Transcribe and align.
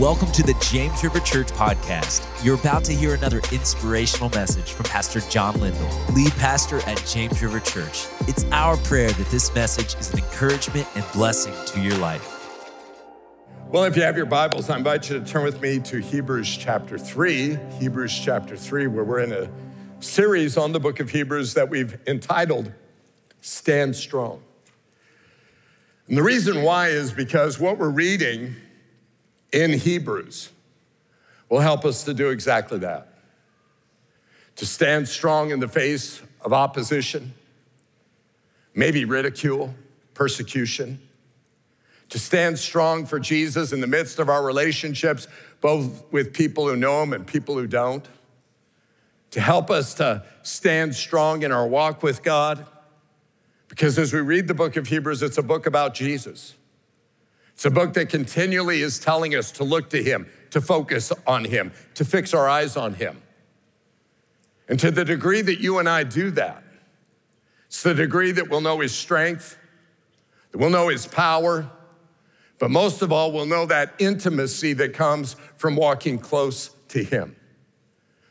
Welcome 0.00 0.30
to 0.32 0.42
the 0.42 0.52
James 0.60 1.02
River 1.02 1.20
Church 1.20 1.46
podcast. 1.46 2.22
You're 2.44 2.56
about 2.56 2.84
to 2.84 2.92
hear 2.92 3.14
another 3.14 3.40
inspirational 3.50 4.28
message 4.28 4.72
from 4.72 4.84
Pastor 4.84 5.20
John 5.30 5.58
Lindell, 5.58 5.88
lead 6.12 6.32
pastor 6.32 6.80
at 6.80 7.02
James 7.06 7.42
River 7.42 7.60
Church. 7.60 8.06
It's 8.28 8.44
our 8.52 8.76
prayer 8.76 9.10
that 9.10 9.26
this 9.30 9.54
message 9.54 9.94
is 9.94 10.12
an 10.12 10.18
encouragement 10.18 10.86
and 10.96 11.04
blessing 11.14 11.54
to 11.68 11.80
your 11.80 11.96
life. 11.96 12.30
Well, 13.70 13.84
if 13.84 13.96
you 13.96 14.02
have 14.02 14.18
your 14.18 14.26
Bibles, 14.26 14.68
I 14.68 14.76
invite 14.76 15.08
you 15.08 15.18
to 15.18 15.24
turn 15.24 15.44
with 15.44 15.62
me 15.62 15.78
to 15.80 16.02
Hebrews 16.02 16.58
chapter 16.58 16.98
3. 16.98 17.56
Hebrews 17.80 18.20
chapter 18.22 18.54
3, 18.54 18.88
where 18.88 19.02
we're 19.02 19.20
in 19.20 19.32
a 19.32 19.50
series 20.00 20.58
on 20.58 20.72
the 20.72 20.80
book 20.80 21.00
of 21.00 21.08
Hebrews 21.08 21.54
that 21.54 21.70
we've 21.70 21.98
entitled 22.06 22.70
Stand 23.40 23.96
Strong. 23.96 24.42
And 26.06 26.18
the 26.18 26.22
reason 26.22 26.62
why 26.62 26.88
is 26.88 27.12
because 27.12 27.58
what 27.58 27.78
we're 27.78 27.88
reading 27.88 28.56
in 29.52 29.72
Hebrews 29.72 30.50
will 31.48 31.60
help 31.60 31.84
us 31.84 32.04
to 32.04 32.14
do 32.14 32.30
exactly 32.30 32.78
that 32.78 33.08
to 34.56 34.64
stand 34.64 35.06
strong 35.06 35.50
in 35.50 35.60
the 35.60 35.68
face 35.68 36.22
of 36.40 36.52
opposition, 36.52 37.34
maybe 38.74 39.04
ridicule, 39.04 39.74
persecution, 40.14 40.98
to 42.08 42.18
stand 42.18 42.58
strong 42.58 43.04
for 43.04 43.20
Jesus 43.20 43.72
in 43.72 43.80
the 43.80 43.86
midst 43.86 44.18
of 44.18 44.28
our 44.28 44.42
relationships, 44.42 45.28
both 45.60 46.04
with 46.10 46.32
people 46.32 46.66
who 46.66 46.76
know 46.76 47.02
Him 47.02 47.12
and 47.12 47.26
people 47.26 47.54
who 47.54 47.66
don't, 47.66 48.08
to 49.32 49.40
help 49.40 49.70
us 49.70 49.92
to 49.94 50.24
stand 50.42 50.94
strong 50.94 51.42
in 51.42 51.52
our 51.52 51.66
walk 51.66 52.02
with 52.02 52.22
God. 52.22 52.66
Because 53.68 53.98
as 53.98 54.12
we 54.12 54.20
read 54.20 54.48
the 54.48 54.54
book 54.54 54.76
of 54.76 54.86
Hebrews, 54.86 55.22
it's 55.22 55.36
a 55.36 55.42
book 55.42 55.66
about 55.66 55.92
Jesus. 55.92 56.54
It's 57.56 57.64
a 57.64 57.70
book 57.70 57.94
that 57.94 58.10
continually 58.10 58.82
is 58.82 58.98
telling 58.98 59.34
us 59.34 59.50
to 59.52 59.64
look 59.64 59.88
to 59.90 60.02
Him, 60.02 60.28
to 60.50 60.60
focus 60.60 61.10
on 61.26 61.42
Him, 61.42 61.72
to 61.94 62.04
fix 62.04 62.34
our 62.34 62.46
eyes 62.46 62.76
on 62.76 62.92
Him. 62.92 63.22
And 64.68 64.78
to 64.78 64.90
the 64.90 65.06
degree 65.06 65.40
that 65.40 65.58
you 65.58 65.78
and 65.78 65.88
I 65.88 66.04
do 66.04 66.30
that, 66.32 66.62
it's 67.68 67.82
the 67.82 67.94
degree 67.94 68.30
that 68.32 68.50
we'll 68.50 68.60
know 68.60 68.80
His 68.80 68.94
strength, 68.94 69.56
that 70.52 70.58
we'll 70.58 70.68
know 70.68 70.88
His 70.88 71.06
power, 71.06 71.70
but 72.58 72.70
most 72.70 73.00
of 73.00 73.10
all, 73.10 73.32
we'll 73.32 73.46
know 73.46 73.64
that 73.64 73.94
intimacy 73.98 74.74
that 74.74 74.92
comes 74.92 75.36
from 75.56 75.76
walking 75.76 76.18
close 76.18 76.68
to 76.88 77.02
Him. 77.02 77.36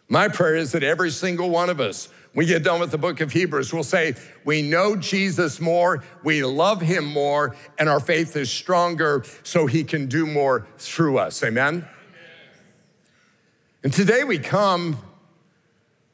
My 0.08 0.28
prayer 0.28 0.56
is 0.56 0.72
that 0.74 0.84
every 0.84 1.10
single 1.10 1.50
one 1.50 1.72
of 1.72 1.80
us 1.80 2.10
we 2.36 2.46
get 2.46 2.64
done 2.64 2.82
with 2.82 2.92
the 2.92 2.98
book 2.98 3.22
of 3.22 3.32
Hebrews, 3.32 3.74
we'll 3.74 3.84
say, 3.84 4.16
We 4.44 4.62
know 4.62 4.96
Jesus 4.96 5.62
more, 5.62 6.04
we 6.22 6.44
love 6.44 6.82
him 6.82 7.06
more, 7.06 7.56
and 7.80 7.90
our 7.90 8.02
faith 8.02 8.36
is 8.36 8.52
stronger 8.52 9.24
so 9.44 9.66
he 9.66 9.84
can 9.84 10.08
do 10.08 10.28
more 10.28 10.68
through 10.78 11.18
us. 11.18 11.42
Amen? 11.42 11.88
And 13.84 13.94
today 13.94 14.24
we 14.24 14.38
come 14.38 14.98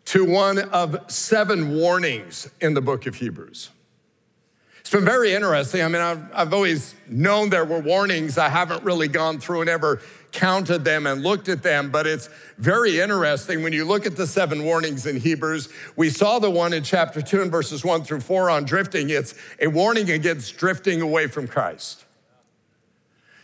to 0.06 0.24
one 0.24 0.60
of 0.60 1.12
seven 1.12 1.76
warnings 1.76 2.50
in 2.60 2.76
the 2.76 2.82
book 2.82 3.08
of 3.08 3.16
Hebrews. 3.16 3.70
It's 4.82 4.90
been 4.90 5.06
very 5.06 5.34
interesting. 5.34 5.82
I 5.82 5.88
mean, 5.88 6.02
I've, 6.02 6.34
I've 6.34 6.54
always 6.54 6.96
known 7.08 7.50
there 7.50 7.64
were 7.64 7.80
warnings. 7.80 8.38
I 8.38 8.50
haven't 8.50 8.84
really 8.84 9.08
gone 9.08 9.40
through 9.40 9.62
and 9.62 9.70
ever 9.70 10.02
counted 10.32 10.84
them 10.84 11.06
and 11.06 11.24
looked 11.24 11.50
at 11.50 11.62
them, 11.62 11.92
but 11.92 12.08
it's 12.08 12.30
very 12.58 13.00
interesting 13.00 13.64
when 13.64 13.74
you 13.74 13.86
look 13.86 14.06
at 14.06 14.16
the 14.16 14.26
seven 14.26 14.64
warnings 14.64 15.06
in 15.06 15.20
Hebrews. 15.20 15.70
We 15.96 16.10
saw 16.10 16.40
the 16.40 16.50
one 16.50 16.74
in 16.74 16.84
chapter 16.84 17.22
two 17.22 17.42
and 17.42 17.52
verses 17.52 17.84
one 17.84 18.04
through 18.04 18.22
four 18.22 18.50
on 18.50 18.64
drifting. 18.64 19.10
It's 19.10 19.36
a 19.60 19.68
warning 19.68 20.10
against 20.10 20.58
drifting 20.58 21.02
away 21.02 21.28
from 21.28 21.48
Christ. 21.48 22.06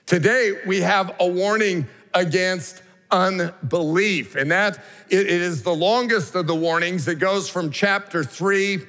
Today, 0.05 0.53
we 0.65 0.81
have 0.81 1.13
a 1.19 1.27
warning 1.27 1.87
against 2.13 2.81
unbelief, 3.11 4.35
and 4.35 4.51
that 4.51 4.83
it 5.09 5.27
is 5.27 5.63
the 5.63 5.75
longest 5.75 6.35
of 6.35 6.47
the 6.47 6.55
warnings. 6.55 7.07
It 7.07 7.19
goes 7.19 7.49
from 7.49 7.71
chapter 7.71 8.23
three 8.23 8.85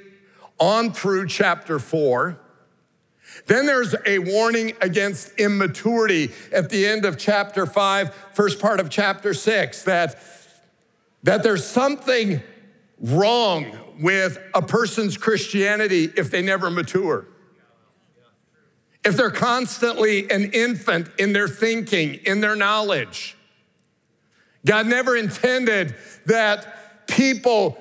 on 0.61 0.93
through 0.93 1.27
chapter 1.27 1.79
four. 1.79 2.39
Then 3.49 3.65
there's 3.65 3.95
a 4.07 4.19
warning 4.19 4.75
against 4.83 5.33
immaturity 5.41 6.33
at 6.53 6.69
the 6.69 6.87
end 6.87 7.07
of 7.07 7.17
chapter 7.17 7.65
five, 7.65 8.15
first 8.35 8.61
part 8.61 8.79
of 8.79 8.91
chapter 8.91 9.33
six, 9.33 9.83
that, 9.85 10.23
that 11.23 11.43
there's 11.43 11.67
something 11.67 12.43
wrong 13.01 13.77
with 14.01 14.39
a 14.55 14.61
person's 14.61 15.17
Christianity 15.17 16.13
if 16.15 16.31
they 16.31 16.43
never 16.43 16.71
mature. 16.71 17.27
If 19.03 19.17
they're 19.17 19.31
constantly 19.31 20.31
an 20.31 20.53
infant 20.53 21.09
in 21.19 21.33
their 21.33 21.49
thinking, 21.49 22.15
in 22.27 22.43
their 22.43 22.55
knowledge. 22.55 23.35
God 24.67 24.87
never 24.87 25.17
intended 25.17 25.97
that 26.27 27.07
people 27.07 27.79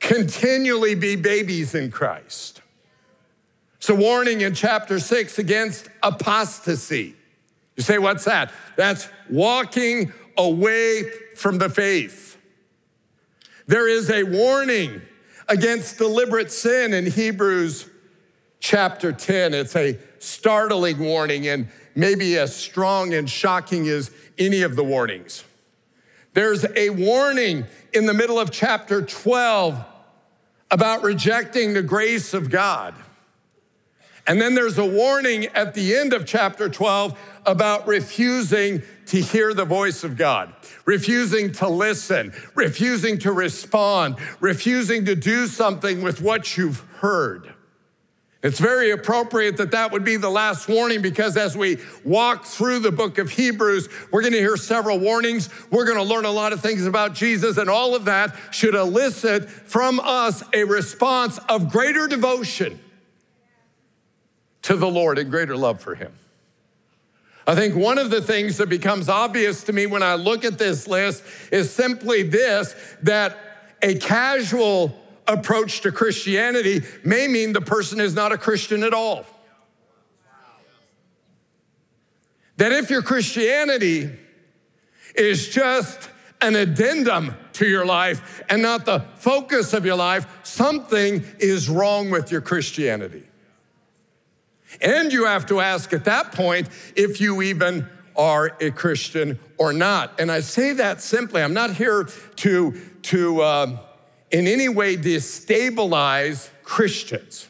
continually 0.00 0.96
be 0.96 1.14
babies 1.14 1.76
in 1.76 1.92
Christ. 1.92 2.55
It's 3.86 3.90
a 3.92 3.94
warning 3.94 4.40
in 4.40 4.52
chapter 4.52 4.98
six 4.98 5.38
against 5.38 5.88
apostasy. 6.02 7.14
You 7.76 7.84
say, 7.84 7.98
what's 7.98 8.24
that? 8.24 8.50
That's 8.74 9.08
walking 9.30 10.12
away 10.36 11.04
from 11.36 11.58
the 11.58 11.70
faith. 11.70 12.36
There 13.68 13.86
is 13.86 14.10
a 14.10 14.24
warning 14.24 15.02
against 15.48 15.98
deliberate 15.98 16.50
sin 16.50 16.94
in 16.94 17.06
Hebrews 17.06 17.88
chapter 18.58 19.12
10. 19.12 19.54
It's 19.54 19.76
a 19.76 19.96
startling 20.18 20.98
warning 20.98 21.46
and 21.46 21.68
maybe 21.94 22.36
as 22.38 22.56
strong 22.56 23.14
and 23.14 23.30
shocking 23.30 23.86
as 23.86 24.10
any 24.36 24.62
of 24.62 24.74
the 24.74 24.82
warnings. 24.82 25.44
There's 26.34 26.66
a 26.74 26.90
warning 26.90 27.66
in 27.92 28.06
the 28.06 28.14
middle 28.14 28.40
of 28.40 28.50
chapter 28.50 29.00
12 29.00 29.84
about 30.72 31.04
rejecting 31.04 31.72
the 31.72 31.82
grace 31.82 32.34
of 32.34 32.50
God. 32.50 32.96
And 34.26 34.40
then 34.40 34.54
there's 34.54 34.78
a 34.78 34.84
warning 34.84 35.46
at 35.46 35.74
the 35.74 35.94
end 35.94 36.12
of 36.12 36.26
chapter 36.26 36.68
12 36.68 37.18
about 37.46 37.86
refusing 37.86 38.82
to 39.06 39.20
hear 39.20 39.54
the 39.54 39.64
voice 39.64 40.02
of 40.02 40.16
God, 40.16 40.52
refusing 40.84 41.52
to 41.52 41.68
listen, 41.68 42.32
refusing 42.56 43.18
to 43.20 43.30
respond, 43.30 44.16
refusing 44.40 45.04
to 45.04 45.14
do 45.14 45.46
something 45.46 46.02
with 46.02 46.20
what 46.20 46.56
you've 46.56 46.80
heard. 46.96 47.54
It's 48.42 48.58
very 48.58 48.90
appropriate 48.90 49.56
that 49.58 49.70
that 49.70 49.92
would 49.92 50.04
be 50.04 50.16
the 50.16 50.28
last 50.28 50.68
warning 50.68 51.02
because 51.02 51.36
as 51.36 51.56
we 51.56 51.78
walk 52.04 52.44
through 52.44 52.80
the 52.80 52.92
book 52.92 53.18
of 53.18 53.30
Hebrews, 53.30 53.88
we're 54.10 54.20
going 54.20 54.34
to 54.34 54.38
hear 54.38 54.56
several 54.56 54.98
warnings. 54.98 55.48
We're 55.70 55.86
going 55.86 55.98
to 55.98 56.04
learn 56.04 56.24
a 56.24 56.30
lot 56.30 56.52
of 56.52 56.60
things 56.60 56.84
about 56.84 57.14
Jesus, 57.14 57.58
and 57.58 57.70
all 57.70 57.94
of 57.94 58.04
that 58.04 58.36
should 58.50 58.74
elicit 58.74 59.48
from 59.48 60.00
us 60.00 60.42
a 60.52 60.64
response 60.64 61.38
of 61.48 61.70
greater 61.70 62.06
devotion 62.08 62.80
to 64.66 64.76
the 64.76 64.88
Lord 64.88 65.16
and 65.16 65.30
greater 65.30 65.56
love 65.56 65.80
for 65.80 65.94
Him. 65.94 66.12
I 67.46 67.54
think 67.54 67.76
one 67.76 67.98
of 67.98 68.10
the 68.10 68.20
things 68.20 68.56
that 68.56 68.68
becomes 68.68 69.08
obvious 69.08 69.62
to 69.64 69.72
me 69.72 69.86
when 69.86 70.02
I 70.02 70.16
look 70.16 70.44
at 70.44 70.58
this 70.58 70.88
list 70.88 71.22
is 71.52 71.70
simply 71.70 72.24
this 72.24 72.74
that 73.04 73.38
a 73.80 73.94
casual 73.94 75.00
approach 75.28 75.82
to 75.82 75.92
Christianity 75.92 76.82
may 77.04 77.28
mean 77.28 77.52
the 77.52 77.60
person 77.60 78.00
is 78.00 78.16
not 78.16 78.32
a 78.32 78.38
Christian 78.38 78.82
at 78.82 78.92
all. 78.92 79.24
That 82.56 82.72
if 82.72 82.90
your 82.90 83.02
Christianity 83.02 84.10
is 85.14 85.48
just 85.48 86.10
an 86.40 86.56
addendum 86.56 87.36
to 87.52 87.66
your 87.66 87.86
life 87.86 88.42
and 88.48 88.62
not 88.62 88.84
the 88.84 89.04
focus 89.14 89.72
of 89.72 89.86
your 89.86 89.96
life, 89.96 90.26
something 90.42 91.24
is 91.38 91.68
wrong 91.68 92.10
with 92.10 92.32
your 92.32 92.40
Christianity. 92.40 93.25
And 94.80 95.12
you 95.12 95.24
have 95.24 95.46
to 95.46 95.60
ask 95.60 95.92
at 95.92 96.04
that 96.04 96.32
point 96.32 96.68
if 96.94 97.20
you 97.20 97.42
even 97.42 97.88
are 98.16 98.56
a 98.60 98.70
Christian 98.70 99.38
or 99.58 99.72
not. 99.72 100.18
And 100.20 100.30
I 100.30 100.40
say 100.40 100.72
that 100.74 101.00
simply. 101.00 101.42
I'm 101.42 101.54
not 101.54 101.74
here 101.74 102.08
to, 102.36 102.80
to 103.02 103.40
uh, 103.42 103.78
in 104.30 104.46
any 104.46 104.68
way 104.68 104.96
destabilize 104.96 106.50
Christians. 106.62 107.48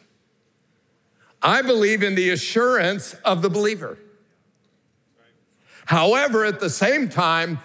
I 1.42 1.62
believe 1.62 2.02
in 2.02 2.14
the 2.14 2.30
assurance 2.30 3.14
of 3.24 3.42
the 3.42 3.50
believer. 3.50 3.98
However, 5.84 6.44
at 6.44 6.58
the 6.58 6.70
same 6.70 7.08
time, 7.08 7.60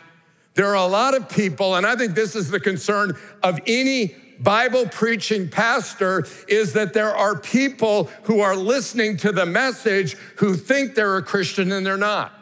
there 0.54 0.68
are 0.68 0.76
a 0.76 0.86
lot 0.86 1.16
of 1.16 1.30
people, 1.30 1.76
and 1.76 1.86
I 1.86 1.96
think 1.96 2.14
this 2.14 2.36
is 2.36 2.52
the 2.52 2.60
concern 2.60 3.18
of 3.42 3.60
any 3.66 4.16
Bible 4.42 4.88
preaching 4.88 5.50
pastor 5.50 6.26
is 6.48 6.74
that 6.74 6.94
there 6.94 7.16
are 7.16 7.38
people 7.38 8.06
who 8.24 8.40
are 8.40 8.56
listening 8.56 9.18
to 9.18 9.32
the 9.32 9.46
message 9.46 10.14
who 10.38 10.56
think 10.56 10.96
they're 10.96 11.18
a 11.18 11.24
Christian 11.24 11.72
and 11.72 11.86
they're 11.86 11.98
not. 11.98 12.34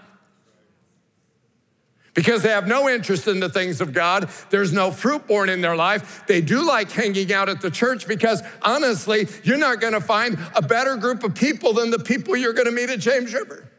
Because 2.13 2.41
they 2.41 2.49
have 2.49 2.67
no 2.67 2.89
interest 2.89 3.27
in 3.27 3.39
the 3.39 3.49
things 3.49 3.81
of 3.81 3.93
God. 3.93 4.29
There's 4.49 4.73
no 4.73 4.91
fruit 4.91 5.27
born 5.27 5.47
in 5.47 5.61
their 5.61 5.75
life. 5.75 6.25
They 6.27 6.41
do 6.41 6.65
like 6.65 6.91
hanging 6.91 7.31
out 7.31 7.49
at 7.49 7.61
the 7.61 7.71
church 7.71 8.07
because 8.07 8.41
honestly, 8.61 9.27
you're 9.43 9.57
not 9.57 9.79
gonna 9.79 10.01
find 10.01 10.37
a 10.55 10.61
better 10.61 10.95
group 10.95 11.23
of 11.23 11.35
people 11.35 11.73
than 11.73 11.91
the 11.91 11.99
people 11.99 12.35
you're 12.35 12.53
gonna 12.53 12.71
meet 12.71 12.89
at 12.89 12.99
James 12.99 13.33
River. 13.33 13.69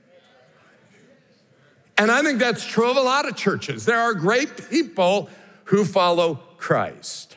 And 1.99 2.11
I 2.11 2.23
think 2.23 2.39
that's 2.39 2.65
true 2.65 2.91
of 2.91 2.97
a 2.97 3.03
lot 3.03 3.29
of 3.29 3.37
churches. 3.37 3.85
There 3.85 3.99
are 3.99 4.15
great 4.15 4.71
people 4.71 5.29
who 5.65 5.85
follow 5.85 6.37
Christ. 6.57 7.30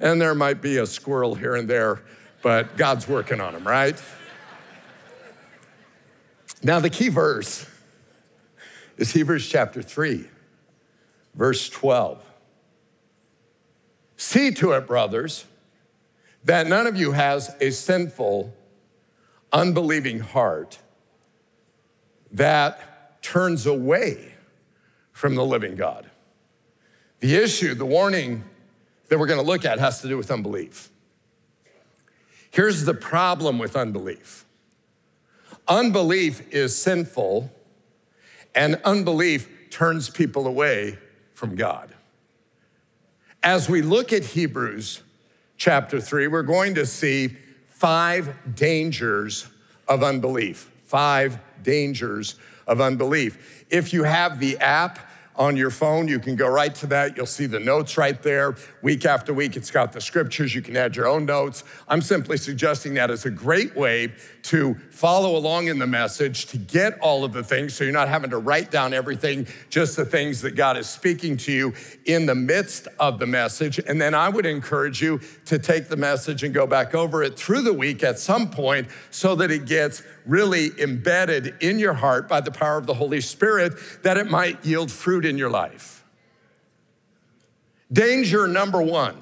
And 0.00 0.20
there 0.20 0.34
might 0.34 0.62
be 0.62 0.78
a 0.78 0.86
squirrel 0.86 1.34
here 1.34 1.54
and 1.54 1.68
there, 1.68 2.02
but 2.42 2.76
God's 2.78 3.06
working 3.06 3.40
on 3.40 3.52
them, 3.52 3.68
right? 3.68 4.00
Now, 6.62 6.80
the 6.80 6.90
key 6.90 7.10
verse 7.10 7.66
is 8.96 9.12
Hebrews 9.12 9.48
chapter 9.48 9.82
3, 9.82 10.26
verse 11.34 11.68
12. 11.68 12.24
See 14.16 14.50
to 14.52 14.72
it, 14.72 14.86
brothers, 14.86 15.44
that 16.44 16.66
none 16.66 16.86
of 16.86 16.96
you 16.96 17.12
has 17.12 17.54
a 17.60 17.70
sinful, 17.70 18.54
unbelieving 19.52 20.20
heart 20.20 20.78
that 22.32 23.22
turns 23.22 23.66
away 23.66 24.34
from 25.12 25.34
the 25.34 25.44
living 25.44 25.76
God. 25.76 26.08
The 27.20 27.36
issue, 27.36 27.74
the 27.74 27.84
warning 27.84 28.44
that 29.10 29.18
we're 29.18 29.26
going 29.26 29.40
to 29.40 29.46
look 29.46 29.64
at 29.64 29.78
has 29.78 30.00
to 30.00 30.08
do 30.08 30.16
with 30.16 30.30
unbelief. 30.30 30.88
Here's 32.52 32.84
the 32.84 32.94
problem 32.94 33.58
with 33.58 33.76
unbelief 33.76 34.46
unbelief 35.68 36.52
is 36.52 36.76
sinful, 36.76 37.48
and 38.56 38.80
unbelief 38.84 39.48
turns 39.70 40.10
people 40.10 40.48
away 40.48 40.98
from 41.32 41.54
God. 41.54 41.94
As 43.42 43.68
we 43.68 43.80
look 43.80 44.12
at 44.12 44.24
Hebrews 44.24 45.02
chapter 45.56 46.00
3, 46.00 46.26
we're 46.26 46.42
going 46.42 46.74
to 46.74 46.86
see 46.86 47.36
five 47.66 48.34
dangers 48.56 49.46
of 49.86 50.02
unbelief. 50.02 50.70
Five 50.84 51.38
dangers 51.62 52.34
of 52.66 52.80
unbelief. 52.80 53.64
If 53.70 53.92
you 53.92 54.02
have 54.02 54.40
the 54.40 54.58
app, 54.58 54.98
on 55.40 55.56
your 55.56 55.70
phone. 55.70 56.06
You 56.06 56.18
can 56.18 56.36
go 56.36 56.46
right 56.46 56.74
to 56.76 56.86
that. 56.88 57.16
You'll 57.16 57.24
see 57.24 57.46
the 57.46 57.58
notes 57.58 57.96
right 57.96 58.22
there. 58.22 58.56
Week 58.82 59.06
after 59.06 59.32
week, 59.32 59.56
it's 59.56 59.70
got 59.70 59.90
the 59.90 60.00
scriptures. 60.00 60.54
You 60.54 60.60
can 60.60 60.76
add 60.76 60.94
your 60.94 61.08
own 61.08 61.24
notes. 61.24 61.64
I'm 61.88 62.02
simply 62.02 62.36
suggesting 62.36 62.92
that 62.94 63.10
as 63.10 63.24
a 63.24 63.30
great 63.30 63.74
way 63.74 64.12
to 64.42 64.74
follow 64.90 65.36
along 65.36 65.68
in 65.68 65.78
the 65.78 65.86
message, 65.86 66.46
to 66.46 66.58
get 66.58 66.98
all 67.00 67.24
of 67.24 67.32
the 67.32 67.42
things 67.42 67.74
so 67.74 67.84
you're 67.84 67.92
not 67.92 68.08
having 68.08 68.30
to 68.30 68.38
write 68.38 68.70
down 68.70 68.92
everything, 68.92 69.46
just 69.68 69.96
the 69.96 70.04
things 70.04 70.40
that 70.42 70.52
God 70.52 70.76
is 70.76 70.88
speaking 70.88 71.36
to 71.38 71.52
you 71.52 71.74
in 72.06 72.26
the 72.26 72.34
midst 72.34 72.88
of 72.98 73.18
the 73.18 73.26
message. 73.26 73.78
And 73.78 74.00
then 74.00 74.14
I 74.14 74.28
would 74.28 74.46
encourage 74.46 75.02
you 75.02 75.20
to 75.46 75.58
take 75.58 75.88
the 75.88 75.96
message 75.96 76.42
and 76.42 76.54
go 76.54 76.66
back 76.66 76.94
over 76.94 77.22
it 77.22 77.38
through 77.38 77.62
the 77.62 77.72
week 77.72 78.02
at 78.02 78.18
some 78.18 78.50
point 78.50 78.88
so 79.10 79.34
that 79.36 79.50
it 79.50 79.66
gets 79.66 80.02
really 80.26 80.70
embedded 80.80 81.54
in 81.60 81.78
your 81.78 81.94
heart 81.94 82.28
by 82.28 82.40
the 82.40 82.50
power 82.50 82.78
of 82.78 82.86
the 82.86 82.94
Holy 82.94 83.20
Spirit 83.20 83.74
that 84.02 84.16
it 84.16 84.30
might 84.30 84.64
yield 84.64 84.90
fruit 84.90 85.24
in 85.24 85.38
your 85.38 85.50
life. 85.50 86.04
Danger 87.92 88.46
number 88.46 88.80
one 88.80 89.16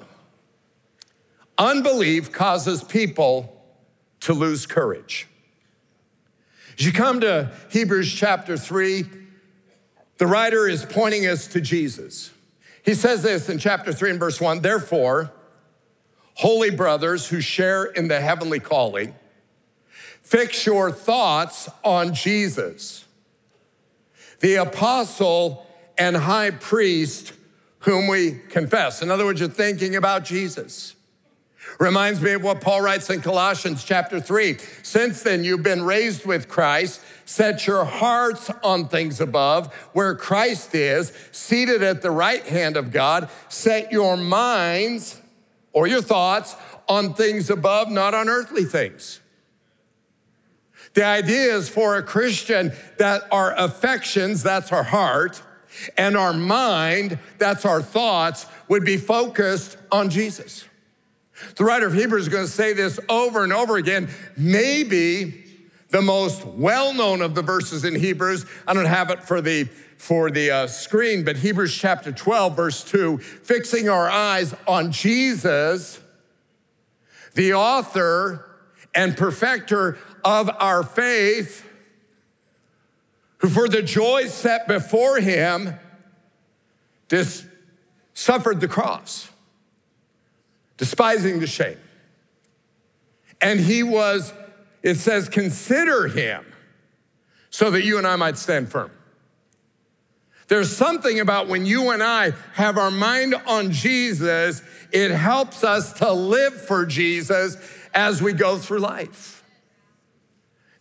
unbelief 1.57 2.31
causes 2.31 2.83
people 2.83 3.58
to 4.21 4.33
lose 4.33 4.65
courage. 4.65 5.27
As 6.77 6.85
you 6.85 6.93
come 6.93 7.19
to 7.21 7.51
Hebrews 7.69 8.13
chapter 8.13 8.57
3, 8.57 9.05
the 10.17 10.27
writer 10.27 10.67
is 10.67 10.85
pointing 10.85 11.25
us 11.27 11.47
to 11.47 11.61
Jesus. 11.61 12.31
He 12.83 12.93
says 12.93 13.23
this 13.23 13.49
in 13.49 13.59
chapter 13.59 13.91
3 13.93 14.11
and 14.11 14.19
verse 14.19 14.39
1 14.39 14.61
Therefore, 14.61 15.31
holy 16.35 16.69
brothers 16.69 17.27
who 17.27 17.41
share 17.41 17.85
in 17.85 18.07
the 18.07 18.19
heavenly 18.19 18.59
calling, 18.59 19.15
Fix 20.21 20.65
your 20.65 20.91
thoughts 20.91 21.69
on 21.83 22.13
Jesus, 22.13 23.05
the 24.39 24.55
apostle 24.55 25.65
and 25.97 26.15
high 26.15 26.51
priest 26.51 27.33
whom 27.79 28.07
we 28.07 28.39
confess. 28.49 29.01
In 29.01 29.09
other 29.09 29.25
words, 29.25 29.39
you're 29.39 29.49
thinking 29.49 29.95
about 29.95 30.23
Jesus. 30.25 30.95
Reminds 31.77 32.21
me 32.21 32.31
of 32.33 32.43
what 32.43 32.61
Paul 32.61 32.81
writes 32.81 33.09
in 33.09 33.21
Colossians 33.21 33.83
chapter 33.83 34.19
3. 34.19 34.57
Since 34.83 35.23
then, 35.23 35.43
you've 35.43 35.63
been 35.63 35.83
raised 35.83 36.25
with 36.25 36.47
Christ. 36.47 37.01
Set 37.25 37.67
your 37.67 37.85
hearts 37.85 38.49
on 38.63 38.87
things 38.87 39.21
above, 39.21 39.73
where 39.93 40.15
Christ 40.15 40.73
is, 40.73 41.13
seated 41.31 41.83
at 41.83 42.01
the 42.01 42.11
right 42.11 42.45
hand 42.45 42.75
of 42.75 42.91
God. 42.91 43.29
Set 43.49 43.91
your 43.91 44.17
minds 44.17 45.21
or 45.71 45.87
your 45.87 46.01
thoughts 46.01 46.55
on 46.87 47.13
things 47.13 47.49
above, 47.49 47.89
not 47.89 48.13
on 48.13 48.29
earthly 48.29 48.63
things. 48.63 49.19
The 50.95 51.05
idea 51.05 51.55
is 51.55 51.69
for 51.69 51.97
a 51.97 52.03
Christian 52.03 52.71
that 52.97 53.23
our 53.31 53.53
affections, 53.55 54.41
that's 54.41 54.71
our 54.71 54.83
heart, 54.83 55.41
and 55.97 56.17
our 56.17 56.33
mind, 56.33 57.19
that's 57.37 57.63
our 57.63 57.81
thoughts, 57.81 58.47
would 58.67 58.83
be 58.83 58.97
focused 58.97 59.77
on 59.91 60.09
Jesus. 60.09 60.65
The 61.55 61.63
writer 61.63 61.87
of 61.87 61.93
Hebrews 61.93 62.23
is 62.23 62.29
going 62.29 62.45
to 62.45 62.51
say 62.51 62.73
this 62.73 62.99
over 63.09 63.43
and 63.43 63.53
over 63.53 63.77
again. 63.77 64.09
Maybe 64.35 65.45
the 65.89 66.01
most 66.01 66.45
well-known 66.45 67.21
of 67.21 67.35
the 67.35 67.41
verses 67.41 67.83
in 67.83 67.95
Hebrews. 67.95 68.45
I 68.67 68.73
don't 68.73 68.85
have 68.85 69.09
it 69.09 69.23
for 69.23 69.41
the 69.41 69.69
for 69.99 70.31
the 70.31 70.49
uh, 70.49 70.67
screen, 70.67 71.25
but 71.25 71.35
Hebrews 71.35 71.75
chapter 71.75 72.13
12, 72.13 72.55
verse 72.55 72.83
2, 72.85 73.17
fixing 73.17 73.89
our 73.89 74.09
eyes 74.09 74.55
on 74.65 74.93
Jesus, 74.93 75.99
the 77.33 77.53
author 77.53 78.49
and 78.95 79.17
perfecter 79.17 79.97
of 80.23 80.49
our 80.57 80.83
faith, 80.83 81.67
who 83.39 83.49
for 83.49 83.67
the 83.67 83.81
joy 83.81 84.27
set 84.27 84.69
before 84.69 85.19
him 85.19 85.75
dis- 87.09 87.45
suffered 88.13 88.61
the 88.61 88.69
cross, 88.69 89.29
despising 90.79 91.39
the 91.39 91.47
shame. 91.47 91.77
And 93.41 93.59
he 93.59 93.83
was, 93.83 94.33
it 94.81 94.95
says, 94.95 95.29
consider 95.29 96.07
him 96.07 96.45
so 97.51 97.69
that 97.69 97.83
you 97.83 97.97
and 97.97 98.07
I 98.07 98.15
might 98.15 98.37
stand 98.37 98.69
firm. 98.69 98.91
There's 100.47 100.75
something 100.75 101.19
about 101.19 101.47
when 101.47 101.65
you 101.65 101.91
and 101.91 102.01
I 102.01 102.31
have 102.53 102.77
our 102.77 102.89
mind 102.89 103.35
on 103.45 103.71
Jesus, 103.71 104.63
it 104.91 105.11
helps 105.11 105.63
us 105.63 105.93
to 105.93 106.11
live 106.11 106.59
for 106.59 106.85
Jesus 106.85 107.57
as 107.93 108.21
we 108.21 108.33
go 108.33 108.57
through 108.57 108.79
life. 108.79 109.43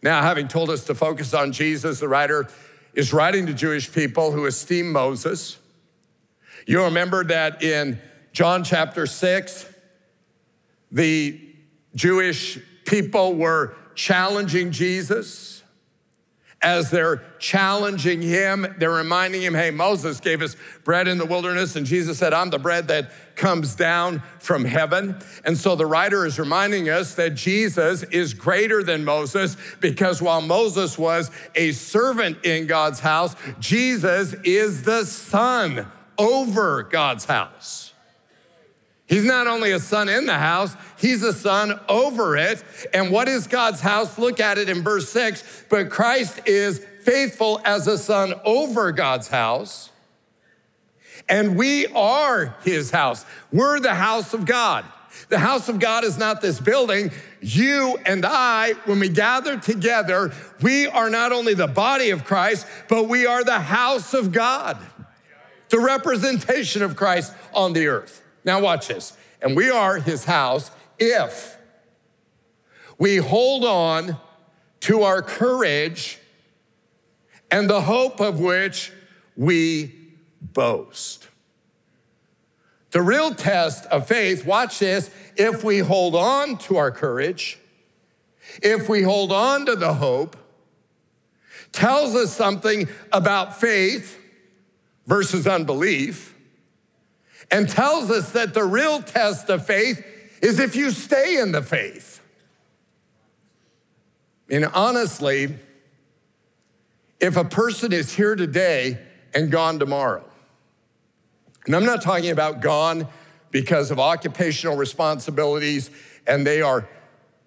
Now, 0.00 0.22
having 0.22 0.48
told 0.48 0.70
us 0.70 0.84
to 0.84 0.94
focus 0.94 1.34
on 1.34 1.52
Jesus, 1.52 2.00
the 2.00 2.08
writer 2.08 2.48
is 2.94 3.12
writing 3.12 3.46
to 3.46 3.52
Jewish 3.52 3.92
people 3.92 4.30
who 4.32 4.46
esteem 4.46 4.92
Moses. 4.92 5.58
You 6.66 6.84
remember 6.84 7.24
that 7.24 7.62
in 7.62 8.00
John 8.32 8.62
chapter 8.62 9.06
6, 9.06 9.67
the 10.90 11.40
Jewish 11.94 12.58
people 12.84 13.34
were 13.34 13.76
challenging 13.94 14.70
Jesus 14.70 15.58
as 16.60 16.90
they're 16.90 17.22
challenging 17.38 18.20
him, 18.20 18.74
they're 18.78 18.90
reminding 18.90 19.42
him, 19.42 19.54
hey, 19.54 19.70
Moses 19.70 20.18
gave 20.18 20.42
us 20.42 20.56
bread 20.82 21.06
in 21.06 21.16
the 21.16 21.24
wilderness, 21.24 21.76
and 21.76 21.86
Jesus 21.86 22.18
said, 22.18 22.32
I'm 22.32 22.50
the 22.50 22.58
bread 22.58 22.88
that 22.88 23.12
comes 23.36 23.76
down 23.76 24.22
from 24.40 24.64
heaven. 24.64 25.16
And 25.44 25.56
so 25.56 25.76
the 25.76 25.86
writer 25.86 26.26
is 26.26 26.36
reminding 26.36 26.88
us 26.88 27.14
that 27.14 27.36
Jesus 27.36 28.02
is 28.04 28.34
greater 28.34 28.82
than 28.82 29.04
Moses 29.04 29.56
because 29.78 30.20
while 30.20 30.40
Moses 30.40 30.98
was 30.98 31.30
a 31.54 31.70
servant 31.72 32.44
in 32.44 32.66
God's 32.66 32.98
house, 32.98 33.36
Jesus 33.60 34.34
is 34.42 34.82
the 34.82 35.04
son 35.04 35.86
over 36.18 36.82
God's 36.82 37.24
house. 37.26 37.87
He's 39.08 39.24
not 39.24 39.46
only 39.46 39.72
a 39.72 39.78
son 39.80 40.10
in 40.10 40.26
the 40.26 40.38
house, 40.38 40.76
he's 40.98 41.22
a 41.22 41.32
son 41.32 41.80
over 41.88 42.36
it. 42.36 42.62
And 42.92 43.10
what 43.10 43.26
is 43.26 43.46
God's 43.46 43.80
house? 43.80 44.18
Look 44.18 44.38
at 44.38 44.58
it 44.58 44.68
in 44.68 44.82
verse 44.82 45.08
six. 45.08 45.64
But 45.70 45.88
Christ 45.88 46.42
is 46.44 46.84
faithful 47.04 47.60
as 47.64 47.86
a 47.86 47.96
son 47.96 48.34
over 48.44 48.92
God's 48.92 49.28
house. 49.28 49.90
And 51.26 51.56
we 51.56 51.86
are 51.88 52.54
his 52.62 52.90
house. 52.90 53.24
We're 53.50 53.80
the 53.80 53.94
house 53.94 54.34
of 54.34 54.44
God. 54.44 54.84
The 55.30 55.38
house 55.38 55.70
of 55.70 55.78
God 55.78 56.04
is 56.04 56.18
not 56.18 56.42
this 56.42 56.60
building. 56.60 57.10
You 57.40 57.98
and 58.04 58.26
I, 58.26 58.74
when 58.84 59.00
we 59.00 59.08
gather 59.08 59.58
together, 59.58 60.32
we 60.60 60.86
are 60.86 61.08
not 61.08 61.32
only 61.32 61.54
the 61.54 61.66
body 61.66 62.10
of 62.10 62.24
Christ, 62.24 62.66
but 62.88 63.08
we 63.08 63.26
are 63.26 63.42
the 63.42 63.58
house 63.58 64.12
of 64.12 64.32
God, 64.32 64.78
the 65.70 65.80
representation 65.80 66.82
of 66.82 66.94
Christ 66.94 67.32
on 67.54 67.72
the 67.72 67.88
earth. 67.88 68.22
Now, 68.44 68.60
watch 68.60 68.88
this. 68.88 69.16
And 69.40 69.56
we 69.56 69.70
are 69.70 69.96
his 69.96 70.24
house 70.24 70.70
if 70.98 71.56
we 72.98 73.16
hold 73.16 73.64
on 73.64 74.16
to 74.80 75.02
our 75.02 75.22
courage 75.22 76.18
and 77.50 77.68
the 77.68 77.80
hope 77.80 78.20
of 78.20 78.40
which 78.40 78.92
we 79.36 79.94
boast. 80.40 81.28
The 82.90 83.02
real 83.02 83.34
test 83.34 83.86
of 83.86 84.08
faith, 84.08 84.46
watch 84.46 84.78
this, 84.78 85.10
if 85.36 85.62
we 85.62 85.78
hold 85.78 86.14
on 86.14 86.56
to 86.58 86.76
our 86.78 86.90
courage, 86.90 87.58
if 88.62 88.88
we 88.88 89.02
hold 89.02 89.30
on 89.30 89.66
to 89.66 89.76
the 89.76 89.94
hope, 89.94 90.36
tells 91.72 92.14
us 92.14 92.32
something 92.32 92.88
about 93.12 93.60
faith 93.60 94.18
versus 95.06 95.46
unbelief, 95.46 96.34
and 97.50 97.68
tells 97.68 98.10
us 98.10 98.32
that 98.32 98.54
the 98.54 98.64
real 98.64 99.02
test 99.02 99.48
of 99.48 99.66
faith 99.66 100.04
is 100.42 100.58
if 100.58 100.76
you 100.76 100.90
stay 100.90 101.40
in 101.40 101.52
the 101.52 101.62
faith. 101.62 102.20
And 104.50 104.66
honestly, 104.66 105.56
if 107.20 107.36
a 107.36 107.44
person 107.44 107.92
is 107.92 108.14
here 108.14 108.36
today 108.36 108.98
and 109.34 109.50
gone 109.50 109.78
tomorrow, 109.78 110.24
and 111.66 111.76
I'm 111.76 111.84
not 111.84 112.00
talking 112.00 112.30
about 112.30 112.60
gone 112.60 113.06
because 113.50 113.90
of 113.90 113.98
occupational 113.98 114.76
responsibilities 114.76 115.90
and 116.26 116.46
they 116.46 116.62
are 116.62 116.88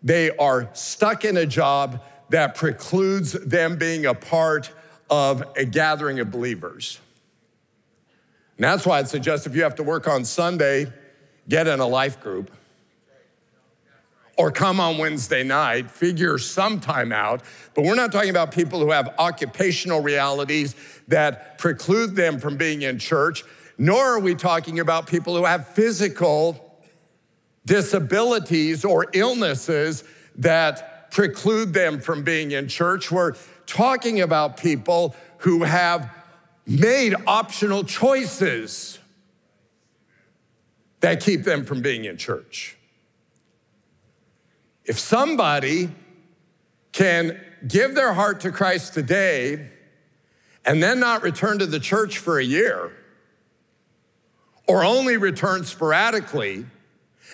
they 0.03 0.35
are 0.37 0.69
stuck 0.73 1.25
in 1.25 1.37
a 1.37 1.45
job 1.45 2.03
that 2.29 2.55
precludes 2.55 3.33
them 3.33 3.77
being 3.77 4.05
a 4.05 4.13
part 4.15 4.71
of 5.09 5.43
a 5.55 5.65
gathering 5.65 6.19
of 6.19 6.31
believers. 6.31 6.99
And 8.61 8.65
that's 8.65 8.85
why 8.85 8.99
I'd 8.99 9.07
suggest 9.07 9.47
if 9.47 9.55
you 9.55 9.63
have 9.63 9.73
to 9.77 9.83
work 9.83 10.07
on 10.07 10.23
Sunday, 10.23 10.85
get 11.49 11.65
in 11.65 11.79
a 11.79 11.87
life 11.87 12.21
group 12.21 12.51
or 14.37 14.51
come 14.51 14.79
on 14.79 14.99
Wednesday 14.99 15.43
night, 15.43 15.89
figure 15.89 16.37
some 16.37 16.79
time 16.79 17.11
out. 17.11 17.41
But 17.73 17.85
we're 17.85 17.95
not 17.95 18.11
talking 18.11 18.29
about 18.29 18.51
people 18.51 18.79
who 18.79 18.91
have 18.91 19.15
occupational 19.17 20.01
realities 20.01 20.75
that 21.07 21.57
preclude 21.57 22.15
them 22.15 22.37
from 22.37 22.55
being 22.55 22.83
in 22.83 22.99
church, 22.99 23.43
nor 23.79 23.99
are 23.99 24.19
we 24.19 24.35
talking 24.35 24.79
about 24.79 25.07
people 25.07 25.35
who 25.35 25.45
have 25.45 25.67
physical 25.69 26.79
disabilities 27.65 28.85
or 28.85 29.07
illnesses 29.13 30.03
that 30.35 31.09
preclude 31.09 31.73
them 31.73 31.99
from 31.99 32.23
being 32.23 32.51
in 32.51 32.67
church. 32.67 33.11
We're 33.11 33.33
talking 33.65 34.21
about 34.21 34.57
people 34.57 35.15
who 35.39 35.63
have 35.63 36.20
made 36.65 37.15
optional 37.27 37.83
choices 37.83 38.99
that 41.01 41.19
keep 41.21 41.43
them 41.43 41.65
from 41.65 41.81
being 41.81 42.05
in 42.05 42.17
church. 42.17 42.77
If 44.85 44.99
somebody 44.99 45.89
can 46.91 47.39
give 47.67 47.95
their 47.95 48.13
heart 48.13 48.41
to 48.41 48.51
Christ 48.51 48.93
today 48.93 49.69
and 50.65 50.81
then 50.81 50.99
not 50.99 51.23
return 51.23 51.59
to 51.59 51.65
the 51.65 51.79
church 51.79 52.17
for 52.17 52.39
a 52.39 52.43
year, 52.43 52.91
or 54.67 54.83
only 54.83 55.17
return 55.17 55.63
sporadically, 55.63 56.65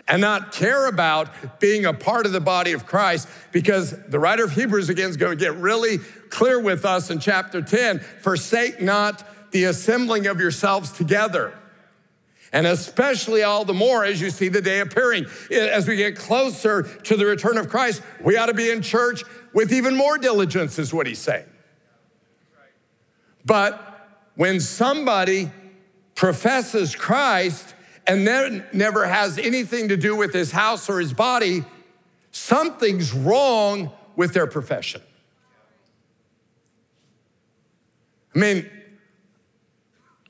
and 0.08 0.22
not 0.22 0.52
care 0.52 0.88
about 0.88 1.60
being 1.60 1.86
a 1.86 1.94
part 1.94 2.26
of 2.26 2.32
the 2.32 2.42
body 2.42 2.72
of 2.74 2.86
Christ 2.86 3.28
because 3.52 3.92
the 4.08 4.20
writer 4.20 4.44
of 4.44 4.52
Hebrews 4.52 4.90
again 4.90 5.10
is 5.10 5.18
going 5.18 5.38
to 5.38 5.44
get 5.44 5.56
really 5.56 6.00
clear 6.30 6.60
with 6.60 6.86
us 6.86 7.10
in 7.10 7.20
chapter 7.20 7.62
10 7.62 8.00
forsake 8.22 8.82
not 8.82 9.24
the 9.52 9.66
assembling 9.66 10.28
of 10.28 10.40
yourselves 10.40 10.92
together. 10.92 11.54
And 12.54 12.66
especially 12.66 13.44
all 13.44 13.66
the 13.66 13.74
more 13.74 14.06
as 14.06 14.22
you 14.22 14.30
see 14.30 14.48
the 14.48 14.62
day 14.62 14.80
appearing. 14.80 15.26
As 15.52 15.88
we 15.88 15.98
get 15.98 16.16
closer 16.16 16.84
to 16.84 17.18
the 17.18 17.26
return 17.26 17.58
of 17.58 17.68
Christ, 17.68 18.02
we 18.24 18.38
ought 18.38 18.46
to 18.46 18.54
be 18.54 18.70
in 18.70 18.82
church 18.82 19.24
with 19.54 19.74
even 19.74 19.96
more 19.96 20.18
diligence, 20.18 20.80
is 20.80 20.94
what 20.94 21.08
he's 21.08 21.20
saying. 21.20 21.46
But 23.44 23.84
when 24.36 24.60
somebody 24.60 25.52
professes 26.16 26.96
Christ 26.96 27.74
and 28.08 28.26
then 28.26 28.66
never 28.72 29.06
has 29.06 29.38
anything 29.38 29.90
to 29.90 29.98
do 29.98 30.16
with 30.16 30.34
his 30.34 30.52
house 30.52 30.90
or 30.90 31.00
his 31.00 31.14
body, 31.14 31.66
something's 32.32 33.14
wrong 33.14 33.92
with 34.16 34.34
their 34.34 34.48
profession. 34.48 35.02
I 38.34 38.40
mean, 38.40 38.70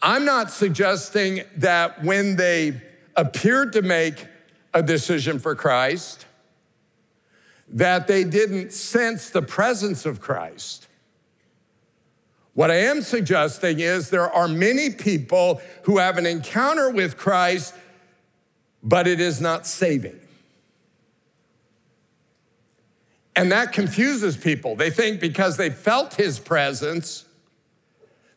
I'm 0.02 0.26
not 0.26 0.52
suggesting 0.52 1.42
that 1.58 2.04
when 2.04 2.36
they 2.36 2.82
appeared 3.16 3.74
to 3.74 3.82
make 3.82 4.26
a 4.74 4.82
decision 4.82 5.40
for 5.40 5.56
Christ, 5.56 6.26
that 7.70 8.08
they 8.08 8.24
didn't 8.24 8.72
sense 8.72 9.30
the 9.30 9.42
presence 9.42 10.06
of 10.06 10.22
Christ. 10.22 10.87
What 12.58 12.72
I 12.72 12.78
am 12.78 13.04
suggesting 13.04 13.82
is 13.82 14.10
there 14.10 14.32
are 14.32 14.48
many 14.48 14.90
people 14.90 15.62
who 15.84 16.00
have 16.00 16.18
an 16.18 16.26
encounter 16.26 16.90
with 16.90 17.16
Christ, 17.16 17.76
but 18.82 19.08
it 19.08 19.22
is 19.22 19.40
not 19.40 19.68
saving. 19.68 20.20
And 23.36 23.52
that 23.52 23.74
confuses 23.74 24.36
people. 24.36 24.76
They 24.76 24.90
think 24.90 25.20
because 25.20 25.58
they 25.58 25.70
felt 25.70 26.16
his 26.16 26.40
presence 26.40 27.26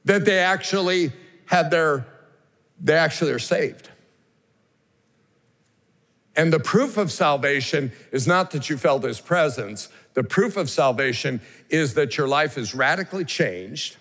that 0.05 0.27
they 0.27 0.41
actually 0.41 1.13
had 1.47 1.71
their, 1.71 2.07
they 2.79 2.97
actually 2.97 3.31
are 3.31 3.39
saved. 3.39 3.89
And 6.37 6.53
the 6.53 6.61
proof 6.61 6.99
of 6.99 7.11
salvation 7.11 7.91
is 8.13 8.27
not 8.27 8.51
that 8.51 8.69
you 8.69 8.77
felt 8.77 9.03
his 9.03 9.19
presence. 9.19 9.89
The 10.13 10.25
proof 10.25 10.59
of 10.59 10.69
salvation 10.69 11.41
is 11.71 11.95
that 11.95 12.19
your 12.19 12.29
life 12.29 12.59
is 12.59 12.75
radically 12.75 13.25
changed 13.25 13.97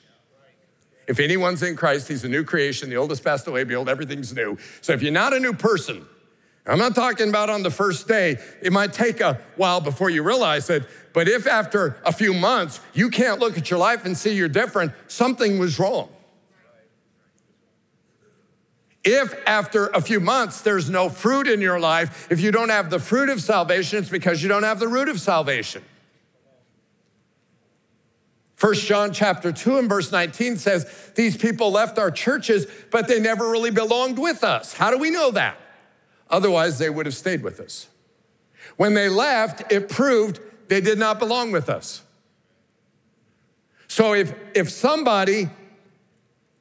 if 1.09 1.19
anyone's 1.19 1.63
in 1.63 1.75
Christ, 1.75 2.07
he's 2.07 2.23
a 2.23 2.29
new 2.29 2.43
creation. 2.43 2.87
The 2.87 2.95
old 2.95 3.09
has 3.09 3.19
passed 3.19 3.47
away, 3.47 3.63
behold, 3.63 3.89
everything's 3.89 4.31
new. 4.31 4.59
So 4.81 4.93
if 4.93 5.01
you're 5.01 5.11
not 5.11 5.33
a 5.33 5.39
new 5.39 5.53
person, 5.53 6.05
I'm 6.67 6.77
not 6.77 6.93
talking 6.93 7.29
about 7.29 7.49
on 7.49 7.63
the 7.63 7.71
first 7.71 8.07
day. 8.07 8.37
It 8.61 8.71
might 8.71 8.93
take 8.93 9.19
a 9.19 9.41
while 9.55 9.81
before 9.81 10.11
you 10.11 10.21
realize 10.21 10.69
it. 10.69 10.83
But 11.13 11.27
if 11.27 11.47
after 11.47 11.97
a 12.05 12.13
few 12.13 12.31
months 12.31 12.79
you 12.93 13.09
can't 13.09 13.39
look 13.39 13.57
at 13.57 13.71
your 13.71 13.79
life 13.79 14.05
and 14.05 14.15
see 14.15 14.35
you're 14.35 14.47
different, 14.47 14.91
something 15.07 15.57
was 15.57 15.79
wrong. 15.79 16.09
If 19.03 19.33
after 19.47 19.87
a 19.87 20.01
few 20.01 20.19
months 20.19 20.61
there's 20.61 20.91
no 20.91 21.09
fruit 21.09 21.47
in 21.47 21.59
your 21.59 21.79
life, 21.79 22.27
if 22.29 22.39
you 22.39 22.51
don't 22.51 22.69
have 22.69 22.91
the 22.91 22.99
fruit 22.99 23.29
of 23.29 23.41
salvation, 23.41 23.97
it's 23.97 24.09
because 24.09 24.43
you 24.43 24.49
don't 24.49 24.61
have 24.61 24.79
the 24.79 24.87
root 24.87 25.09
of 25.09 25.19
salvation. 25.19 25.83
First 28.59 28.85
John 28.87 29.13
chapter 29.13 29.53
2 29.53 29.77
and 29.77 29.87
verse 29.87 30.11
19 30.11 30.57
says, 30.57 31.11
These 31.15 31.37
people 31.37 31.71
left 31.71 31.97
our 31.97 32.11
churches, 32.11 32.67
but 32.91 33.07
they 33.07 33.17
never 33.17 33.49
really 33.49 33.71
belonged 33.71 34.19
with 34.19 34.43
us. 34.43 34.73
How 34.73 34.91
do 34.91 34.97
we 34.97 35.11
know 35.11 35.31
that? 35.31 35.57
Otherwise, 36.29 36.77
they 36.77 36.89
would 36.89 37.05
have 37.05 37.15
stayed 37.15 37.41
with 37.41 37.61
us. 37.61 37.87
When 38.75 38.95
they 38.95 39.07
left, 39.07 39.71
it 39.71 39.87
proved 39.87 40.41
they 40.67 40.81
did 40.81 40.99
not 40.99 41.19
belong 41.19 41.53
with 41.53 41.69
us. 41.69 42.01
So 43.87 44.13
if, 44.13 44.33
if 44.53 44.69
somebody 44.69 45.49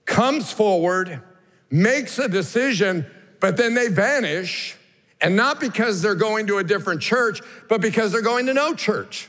comes 0.05 0.53
forward, 0.53 1.21
makes 1.69 2.17
a 2.21 2.29
decision, 2.29 3.07
but 3.41 3.57
then 3.57 3.75
they 3.75 3.89
vanish, 3.89 4.77
and 5.21 5.35
not 5.35 5.59
because 5.59 6.01
they're 6.01 6.15
going 6.15 6.47
to 6.47 6.59
a 6.59 6.65
different 6.65 7.03
church, 7.03 7.41
but 7.69 7.81
because 7.81 8.13
they're 8.13 8.23
going 8.23 8.47
to 8.47 8.55
no 8.55 8.73
church. 8.73 9.29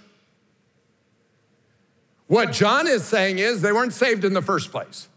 What 2.29 2.51
John 2.51 2.85
is 2.85 3.03
saying 3.03 3.39
is 3.39 3.59
they 3.61 3.71
weren't 3.71 3.91
saved 3.91 4.23
in 4.23 4.33
the 4.33 4.41
first 4.43 4.69
place. 4.69 5.09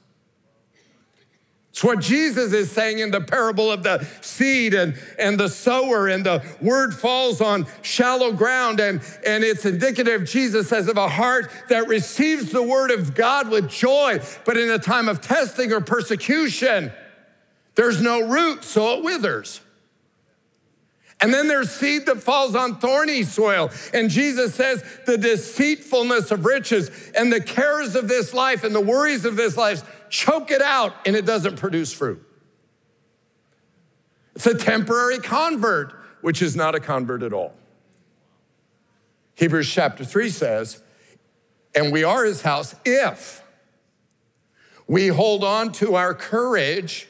It's 1.69 1.85
what 1.85 2.01
Jesus 2.01 2.55
is 2.55 2.73
saying 2.73 3.01
in 3.01 3.11
the 3.11 3.21
parable 3.21 3.71
of 3.71 3.83
the 3.83 4.07
seed 4.23 4.73
and, 4.73 4.99
and 5.19 5.39
the 5.39 5.51
sower, 5.51 6.09
and 6.09 6.25
the 6.25 6.43
word 6.63 6.95
falls 6.95 7.43
on 7.43 7.67
shallow 7.83 8.33
ground, 8.33 8.81
and, 8.81 9.03
and 9.27 9.45
it's 9.45 9.67
indicative, 9.67 10.25
Jesus 10.25 10.71
says, 10.71 10.89
of 10.89 10.97
a 10.97 11.09
heart 11.09 11.51
that 11.69 11.87
receives 11.87 12.51
the 12.51 12.63
word 12.63 12.91
of 12.91 13.15
God 13.15 13.51
with 13.51 13.69
joy, 13.69 14.19
but 14.47 14.57
in 14.57 14.71
a 14.71 14.79
time 14.79 15.07
of 15.11 15.21
testing 15.21 15.71
or 15.71 15.83
persecution, 15.83 16.93
there's 17.75 18.01
no 18.01 18.27
root, 18.27 18.65
so 18.65 18.97
it 18.97 19.05
withers. 19.05 19.61
And 21.23 21.33
then 21.33 21.47
there's 21.47 21.71
seed 21.71 22.07
that 22.07 22.21
falls 22.21 22.57
on 22.57 22.81
thorny 22.81 23.23
soil. 23.23 23.71
And 23.95 24.11
Jesus 24.11 24.57
says 24.57 24.85
the 25.07 25.17
deceitfulness 25.17 26.33
of 26.33 26.45
riches 26.45 26.91
and 27.15 27.33
the 27.33 27.41
cares 27.41 27.95
of 27.95 28.09
this 28.09 28.35
life 28.35 28.65
and 28.65 28.75
the 28.75 28.81
worries 28.81 29.25
of 29.25 29.37
this 29.37 29.57
life 29.57 29.85
choke 30.11 30.51
it 30.51 30.61
out 30.61 30.95
and 31.07 31.15
it 31.15 31.25
doesn't 31.25 31.57
produce 31.57 31.93
fruit. 31.93 32.27
It's 34.35 34.47
a 34.47 34.55
temporary 34.55 35.19
convert, 35.19 35.95
which 36.23 36.43
is 36.43 36.57
not 36.57 36.75
a 36.75 36.81
convert 36.81 37.23
at 37.23 37.33
all. 37.33 37.55
Hebrews 39.37 39.73
chapter 39.73 40.05
3 40.05 40.29
says, 40.29 40.83
and 41.75 41.93
we 41.93 42.03
are 42.03 42.25
his 42.25 42.43
house 42.43 42.75
if 42.85 43.43
we 44.89 45.07
hold 45.07 45.45
on 45.45 45.71
to 45.73 45.95
our 45.95 46.15
courage 46.15 47.07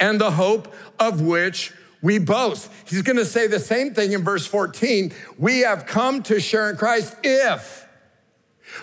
and 0.00 0.18
the 0.18 0.32
hope 0.32 0.72
of 0.98 1.20
which 1.20 1.72
we 2.02 2.18
boast. 2.18 2.70
He's 2.84 3.02
going 3.02 3.16
to 3.16 3.24
say 3.24 3.46
the 3.46 3.60
same 3.60 3.94
thing 3.94 4.12
in 4.12 4.24
verse 4.24 4.44
14. 4.46 5.12
We 5.38 5.60
have 5.60 5.86
come 5.86 6.22
to 6.24 6.40
share 6.40 6.68
in 6.68 6.76
Christ 6.76 7.16
if 7.22 7.86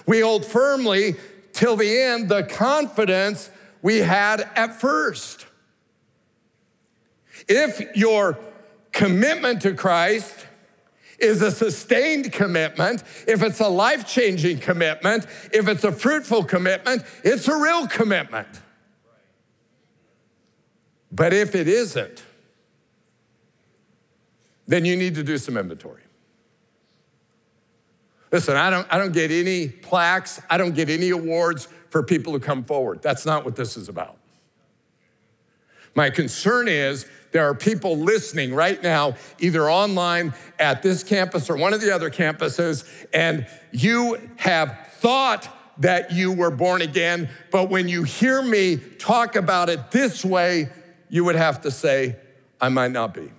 we 0.06 0.22
hold 0.22 0.46
firmly 0.46 1.16
till 1.52 1.76
the 1.76 2.02
end 2.02 2.30
the 2.30 2.44
confidence 2.44 3.52
we 3.82 3.98
had 3.98 4.50
at 4.56 4.80
first. 4.80 5.46
If 7.48 7.96
your 7.96 8.38
commitment 8.92 9.62
to 9.64 9.74
Christ 9.74 10.46
is 11.18 11.42
a 11.42 11.52
sustained 11.52 12.32
commitment, 12.32 13.04
if 13.28 13.44
it's 13.44 13.60
a 13.60 13.68
life 13.68 14.08
changing 14.08 14.60
commitment, 14.60 15.26
if 15.52 15.68
it's 15.68 15.84
a 15.84 15.92
fruitful 15.92 16.46
commitment, 16.46 17.04
it's 17.24 17.48
a 17.50 17.58
real 17.58 17.88
commitment. 17.88 18.48
But 21.12 21.34
if 21.34 21.56
it 21.56 21.68
isn't, 21.68 22.24
then 24.70 24.86
you 24.86 24.96
need 24.96 25.16
to 25.16 25.24
do 25.24 25.38
some 25.40 25.58
inventory. 25.58 26.04
Listen, 28.32 28.56
I 28.56 28.70
don't, 28.70 28.88
I 28.94 29.00
don't 29.00 29.12
get 29.12 29.32
any 29.32 29.68
plaques, 29.68 30.40
I 30.48 30.58
don't 30.58 30.76
get 30.76 30.92
any 30.92 31.10
awards 31.10 31.68
for 31.90 32.04
people 32.04 32.34
who 32.34 32.40
come 32.40 32.64
forward. 32.64 33.02
That's 33.02 33.26
not 33.26 33.44
what 33.44 33.56
this 33.56 33.76
is 33.76 33.90
about. 33.90 34.16
My 35.96 36.12
concern 36.12 36.68
is 36.68 37.08
there 37.32 37.50
are 37.50 37.56
people 37.56 37.98
listening 37.98 38.54
right 38.54 38.82
now, 38.82 39.16
either 39.40 39.70
online 39.72 40.36
at 40.60 40.84
this 40.84 41.04
campus 41.04 41.50
or 41.50 41.58
one 41.58 41.74
of 41.74 41.82
the 41.82 41.94
other 41.94 42.12
campuses, 42.12 42.88
and 43.12 43.48
you 43.72 44.20
have 44.38 44.88
thought 45.00 45.48
that 45.80 46.12
you 46.12 46.32
were 46.32 46.52
born 46.52 46.84
again, 46.84 47.28
but 47.50 47.72
when 47.72 47.88
you 47.88 48.04
hear 48.04 48.44
me 48.44 48.78
talk 48.78 49.36
about 49.36 49.68
it 49.70 49.90
this 49.90 50.24
way, 50.24 50.70
you 51.10 51.24
would 51.24 51.36
have 51.36 51.62
to 51.62 51.72
say, 51.72 52.18
I 52.62 52.70
might 52.70 52.92
not 52.92 53.16
be. 53.16 53.32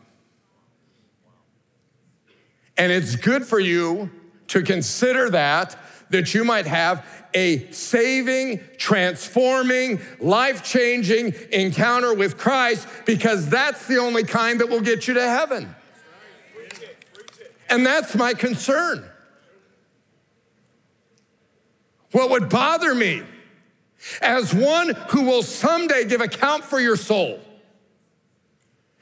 And 2.81 2.91
it's 2.91 3.15
good 3.15 3.45
for 3.45 3.61
you 3.61 4.11
to 4.47 4.63
consider 4.63 5.29
that, 5.29 5.77
that 6.09 6.33
you 6.33 6.45
might 6.45 6.65
have 6.65 7.07
a 7.35 7.71
saving, 7.73 8.65
transforming, 8.79 10.01
life 10.19 10.65
changing 10.65 11.35
encounter 11.53 12.15
with 12.15 12.39
Christ 12.39 12.89
because 13.05 13.51
that's 13.51 13.87
the 13.87 13.99
only 13.99 14.25
kind 14.25 14.61
that 14.61 14.71
will 14.71 14.81
get 14.81 15.07
you 15.07 15.13
to 15.13 15.21
heaven. 15.21 15.77
And 17.69 17.85
that's 17.85 18.15
my 18.15 18.33
concern. 18.33 19.05
What 22.13 22.31
would 22.31 22.49
bother 22.49 22.95
me 22.95 23.23
as 24.23 24.55
one 24.55 24.95
who 25.11 25.27
will 25.27 25.43
someday 25.43 26.07
give 26.07 26.23
account 26.23 26.65
for 26.65 26.81
your 26.81 26.97
soul 26.97 27.41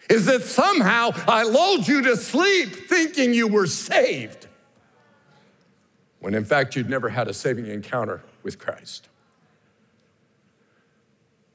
is 0.08 0.26
that 0.26 0.42
somehow 0.42 1.10
I 1.26 1.42
lulled 1.42 1.86
you 1.86 2.02
to 2.02 2.16
sleep 2.16 2.88
thinking 2.88 3.34
you 3.34 3.46
were 3.46 3.66
saved 3.66 4.46
when 6.20 6.34
in 6.34 6.44
fact 6.44 6.74
you'd 6.76 6.90
never 6.90 7.08
had 7.08 7.28
a 7.28 7.34
saving 7.34 7.66
encounter 7.66 8.22
with 8.42 8.58
Christ. 8.58 9.08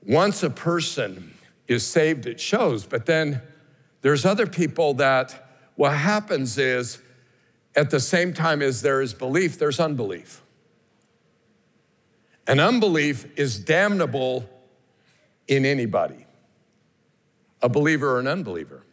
Once 0.05 0.43
a 0.43 0.49
person 0.49 1.33
is 1.67 1.85
saved, 1.85 2.25
it 2.25 2.39
shows, 2.39 2.85
but 2.85 3.05
then 3.05 3.41
there's 4.01 4.25
other 4.25 4.45
people 4.45 4.93
that 4.95 5.49
what 5.75 5.93
happens 5.93 6.57
is 6.57 6.99
at 7.75 7.89
the 7.89 7.99
same 7.99 8.33
time 8.33 8.61
as 8.61 8.81
there 8.81 9.01
is 9.01 9.13
belief, 9.13 9.57
there's 9.57 9.79
unbelief. 9.79 10.41
And 12.45 12.59
unbelief 12.59 13.25
is 13.37 13.57
damnable 13.57 14.47
in 15.47 15.65
anybody, 15.65 16.22
a 17.63 17.69
believer 17.69 18.15
or 18.15 18.19
an 18.19 18.27
unbeliever. 18.27 18.83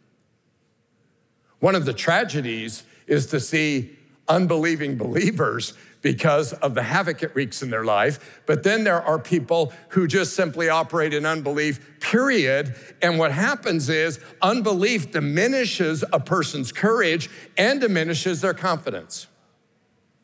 One 1.59 1.75
of 1.75 1.85
the 1.85 1.93
tragedies 1.93 2.83
is 3.05 3.27
to 3.27 3.39
see 3.39 3.95
unbelieving 4.27 4.97
believers 4.97 5.73
because 6.01 6.53
of 6.53 6.73
the 6.73 6.81
havoc 6.81 7.21
it 7.21 7.35
wreaks 7.35 7.61
in 7.61 7.69
their 7.69 7.83
life. 7.83 8.41
But 8.47 8.63
then 8.63 8.83
there 8.83 9.01
are 9.01 9.19
people 9.19 9.71
who 9.89 10.07
just 10.07 10.35
simply 10.35 10.69
operate 10.69 11.13
in 11.13 11.25
unbelief, 11.25 11.99
period. 11.99 12.75
And 13.01 13.19
what 13.19 13.31
happens 13.31 13.89
is 13.89 14.19
unbelief 14.41 15.11
diminishes 15.11 16.03
a 16.11 16.19
person's 16.19 16.71
courage 16.71 17.29
and 17.57 17.79
diminishes 17.79 18.41
their 18.41 18.55
confidence. 18.55 19.27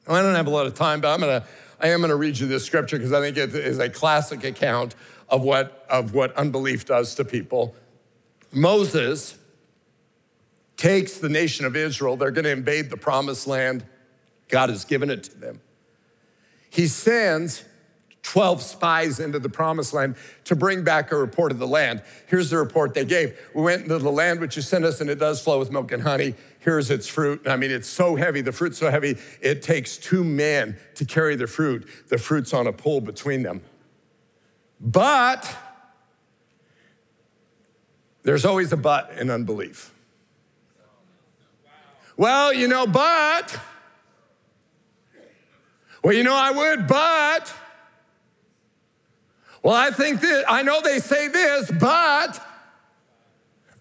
I 0.08 0.22
don't 0.22 0.36
have 0.36 0.48
a 0.48 0.52
lot 0.52 0.66
of 0.66 0.74
time, 0.74 1.02
but 1.02 1.14
I'm 1.14 1.20
gonna, 1.20 1.46
I 1.80 1.90
am 1.90 2.02
gonna 2.02 2.16
read 2.16 2.40
you 2.40 2.48
this 2.48 2.66
scripture 2.66 2.98
because 2.98 3.14
I 3.14 3.20
think 3.20 3.38
it 3.38 3.54
is 3.54 3.78
a 3.78 3.90
classic 3.90 4.44
account 4.44 4.96
of 5.30 5.44
what, 5.44 5.86
of 5.90 6.14
what 6.14 6.36
unbelief 6.36 6.86
does 6.86 7.14
to 7.16 7.26
people. 7.26 7.76
Moses 8.52 9.38
takes 10.76 11.18
the 11.18 11.30
nation 11.30 11.66
of 11.66 11.76
Israel, 11.76 12.18
they're 12.18 12.32
gonna 12.32 12.50
invade 12.50 12.90
the 12.90 12.98
promised 12.98 13.48
land. 13.48 13.86
God 14.50 14.70
has 14.70 14.86
given 14.86 15.10
it 15.10 15.24
to 15.26 15.38
them. 15.38 15.62
He 16.70 16.88
sends 16.88 17.66
12 18.28 18.62
spies 18.62 19.20
into 19.22 19.40
the 19.40 19.50
promised 19.50 19.94
land 19.94 20.16
to 20.44 20.56
bring 20.56 20.84
back 20.84 21.14
a 21.14 21.16
report 21.16 21.52
of 21.52 21.60
the 21.60 21.68
land. 21.68 22.04
Here's 22.28 22.50
the 22.50 22.58
report 22.58 22.94
they 22.94 23.06
gave. 23.06 23.40
We 23.56 23.62
went 23.62 23.84
into 23.84 24.00
the 24.00 24.12
land 24.12 24.42
which 24.42 24.58
you 24.58 24.62
sent 24.62 24.84
us, 24.84 25.00
and 25.00 25.10
it 25.10 25.18
does 25.18 25.42
flow 25.42 25.60
with 25.60 25.72
milk 25.72 25.94
and 25.94 26.04
honey. 26.04 26.36
Here's 26.60 26.92
its 26.92 27.08
fruit. 27.08 27.48
I 27.48 27.56
mean, 27.56 27.72
it's 27.72 27.88
so 27.88 28.18
heavy, 28.18 28.42
the 28.42 28.52
fruit's 28.52 28.78
so 28.78 28.92
heavy, 28.92 29.18
it 29.42 29.62
takes 29.62 29.98
two 29.98 30.26
men 30.26 30.78
to 30.96 31.06
carry 31.06 31.38
the 31.38 31.48
fruit. 31.48 31.88
The 32.10 32.18
fruit's 32.18 32.54
on 32.54 32.68
a 32.68 32.74
pole 32.74 33.00
between 33.00 33.44
them. 33.44 33.62
But 34.82 35.56
there's 38.28 38.44
always 38.44 38.74
a 38.74 38.78
but 38.78 39.10
in 39.18 39.30
unbelief. 39.30 39.94
Well, 42.18 42.54
you 42.54 42.68
know, 42.68 42.86
but 42.86 43.58
well, 46.04 46.14
you 46.14 46.24
know, 46.24 46.36
I 46.36 46.52
would, 46.52 46.88
but. 46.88 47.54
Well, 49.64 49.74
I 49.74 49.92
think 49.92 50.20
that, 50.20 50.44
I 50.50 50.62
know 50.62 50.82
they 50.82 51.00
say 51.00 51.30
this, 51.30 51.72
but. 51.72 52.46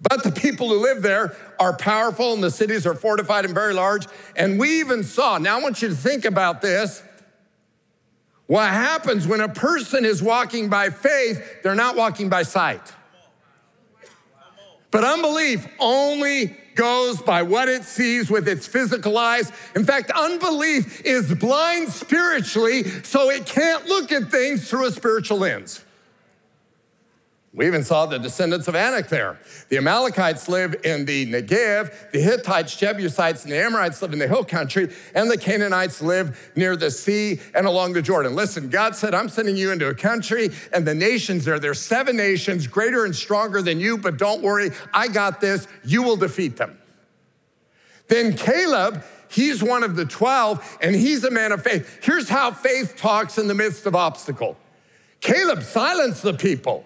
But 0.01 0.23
the 0.23 0.31
people 0.31 0.69
who 0.69 0.81
live 0.81 1.03
there 1.03 1.37
are 1.59 1.77
powerful 1.77 2.33
and 2.33 2.41
the 2.41 2.53
cities 2.53 2.87
are 2.87 2.95
fortified 2.95 3.47
and 3.47 3.53
very 3.53 3.75
large. 3.75 4.07
And 4.37 4.61
we 4.61 4.79
even 4.79 5.03
saw, 5.03 5.39
now 5.39 5.59
I 5.59 5.63
want 5.63 5.83
you 5.83 5.89
to 5.89 5.95
think 5.97 6.25
about 6.25 6.61
this. 6.63 7.03
What 8.47 8.69
happens 8.69 9.27
when 9.27 9.41
a 9.41 9.49
person 9.49 10.05
is 10.05 10.23
walking 10.23 10.69
by 10.69 10.91
faith, 10.91 11.65
they're 11.65 11.75
not 11.75 11.97
walking 11.97 12.29
by 12.29 12.45
sight. 12.45 12.93
But 14.91 15.05
unbelief 15.05 15.67
only 15.79 16.57
goes 16.75 17.21
by 17.23 17.43
what 17.43 17.69
it 17.69 17.85
sees 17.85 18.31
with 18.31 18.47
its 18.47 18.67
physical 18.67 19.17
eyes. 19.17 19.51
In 19.75 19.85
fact, 19.85 20.11
unbelief 20.11 21.01
is 21.05 21.35
blind 21.35 21.89
spiritually, 21.89 22.85
so 23.03 23.31
it 23.31 23.47
can't 23.47 23.87
look 23.87 24.13
at 24.13 24.31
things 24.31 24.69
through 24.69 24.87
a 24.87 24.93
spiritual 24.93 25.39
lens. 25.39 25.86
We 27.57 27.67
even 27.67 27.85
saw 27.85 28.05
the 28.05 28.19
descendants 28.19 28.69
of 28.69 28.77
Anak 28.77 29.09
there. 29.09 29.39
The 29.71 29.79
Amalekites 29.79 30.47
live 30.47 30.77
in 30.85 31.07
the 31.07 31.25
Negev, 31.25 32.11
the 32.13 32.21
Hittites, 32.21 32.77
Jebusites, 32.77 33.45
and 33.45 33.53
the 33.53 33.57
Amorites 33.57 34.03
live 34.03 34.13
in 34.13 34.19
the 34.19 34.29
hill 34.29 34.45
country, 34.45 34.95
and 35.15 35.31
the 35.31 35.39
Canaanites 35.39 36.03
live 36.03 36.53
near 36.55 36.77
the 36.77 36.91
sea 36.91 37.41
and 37.55 37.67
along 37.67 37.95
the 37.95 38.03
Jordan. 38.03 38.35
Listen, 38.35 38.69
God 38.69 38.95
said, 38.95 39.15
I'm 39.15 39.31
sending 39.31 39.57
you 39.57 39.73
into 39.73 39.89
a 39.89 39.95
country, 39.95 40.51
and 40.75 40.87
the 40.87 40.95
nations 40.95 41.47
there, 41.47 41.59
there's 41.59 41.81
seven 41.81 42.15
nations 42.15 42.67
greater 42.67 43.07
and 43.07 43.17
stronger 43.17 43.63
than 43.63 43.81
you, 43.81 43.97
but 43.97 44.19
don't 44.19 44.43
worry, 44.43 44.71
I 44.93 45.09
got 45.09 45.41
this. 45.41 45.67
You 45.83 46.03
will 46.03 46.17
defeat 46.17 46.59
them. 46.59 46.79
Then 48.09 48.37
Caleb, 48.37 49.03
he's 49.31 49.63
one 49.63 49.83
of 49.83 49.97
the 49.97 50.05
12, 50.05 50.79
and 50.83 50.95
he's 50.95 51.25
a 51.25 51.31
man 51.31 51.53
of 51.53 51.63
faith. 51.63 52.01
Here's 52.03 52.29
how 52.29 52.51
faith 52.51 52.97
talks 52.97 53.39
in 53.39 53.49
the 53.49 53.55
midst 53.55 53.87
of 53.87 53.97
obstacle 53.97 54.59
Caleb 55.23 55.63
silenced 55.63 56.23
the 56.23 56.35
people. 56.35 56.85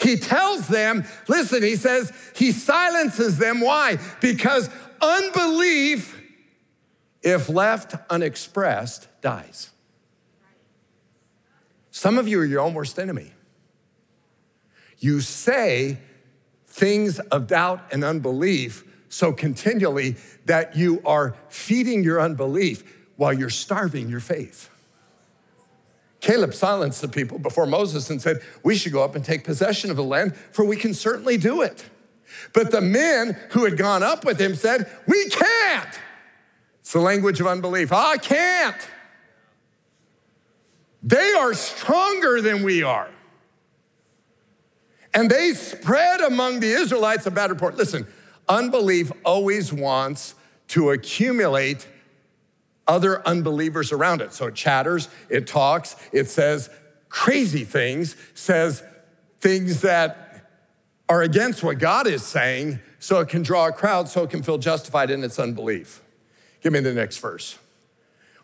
He 0.00 0.16
tells 0.16 0.68
them, 0.68 1.04
listen, 1.28 1.62
he 1.62 1.76
says, 1.76 2.12
he 2.34 2.52
silences 2.52 3.38
them. 3.38 3.60
Why? 3.60 3.98
Because 4.20 4.70
unbelief, 5.00 6.20
if 7.22 7.48
left 7.48 7.94
unexpressed, 8.10 9.08
dies. 9.20 9.70
Some 11.90 12.18
of 12.18 12.28
you 12.28 12.40
are 12.40 12.44
your 12.44 12.60
own 12.60 12.74
worst 12.74 12.98
enemy. 12.98 13.32
You 14.98 15.20
say 15.20 15.98
things 16.66 17.18
of 17.18 17.46
doubt 17.46 17.80
and 17.90 18.04
unbelief 18.04 18.84
so 19.08 19.32
continually 19.32 20.16
that 20.44 20.76
you 20.76 21.00
are 21.06 21.34
feeding 21.48 22.04
your 22.04 22.20
unbelief 22.20 22.84
while 23.16 23.32
you're 23.32 23.48
starving 23.48 24.08
your 24.08 24.20
faith. 24.20 24.68
Caleb 26.26 26.54
silenced 26.54 27.02
the 27.02 27.08
people 27.08 27.38
before 27.38 27.66
Moses 27.66 28.10
and 28.10 28.20
said, 28.20 28.42
We 28.64 28.74
should 28.74 28.92
go 28.92 29.04
up 29.04 29.14
and 29.14 29.24
take 29.24 29.44
possession 29.44 29.90
of 29.90 29.96
the 29.96 30.02
land, 30.02 30.34
for 30.50 30.64
we 30.64 30.76
can 30.76 30.92
certainly 30.92 31.36
do 31.36 31.62
it. 31.62 31.88
But 32.52 32.72
the 32.72 32.80
men 32.80 33.38
who 33.50 33.62
had 33.62 33.76
gone 33.76 34.02
up 34.02 34.24
with 34.24 34.40
him 34.40 34.56
said, 34.56 34.90
We 35.06 35.28
can't. 35.28 36.00
It's 36.80 36.92
the 36.92 36.98
language 36.98 37.38
of 37.38 37.46
unbelief. 37.46 37.92
Ah, 37.92 38.10
I 38.10 38.16
can't. 38.16 38.90
They 41.00 41.32
are 41.34 41.54
stronger 41.54 42.40
than 42.40 42.64
we 42.64 42.82
are. 42.82 43.08
And 45.14 45.30
they 45.30 45.52
spread 45.52 46.22
among 46.22 46.58
the 46.58 46.72
Israelites 46.72 47.24
a 47.26 47.30
bad 47.30 47.50
report. 47.50 47.76
Listen, 47.76 48.04
unbelief 48.48 49.12
always 49.24 49.72
wants 49.72 50.34
to 50.68 50.90
accumulate 50.90 51.86
other 52.88 53.26
unbelievers 53.26 53.92
around 53.92 54.20
it. 54.20 54.32
So 54.32 54.46
it 54.46 54.54
chatters, 54.54 55.08
it 55.28 55.46
talks, 55.46 55.96
it 56.12 56.28
says 56.28 56.70
crazy 57.08 57.64
things, 57.64 58.16
says 58.34 58.82
things 59.40 59.82
that 59.82 60.50
are 61.08 61.22
against 61.22 61.62
what 61.62 61.78
God 61.78 62.06
is 62.06 62.24
saying 62.24 62.80
so 62.98 63.20
it 63.20 63.28
can 63.28 63.42
draw 63.42 63.68
a 63.68 63.72
crowd 63.72 64.08
so 64.08 64.22
it 64.22 64.30
can 64.30 64.42
feel 64.42 64.58
justified 64.58 65.10
in 65.10 65.22
its 65.22 65.38
unbelief. 65.38 66.02
Give 66.62 66.72
me 66.72 66.80
the 66.80 66.92
next 66.92 67.18
verse. 67.18 67.58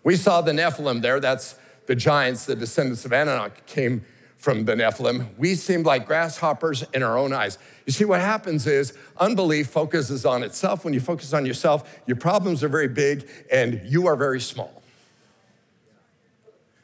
We 0.05 0.17
saw 0.17 0.41
the 0.41 0.53
Nephilim 0.53 1.03
there. 1.03 1.21
That's 1.21 1.57
the 1.87 1.95
giants, 1.95 2.47
the 2.47 2.55
descendants 2.55 3.05
of 3.05 3.13
Anak 3.13 3.67
came 3.67 4.05
from 4.37 4.65
the 4.65 4.75
Nephilim. 4.75 5.37
We 5.39 5.55
seemed 5.55 5.87
like 5.87 6.07
grasshoppers 6.07 6.85
in 6.93 7.03
our 7.03 7.17
own 7.17 7.33
eyes. 7.33 7.59
You 7.87 7.93
see, 7.93 8.05
what 8.05 8.21
happens 8.21 8.67
is 8.67 8.93
unbelief 9.19 9.69
focuses 9.69 10.25
on 10.25 10.43
itself. 10.43 10.85
When 10.85 10.95
you 10.95 11.01
focus 11.01 11.33
on 11.33 11.47
yourself, 11.47 12.01
your 12.07 12.17
problems 12.17 12.63
are 12.63 12.69
very 12.69 12.89
big 12.89 13.29
and 13.51 13.81
you 13.85 14.07
are 14.07 14.17
very 14.17 14.41
small. 14.41 14.83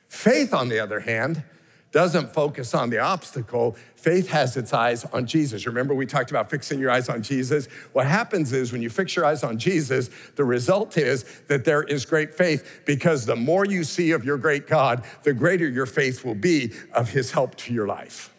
Faith, 0.08 0.52
on 0.52 0.68
the 0.68 0.80
other 0.80 1.00
hand, 1.00 1.44
doesn't 1.90 2.34
focus 2.34 2.74
on 2.74 2.90
the 2.90 2.98
obstacle. 2.98 3.76
Faith 3.94 4.28
has 4.28 4.56
its 4.56 4.74
eyes 4.74 5.04
on 5.06 5.26
Jesus. 5.26 5.66
Remember, 5.66 5.94
we 5.94 6.06
talked 6.06 6.30
about 6.30 6.50
fixing 6.50 6.78
your 6.78 6.90
eyes 6.90 7.08
on 7.08 7.22
Jesus? 7.22 7.66
What 7.92 8.06
happens 8.06 8.52
is 8.52 8.72
when 8.72 8.82
you 8.82 8.90
fix 8.90 9.16
your 9.16 9.24
eyes 9.24 9.42
on 9.42 9.58
Jesus, 9.58 10.10
the 10.36 10.44
result 10.44 10.98
is 10.98 11.24
that 11.48 11.64
there 11.64 11.82
is 11.82 12.04
great 12.04 12.34
faith 12.34 12.82
because 12.84 13.24
the 13.24 13.36
more 13.36 13.64
you 13.64 13.84
see 13.84 14.10
of 14.10 14.24
your 14.24 14.36
great 14.36 14.66
God, 14.66 15.04
the 15.22 15.32
greater 15.32 15.68
your 15.68 15.86
faith 15.86 16.24
will 16.24 16.34
be 16.34 16.72
of 16.92 17.10
his 17.10 17.30
help 17.30 17.54
to 17.56 17.72
your 17.72 17.86
life. 17.86 18.34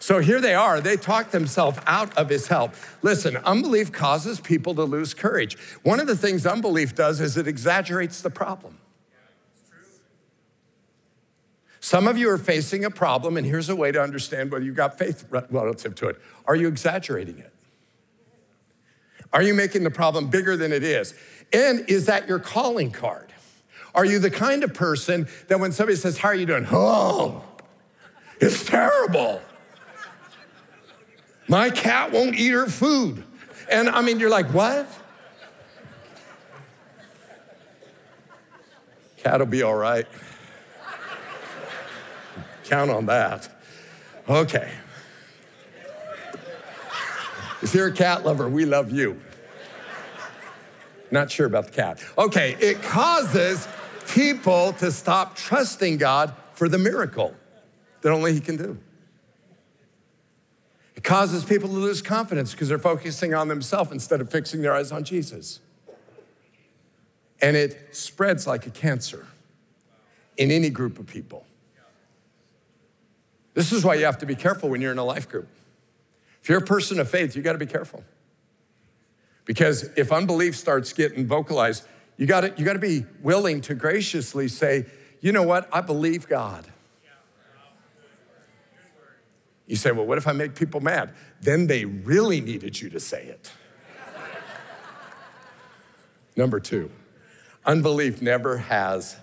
So 0.00 0.18
here 0.18 0.40
they 0.40 0.54
are. 0.54 0.80
They 0.80 0.96
talk 0.96 1.30
themselves 1.30 1.78
out 1.86 2.16
of 2.16 2.30
his 2.30 2.48
help. 2.48 2.74
Listen, 3.02 3.36
unbelief 3.36 3.92
causes 3.92 4.40
people 4.40 4.74
to 4.76 4.84
lose 4.84 5.12
courage. 5.12 5.58
One 5.82 6.00
of 6.00 6.06
the 6.06 6.16
things 6.16 6.46
unbelief 6.46 6.94
does 6.94 7.20
is 7.20 7.36
it 7.36 7.46
exaggerates 7.46 8.22
the 8.22 8.30
problem. 8.30 8.78
Some 11.80 12.08
of 12.08 12.16
you 12.16 12.30
are 12.30 12.38
facing 12.38 12.84
a 12.84 12.90
problem, 12.90 13.36
and 13.36 13.46
here's 13.46 13.68
a 13.68 13.76
way 13.76 13.92
to 13.92 14.02
understand 14.02 14.50
whether 14.50 14.64
you've 14.64 14.76
got 14.76 14.98
faith 14.98 15.24
relative 15.30 15.94
to 15.96 16.08
it. 16.08 16.16
Are 16.46 16.56
you 16.56 16.68
exaggerating 16.68 17.38
it? 17.38 17.52
Are 19.34 19.42
you 19.42 19.52
making 19.52 19.84
the 19.84 19.90
problem 19.90 20.28
bigger 20.28 20.56
than 20.56 20.72
it 20.72 20.82
is? 20.82 21.14
And 21.52 21.88
is 21.90 22.06
that 22.06 22.26
your 22.26 22.38
calling 22.38 22.90
card? 22.90 23.32
Are 23.94 24.04
you 24.04 24.18
the 24.18 24.30
kind 24.30 24.64
of 24.64 24.72
person 24.72 25.28
that 25.48 25.60
when 25.60 25.72
somebody 25.72 25.96
says, 25.96 26.16
How 26.16 26.28
are 26.28 26.34
you 26.34 26.46
doing? 26.46 26.66
Oh, 26.70 27.44
it's 28.40 28.64
terrible. 28.64 29.42
My 31.50 31.68
cat 31.68 32.12
won't 32.12 32.36
eat 32.36 32.52
her 32.52 32.66
food. 32.66 33.24
And 33.68 33.88
I 33.88 34.02
mean, 34.02 34.20
you're 34.20 34.30
like, 34.30 34.46
What? 34.54 34.88
Cat'll 39.16 39.46
be 39.46 39.62
all 39.62 39.74
right. 39.74 40.06
Count 42.64 42.90
on 42.90 43.06
that. 43.06 43.48
Okay. 44.28 44.70
If 47.62 47.74
you're 47.74 47.88
a 47.88 47.92
cat 47.92 48.24
lover, 48.24 48.48
we 48.48 48.64
love 48.64 48.92
you. 48.92 49.20
Not 51.10 51.32
sure 51.32 51.46
about 51.46 51.66
the 51.66 51.72
cat. 51.72 52.02
Okay, 52.16 52.56
it 52.60 52.80
causes 52.80 53.66
people 54.08 54.72
to 54.74 54.92
stop 54.92 55.34
trusting 55.34 55.98
God 55.98 56.32
for 56.52 56.68
the 56.68 56.78
miracle 56.78 57.34
that 58.02 58.12
only 58.12 58.32
He 58.32 58.40
can 58.40 58.56
do. 58.56 58.78
It 61.00 61.04
causes 61.04 61.46
people 61.46 61.66
to 61.70 61.74
lose 61.74 62.02
confidence 62.02 62.52
because 62.52 62.68
they're 62.68 62.78
focusing 62.78 63.32
on 63.32 63.48
themselves 63.48 63.90
instead 63.90 64.20
of 64.20 64.30
fixing 64.30 64.60
their 64.60 64.74
eyes 64.74 64.92
on 64.92 65.02
Jesus. 65.02 65.60
And 67.40 67.56
it 67.56 67.96
spreads 67.96 68.46
like 68.46 68.66
a 68.66 68.70
cancer 68.70 69.26
in 70.36 70.50
any 70.50 70.68
group 70.68 70.98
of 70.98 71.06
people. 71.06 71.46
This 73.54 73.72
is 73.72 73.82
why 73.82 73.94
you 73.94 74.04
have 74.04 74.18
to 74.18 74.26
be 74.26 74.34
careful 74.34 74.68
when 74.68 74.82
you're 74.82 74.92
in 74.92 74.98
a 74.98 75.04
life 75.04 75.26
group. 75.26 75.48
If 76.42 76.50
you're 76.50 76.58
a 76.58 76.66
person 76.66 77.00
of 77.00 77.08
faith, 77.08 77.34
you 77.34 77.40
got 77.40 77.52
to 77.52 77.58
be 77.58 77.64
careful. 77.64 78.04
Because 79.46 79.84
if 79.96 80.12
unbelief 80.12 80.54
starts 80.54 80.92
getting 80.92 81.26
vocalized, 81.26 81.84
you 82.18 82.26
got 82.26 82.58
you 82.58 82.66
to 82.66 82.78
be 82.78 83.06
willing 83.22 83.62
to 83.62 83.74
graciously 83.74 84.48
say, 84.48 84.84
"You 85.22 85.32
know 85.32 85.44
what? 85.44 85.66
I 85.72 85.80
believe 85.80 86.28
God." 86.28 86.66
You 89.70 89.76
say, 89.76 89.92
"Well, 89.92 90.04
what 90.04 90.18
if 90.18 90.26
I 90.26 90.32
make 90.32 90.56
people 90.56 90.80
mad?" 90.80 91.14
Then 91.40 91.68
they 91.68 91.84
really 91.84 92.40
needed 92.40 92.80
you 92.80 92.90
to 92.90 92.98
say 92.98 93.22
it. 93.22 93.52
Number 96.34 96.58
2. 96.58 96.90
Unbelief 97.64 98.20
never 98.20 98.56
has 98.56 99.16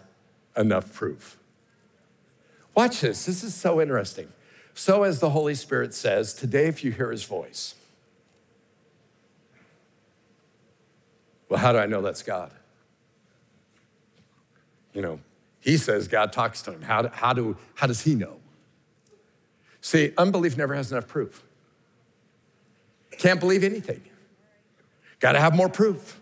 enough 0.56 0.94
proof. 0.94 1.38
Watch 2.74 3.02
this. 3.02 3.26
This 3.26 3.44
is 3.44 3.54
so 3.54 3.82
interesting. 3.82 4.30
So, 4.74 5.04
as 5.04 5.20
the 5.20 5.32
Holy 5.32 5.54
Spirit 5.54 5.94
says, 5.94 6.34
today, 6.34 6.68
if 6.68 6.82
you 6.82 6.94
hear 6.94 7.12
his 7.12 7.26
voice, 7.26 7.76
well, 11.50 11.60
how 11.60 11.74
do 11.74 11.78
I 11.78 11.88
know 11.88 12.02
that's 12.02 12.24
God? 12.24 12.54
You 14.94 15.02
know, 15.02 15.20
he 15.60 15.76
says 15.76 16.08
God 16.08 16.32
talks 16.32 16.62
to 16.62 16.72
him. 16.72 16.84
How, 16.84 17.02
do, 17.02 17.10
how, 17.12 17.34
do, 17.34 17.58
how 17.76 17.88
does 17.88 18.02
he 18.04 18.16
know? 18.16 18.40
See, 19.88 20.12
unbelief 20.17 20.58
never 20.58 20.76
has 20.76 20.91
enough 20.91 21.08
proof. 21.08 21.45
Can't 23.12 23.39
believe 23.39 23.63
anything. 23.63 24.02
Got 25.21 25.32
to 25.32 25.39
have 25.39 25.56
more 25.56 25.69
proof. 25.69 26.19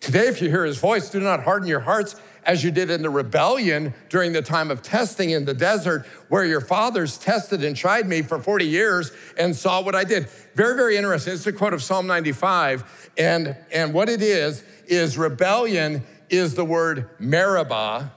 Today, 0.00 0.26
if 0.26 0.42
you 0.42 0.50
hear 0.50 0.64
his 0.64 0.78
voice, 0.78 1.08
do 1.08 1.20
not 1.20 1.44
harden 1.44 1.68
your 1.68 1.78
hearts 1.78 2.16
as 2.44 2.64
you 2.64 2.72
did 2.72 2.90
in 2.90 3.02
the 3.02 3.10
rebellion 3.10 3.94
during 4.08 4.32
the 4.32 4.42
time 4.42 4.72
of 4.72 4.82
testing 4.82 5.30
in 5.30 5.44
the 5.44 5.54
desert, 5.54 6.04
where 6.30 6.44
your 6.44 6.60
fathers 6.60 7.16
tested 7.16 7.62
and 7.62 7.76
tried 7.76 8.08
me 8.08 8.22
for 8.22 8.40
40 8.40 8.66
years 8.66 9.12
and 9.38 9.54
saw 9.54 9.80
what 9.80 9.94
I 9.94 10.02
did. 10.02 10.28
Very, 10.56 10.74
very 10.74 10.96
interesting. 10.96 11.34
It's 11.34 11.46
a 11.46 11.52
quote 11.52 11.74
of 11.74 11.80
Psalm 11.80 12.08
95. 12.08 13.10
And, 13.16 13.56
and 13.70 13.94
what 13.94 14.08
it 14.08 14.20
is, 14.20 14.64
is 14.88 15.16
rebellion 15.16 16.02
is 16.28 16.56
the 16.56 16.64
word 16.64 17.08
Meribah. 17.20 18.10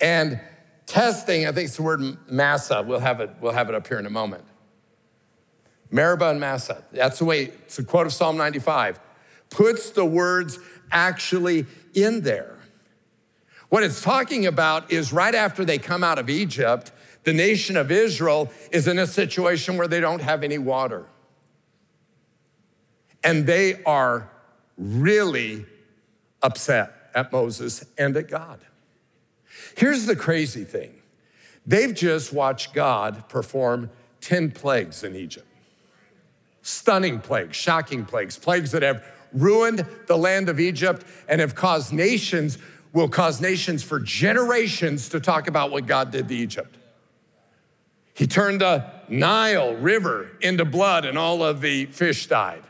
And 0.00 0.40
testing, 0.90 1.46
I 1.46 1.52
think 1.52 1.68
it's 1.68 1.76
the 1.76 1.82
word 1.82 2.00
Massah. 2.30 2.82
We'll 2.82 3.00
have 3.00 3.20
it, 3.20 3.30
we'll 3.40 3.52
have 3.52 3.68
it 3.68 3.74
up 3.74 3.86
here 3.86 3.98
in 3.98 4.06
a 4.06 4.10
moment. 4.10 4.44
Meribah 5.90 6.30
and 6.30 6.40
Massah. 6.40 6.84
That's 6.92 7.18
the 7.18 7.24
way, 7.24 7.44
it's 7.64 7.78
a 7.78 7.84
quote 7.84 8.06
of 8.06 8.12
Psalm 8.12 8.36
95. 8.36 9.00
Puts 9.50 9.90
the 9.90 10.04
words 10.04 10.58
actually 10.92 11.66
in 11.94 12.20
there. 12.22 12.56
What 13.68 13.82
it's 13.82 14.02
talking 14.02 14.46
about 14.46 14.90
is 14.90 15.12
right 15.12 15.34
after 15.34 15.64
they 15.64 15.78
come 15.78 16.02
out 16.02 16.18
of 16.18 16.28
Egypt, 16.28 16.92
the 17.24 17.32
nation 17.32 17.76
of 17.76 17.90
Israel 17.90 18.50
is 18.72 18.88
in 18.88 18.98
a 18.98 19.06
situation 19.06 19.76
where 19.76 19.88
they 19.88 20.00
don't 20.00 20.22
have 20.22 20.42
any 20.42 20.58
water. 20.58 21.06
And 23.22 23.46
they 23.46 23.82
are 23.84 24.28
really 24.76 25.66
upset 26.42 27.10
at 27.14 27.32
Moses 27.32 27.84
and 27.98 28.16
at 28.16 28.28
God. 28.28 28.60
Here's 29.76 30.06
the 30.06 30.16
crazy 30.16 30.64
thing 30.64 30.94
they've 31.66 31.94
just 31.94 32.32
watched 32.32 32.74
God 32.74 33.28
perform 33.28 33.90
10 34.20 34.52
plagues 34.52 35.04
in 35.04 35.14
Egypt. 35.14 35.46
Stunning 36.62 37.20
plagues, 37.20 37.56
shocking 37.56 38.04
plagues, 38.04 38.38
plagues 38.38 38.72
that 38.72 38.82
have 38.82 39.04
ruined 39.32 39.86
the 40.06 40.16
land 40.16 40.48
of 40.48 40.60
Egypt 40.60 41.04
and 41.28 41.40
have 41.40 41.54
caused 41.54 41.92
nations 41.92 42.58
will 42.92 43.08
cause 43.08 43.40
nations 43.40 43.82
for 43.82 44.00
generations 44.00 45.08
to 45.10 45.20
talk 45.20 45.46
about 45.46 45.70
what 45.70 45.86
God 45.86 46.10
did 46.10 46.28
to 46.28 46.34
Egypt. 46.34 46.76
He 48.14 48.26
turned 48.26 48.60
the 48.60 48.84
Nile 49.08 49.74
River 49.76 50.32
into 50.40 50.64
blood 50.64 51.04
and 51.04 51.16
all 51.16 51.42
of 51.42 51.60
the 51.60 51.86
fish 51.86 52.26
died. 52.26 52.62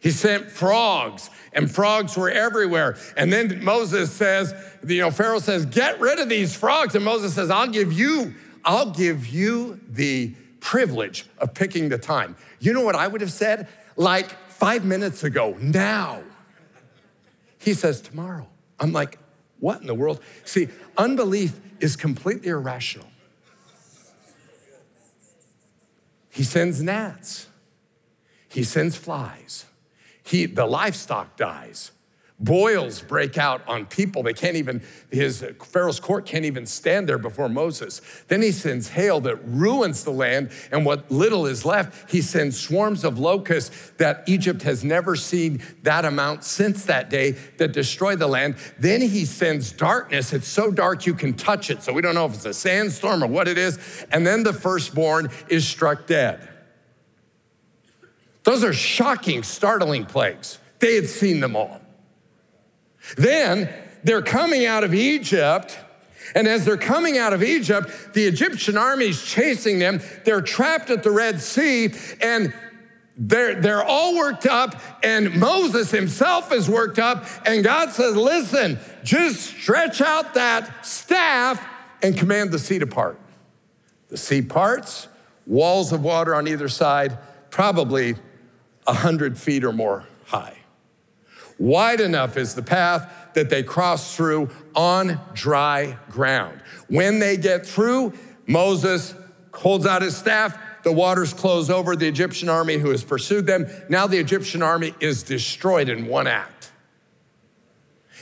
He 0.00 0.10
sent 0.10 0.50
frogs, 0.50 1.30
and 1.52 1.70
frogs 1.70 2.16
were 2.16 2.30
everywhere. 2.30 2.96
And 3.16 3.32
then 3.32 3.62
Moses 3.62 4.10
says, 4.10 4.54
you 4.86 5.00
know, 5.00 5.10
Pharaoh 5.10 5.40
says, 5.40 5.66
get 5.66 6.00
rid 6.00 6.18
of 6.18 6.28
these 6.28 6.56
frogs. 6.56 6.94
And 6.94 7.04
Moses 7.04 7.34
says, 7.34 7.50
I'll 7.50 7.68
give 7.68 7.92
you, 7.92 8.34
I'll 8.64 8.90
give 8.90 9.26
you 9.26 9.78
the 9.88 10.34
privilege 10.60 11.26
of 11.38 11.52
picking 11.54 11.90
the 11.90 11.98
time. 11.98 12.36
You 12.60 12.72
know 12.72 12.82
what 12.82 12.96
I 12.96 13.06
would 13.06 13.20
have 13.20 13.32
said? 13.32 13.68
Like 13.96 14.30
five 14.48 14.84
minutes 14.84 15.22
ago, 15.22 15.56
now. 15.60 16.22
He 17.58 17.74
says, 17.74 18.00
tomorrow. 18.00 18.48
I'm 18.78 18.92
like, 18.92 19.18
what 19.58 19.82
in 19.82 19.86
the 19.86 19.94
world? 19.94 20.20
See, 20.44 20.68
unbelief 20.96 21.60
is 21.78 21.94
completely 21.96 22.48
irrational. 22.48 23.06
He 26.30 26.42
sends 26.42 26.82
gnats, 26.82 27.48
he 28.48 28.64
sends 28.64 28.96
flies, 28.96 29.66
he, 30.22 30.46
the 30.46 30.66
livestock 30.66 31.36
dies. 31.36 31.92
Boils 32.42 33.02
break 33.02 33.36
out 33.36 33.60
on 33.68 33.84
people. 33.84 34.22
They 34.22 34.32
can't 34.32 34.56
even, 34.56 34.82
his 35.10 35.44
Pharaoh's 35.62 36.00
court 36.00 36.24
can't 36.24 36.46
even 36.46 36.64
stand 36.64 37.06
there 37.06 37.18
before 37.18 37.50
Moses. 37.50 38.00
Then 38.28 38.40
he 38.40 38.50
sends 38.50 38.88
hail 38.88 39.20
that 39.20 39.36
ruins 39.44 40.04
the 40.04 40.10
land, 40.10 40.50
and 40.72 40.86
what 40.86 41.10
little 41.10 41.44
is 41.44 41.66
left, 41.66 42.10
he 42.10 42.22
sends 42.22 42.58
swarms 42.58 43.04
of 43.04 43.18
locusts 43.18 43.92
that 43.98 44.24
Egypt 44.26 44.62
has 44.62 44.82
never 44.82 45.16
seen 45.16 45.62
that 45.82 46.06
amount 46.06 46.42
since 46.42 46.86
that 46.86 47.10
day 47.10 47.32
that 47.58 47.72
destroy 47.72 48.16
the 48.16 48.26
land. 48.26 48.56
Then 48.78 49.02
he 49.02 49.26
sends 49.26 49.70
darkness. 49.70 50.32
It's 50.32 50.48
so 50.48 50.70
dark 50.70 51.04
you 51.04 51.12
can 51.12 51.34
touch 51.34 51.68
it. 51.68 51.82
So 51.82 51.92
we 51.92 52.00
don't 52.00 52.14
know 52.14 52.24
if 52.24 52.32
it's 52.32 52.46
a 52.46 52.54
sandstorm 52.54 53.22
or 53.22 53.26
what 53.26 53.48
it 53.48 53.58
is. 53.58 54.06
And 54.12 54.26
then 54.26 54.44
the 54.44 54.54
firstborn 54.54 55.28
is 55.50 55.68
struck 55.68 56.06
dead. 56.06 56.49
Those 58.44 58.64
are 58.64 58.72
shocking, 58.72 59.42
startling 59.42 60.06
plagues. 60.06 60.58
They 60.78 60.94
had 60.94 61.08
seen 61.08 61.40
them 61.40 61.56
all. 61.56 61.80
Then 63.16 63.68
they're 64.02 64.22
coming 64.22 64.66
out 64.66 64.84
of 64.84 64.94
Egypt. 64.94 65.78
And 66.34 66.46
as 66.46 66.64
they're 66.64 66.76
coming 66.76 67.18
out 67.18 67.32
of 67.32 67.42
Egypt, 67.42 67.90
the 68.14 68.24
Egyptian 68.24 68.76
army's 68.76 69.22
chasing 69.22 69.78
them. 69.78 70.00
They're 70.24 70.42
trapped 70.42 70.90
at 70.90 71.02
the 71.02 71.10
Red 71.10 71.40
Sea, 71.40 71.92
and 72.20 72.54
they're, 73.16 73.60
they're 73.60 73.84
all 73.84 74.16
worked 74.16 74.46
up, 74.46 74.80
and 75.02 75.34
Moses 75.36 75.90
himself 75.90 76.52
is 76.52 76.70
worked 76.70 76.98
up. 76.98 77.26
And 77.44 77.64
God 77.64 77.90
says, 77.90 78.16
Listen, 78.16 78.78
just 79.02 79.40
stretch 79.40 80.00
out 80.00 80.34
that 80.34 80.86
staff 80.86 81.64
and 82.02 82.16
command 82.16 82.52
the 82.52 82.58
sea 82.58 82.78
to 82.78 82.86
part. 82.86 83.18
The 84.08 84.16
sea 84.16 84.42
parts, 84.42 85.08
walls 85.46 85.92
of 85.92 86.02
water 86.02 86.34
on 86.34 86.48
either 86.48 86.68
side, 86.68 87.18
probably 87.50 88.14
100 88.84 89.38
feet 89.38 89.64
or 89.64 89.72
more 89.72 90.04
high. 90.26 90.56
Wide 91.58 92.00
enough 92.00 92.36
is 92.36 92.54
the 92.54 92.62
path 92.62 93.32
that 93.34 93.50
they 93.50 93.62
cross 93.62 94.16
through 94.16 94.50
on 94.74 95.20
dry 95.34 95.96
ground. 96.10 96.60
When 96.88 97.18
they 97.18 97.36
get 97.36 97.66
through, 97.66 98.14
Moses 98.46 99.14
holds 99.52 99.86
out 99.86 100.02
his 100.02 100.16
staff, 100.16 100.58
the 100.82 100.92
waters 100.92 101.32
close 101.32 101.68
over 101.68 101.94
the 101.96 102.08
Egyptian 102.08 102.48
army 102.48 102.78
who 102.78 102.90
has 102.90 103.04
pursued 103.04 103.46
them. 103.46 103.66
Now 103.88 104.06
the 104.06 104.18
Egyptian 104.18 104.62
army 104.62 104.94
is 105.00 105.22
destroyed 105.22 105.88
in 105.88 106.06
one 106.06 106.26
act. 106.26 106.59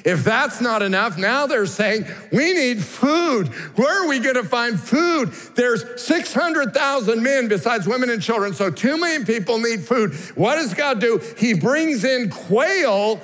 If 0.04 0.24
that's 0.24 0.60
not 0.60 0.82
enough, 0.82 1.18
now 1.18 1.46
they're 1.46 1.66
saying, 1.66 2.06
we 2.32 2.52
need 2.52 2.82
food. 2.82 3.48
Where 3.76 4.04
are 4.04 4.08
we 4.08 4.18
going 4.20 4.36
to 4.36 4.44
find 4.44 4.78
food? 4.78 5.32
There's 5.54 5.84
600,000 6.00 7.22
men 7.22 7.48
besides 7.48 7.86
women 7.86 8.10
and 8.10 8.22
children, 8.22 8.54
so 8.54 8.70
2 8.70 8.96
million 8.96 9.24
people 9.24 9.58
need 9.58 9.82
food. 9.82 10.14
What 10.36 10.56
does 10.56 10.74
God 10.74 11.00
do? 11.00 11.20
He 11.36 11.54
brings 11.54 12.04
in 12.04 12.30
quail 12.30 13.20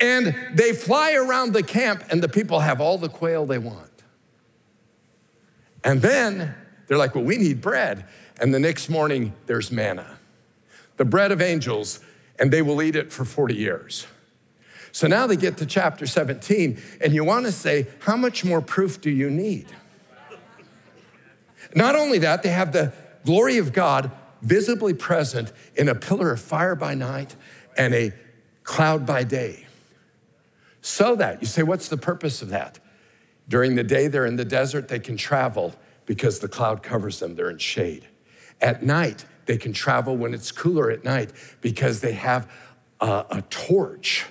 and 0.00 0.34
they 0.54 0.72
fly 0.72 1.14
around 1.14 1.52
the 1.52 1.62
camp, 1.62 2.04
and 2.10 2.22
the 2.22 2.28
people 2.28 2.60
have 2.60 2.80
all 2.80 2.98
the 2.98 3.08
quail 3.08 3.46
they 3.46 3.58
want. 3.58 3.90
And 5.82 6.00
then 6.00 6.54
they're 6.86 6.98
like, 6.98 7.14
well, 7.14 7.24
we 7.24 7.36
need 7.36 7.60
bread. 7.60 8.04
And 8.40 8.54
the 8.54 8.60
next 8.60 8.88
morning, 8.88 9.34
there's 9.46 9.72
manna, 9.72 10.18
the 10.96 11.04
bread 11.04 11.32
of 11.32 11.42
angels, 11.42 12.00
and 12.38 12.52
they 12.52 12.62
will 12.62 12.80
eat 12.80 12.94
it 12.94 13.12
for 13.12 13.24
40 13.24 13.54
years. 13.54 14.06
So 14.92 15.06
now 15.06 15.26
they 15.26 15.36
get 15.36 15.58
to 15.58 15.66
chapter 15.66 16.06
17, 16.06 16.80
and 17.00 17.12
you 17.12 17.24
want 17.24 17.46
to 17.46 17.52
say, 17.52 17.86
How 18.00 18.16
much 18.16 18.44
more 18.44 18.60
proof 18.60 19.00
do 19.00 19.10
you 19.10 19.30
need? 19.30 19.66
Not 21.74 21.94
only 21.94 22.18
that, 22.18 22.42
they 22.42 22.48
have 22.48 22.72
the 22.72 22.92
glory 23.24 23.58
of 23.58 23.72
God 23.72 24.10
visibly 24.40 24.94
present 24.94 25.52
in 25.74 25.88
a 25.88 25.94
pillar 25.94 26.32
of 26.32 26.40
fire 26.40 26.74
by 26.74 26.94
night 26.94 27.36
and 27.76 27.94
a 27.94 28.12
cloud 28.62 29.04
by 29.04 29.24
day. 29.24 29.66
So 30.80 31.16
that, 31.16 31.40
you 31.40 31.46
say, 31.46 31.62
What's 31.62 31.88
the 31.88 31.96
purpose 31.96 32.42
of 32.42 32.48
that? 32.50 32.78
During 33.48 33.76
the 33.76 33.84
day, 33.84 34.08
they're 34.08 34.26
in 34.26 34.36
the 34.36 34.44
desert, 34.44 34.88
they 34.88 34.98
can 34.98 35.16
travel 35.16 35.74
because 36.06 36.38
the 36.38 36.48
cloud 36.48 36.82
covers 36.82 37.20
them, 37.20 37.34
they're 37.34 37.50
in 37.50 37.58
shade. 37.58 38.06
At 38.60 38.82
night, 38.82 39.24
they 39.46 39.56
can 39.56 39.72
travel 39.72 40.16
when 40.16 40.34
it's 40.34 40.52
cooler 40.52 40.90
at 40.90 41.04
night 41.04 41.30
because 41.60 42.00
they 42.00 42.12
have 42.12 42.50
a, 43.00 43.24
a 43.30 43.42
torch 43.48 44.26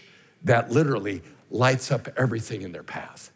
that 0.48 0.72
literally 0.72 1.22
lights 1.50 1.92
up 1.92 2.08
everything 2.18 2.62
in 2.62 2.72
their 2.72 2.84
path. 2.84 3.32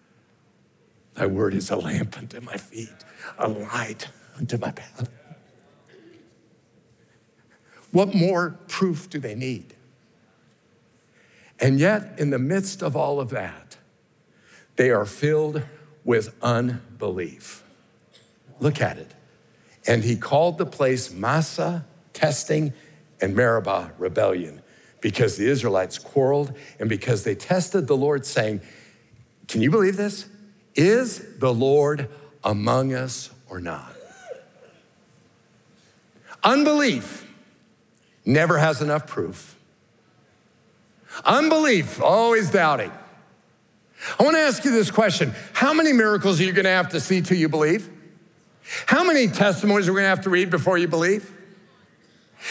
Thy 1.13 1.25
word 1.25 1.53
is 1.53 1.69
a 1.69 1.75
lamp 1.75 2.17
unto 2.17 2.39
my 2.41 2.57
feet, 2.57 2.89
a 3.37 3.47
light 3.47 4.07
unto 4.37 4.57
my 4.57 4.71
path. 4.71 5.09
What 7.91 8.13
more 8.13 8.57
proof 8.67 9.09
do 9.09 9.19
they 9.19 9.35
need? 9.35 9.75
And 11.59 11.79
yet, 11.79 12.17
in 12.17 12.29
the 12.29 12.39
midst 12.39 12.81
of 12.81 12.95
all 12.95 13.19
of 13.19 13.29
that, 13.31 13.77
they 14.77 14.89
are 14.89 15.05
filled 15.05 15.61
with 16.03 16.33
unbelief. 16.41 17.63
Look 18.59 18.81
at 18.81 18.97
it. 18.97 19.13
And 19.85 20.03
he 20.03 20.15
called 20.15 20.57
the 20.57 20.65
place 20.65 21.11
Massah, 21.11 21.85
testing, 22.13 22.73
and 23.19 23.35
Meribah, 23.35 23.91
rebellion 23.97 24.61
because 25.01 25.35
the 25.35 25.47
Israelites 25.47 25.97
quarreled 25.97 26.55
and 26.79 26.87
because 26.87 27.23
they 27.23 27.35
tested 27.35 27.87
the 27.87 27.97
Lord, 27.97 28.25
saying, 28.25 28.61
Can 29.47 29.61
you 29.61 29.71
believe 29.71 29.97
this? 29.97 30.27
Is 30.75 31.37
the 31.39 31.53
Lord 31.53 32.07
among 32.43 32.93
us 32.93 33.31
or 33.49 33.59
not? 33.59 33.91
Unbelief 36.43 37.27
never 38.25 38.57
has 38.57 38.81
enough 38.81 39.07
proof. 39.07 39.57
Unbelief, 41.25 42.01
always 42.01 42.49
doubting. 42.49 42.91
I 44.19 44.23
want 44.23 44.35
to 44.35 44.41
ask 44.41 44.63
you 44.63 44.71
this 44.71 44.89
question 44.89 45.33
How 45.53 45.73
many 45.73 45.93
miracles 45.93 46.39
are 46.39 46.43
you 46.43 46.53
going 46.53 46.65
to 46.65 46.71
have 46.71 46.89
to 46.89 46.99
see 46.99 47.21
till 47.21 47.37
you 47.37 47.49
believe? 47.49 47.89
How 48.85 49.03
many 49.03 49.27
testimonies 49.27 49.87
are 49.87 49.93
we 49.93 49.97
going 49.97 50.05
to 50.05 50.15
have 50.15 50.23
to 50.23 50.29
read 50.29 50.49
before 50.49 50.77
you 50.77 50.87
believe? 50.87 51.29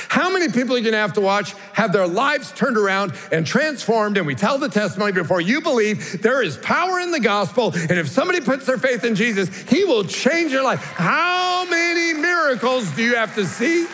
How 0.09 0.31
many 0.31 0.49
people 0.49 0.75
are 0.75 0.79
you 0.79 0.85
going 0.85 0.93
to 0.93 0.99
have 0.99 1.15
to 1.15 1.21
watch 1.21 1.55
have 1.73 1.93
their 1.93 2.07
lives 2.07 2.53
turned 2.53 2.77
around 2.77 3.13
and 3.33 3.47
transformed? 3.47 4.17
And 4.17 4.27
we 4.27 4.35
tell 4.35 4.59
the 4.59 4.69
testimony 4.69 5.13
before 5.13 5.41
you 5.41 5.61
believe 5.61 6.23
there 6.23 6.43
is 6.43 6.57
power 6.59 7.01
in 7.01 7.11
the 7.11 7.21
gospel. 7.21 7.73
And 7.75 7.93
if 7.93 8.09
somebody 8.09 8.41
puts 8.41 8.67
their 8.67 8.79
faith 8.79 9.05
in 9.05 9.15
Jesus, 9.15 9.49
he 9.63 9.85
will 9.85 10.05
change 10.05 10.53
your 10.53 10.63
life. 10.63 10.81
How 10.81 11.65
many 11.69 12.15
miracles 12.15 12.91
do 12.93 13.03
you 13.03 13.17
have 13.17 13.35
to 13.35 13.45
see 13.45 13.85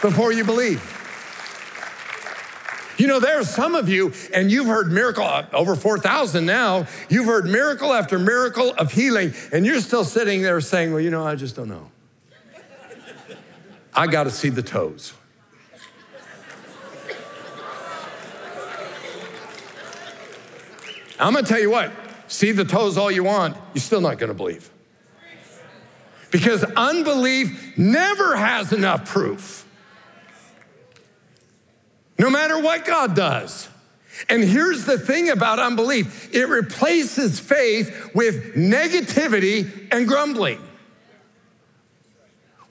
before 0.00 0.32
you 0.32 0.44
believe? 0.44 0.92
You 2.98 3.06
know, 3.06 3.20
there 3.20 3.38
are 3.38 3.44
some 3.44 3.74
of 3.74 3.90
you, 3.90 4.12
and 4.32 4.50
you've 4.50 4.68
heard 4.68 4.90
miracle, 4.90 5.24
uh, 5.24 5.44
over 5.52 5.76
4,000 5.76 6.46
now, 6.46 6.86
you've 7.10 7.26
heard 7.26 7.44
miracle 7.44 7.92
after 7.92 8.18
miracle 8.18 8.72
of 8.74 8.90
healing, 8.90 9.34
and 9.52 9.66
you're 9.66 9.80
still 9.80 10.04
sitting 10.04 10.40
there 10.40 10.60
saying, 10.62 10.92
Well, 10.92 11.00
you 11.00 11.10
know, 11.10 11.26
I 11.26 11.34
just 11.34 11.56
don't 11.56 11.68
know. 11.68 11.90
I 13.96 14.06
got 14.06 14.24
to 14.24 14.30
see 14.30 14.50
the 14.50 14.62
toes. 14.62 15.14
I'm 21.18 21.32
going 21.32 21.46
to 21.46 21.48
tell 21.48 21.60
you 21.60 21.70
what, 21.70 21.90
see 22.26 22.52
the 22.52 22.66
toes 22.66 22.98
all 22.98 23.10
you 23.10 23.24
want, 23.24 23.56
you're 23.72 23.80
still 23.80 24.02
not 24.02 24.18
going 24.18 24.28
to 24.28 24.34
believe. 24.34 24.70
Because 26.30 26.62
unbelief 26.62 27.78
never 27.78 28.36
has 28.36 28.74
enough 28.74 29.08
proof, 29.08 29.66
no 32.18 32.28
matter 32.28 32.60
what 32.60 32.84
God 32.84 33.16
does. 33.16 33.68
And 34.28 34.42
here's 34.42 34.84
the 34.84 34.98
thing 34.98 35.30
about 35.30 35.58
unbelief 35.58 36.34
it 36.34 36.48
replaces 36.48 37.40
faith 37.40 38.10
with 38.14 38.54
negativity 38.54 39.88
and 39.90 40.06
grumbling. 40.06 40.60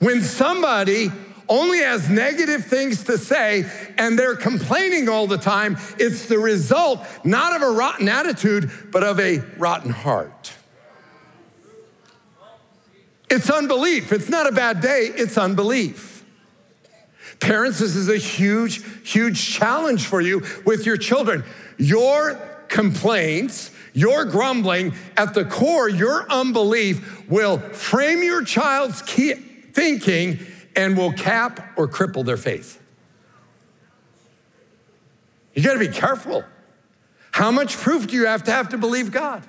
When 0.06 0.22
somebody 0.22 1.10
only 1.48 1.78
has 1.78 2.08
negative 2.08 2.64
things 2.64 3.02
to 3.02 3.18
say 3.18 3.68
and 3.98 4.16
they're 4.16 4.36
complaining 4.36 5.08
all 5.08 5.26
the 5.26 5.36
time, 5.36 5.78
it's 5.98 6.26
the 6.26 6.38
result 6.38 7.04
not 7.24 7.56
of 7.56 7.62
a 7.62 7.72
rotten 7.72 8.08
attitude, 8.08 8.70
but 8.92 9.02
of 9.02 9.18
a 9.18 9.38
rotten 9.58 9.90
heart. 9.90 10.52
It's 13.28 13.50
unbelief. 13.50 14.12
It's 14.12 14.28
not 14.28 14.46
a 14.46 14.52
bad 14.52 14.80
day, 14.80 15.10
it's 15.12 15.36
unbelief. 15.36 16.24
Parents, 17.40 17.80
this 17.80 17.96
is 17.96 18.08
a 18.08 18.16
huge, 18.16 18.84
huge 19.02 19.44
challenge 19.44 20.06
for 20.06 20.20
you 20.20 20.44
with 20.64 20.86
your 20.86 20.98
children. 20.98 21.42
Your 21.78 22.34
complaints, 22.68 23.72
your 23.92 24.24
grumbling, 24.24 24.94
at 25.16 25.34
the 25.34 25.44
core, 25.44 25.88
your 25.88 26.30
unbelief 26.30 27.28
will 27.28 27.58
frame 27.58 28.22
your 28.22 28.44
child's 28.44 29.02
thinking 29.76 30.38
and 30.74 30.96
will 30.96 31.12
cap 31.12 31.74
or 31.76 31.86
cripple 31.86 32.24
their 32.24 32.38
faith. 32.38 32.82
You 35.54 35.62
got 35.62 35.74
to 35.74 35.78
be 35.78 35.88
careful. 35.88 36.44
How 37.30 37.50
much 37.50 37.76
proof 37.76 38.06
do 38.06 38.16
you 38.16 38.26
have 38.26 38.44
to 38.44 38.50
have 38.50 38.70
to 38.70 38.78
believe 38.78 39.12
God? 39.12 39.46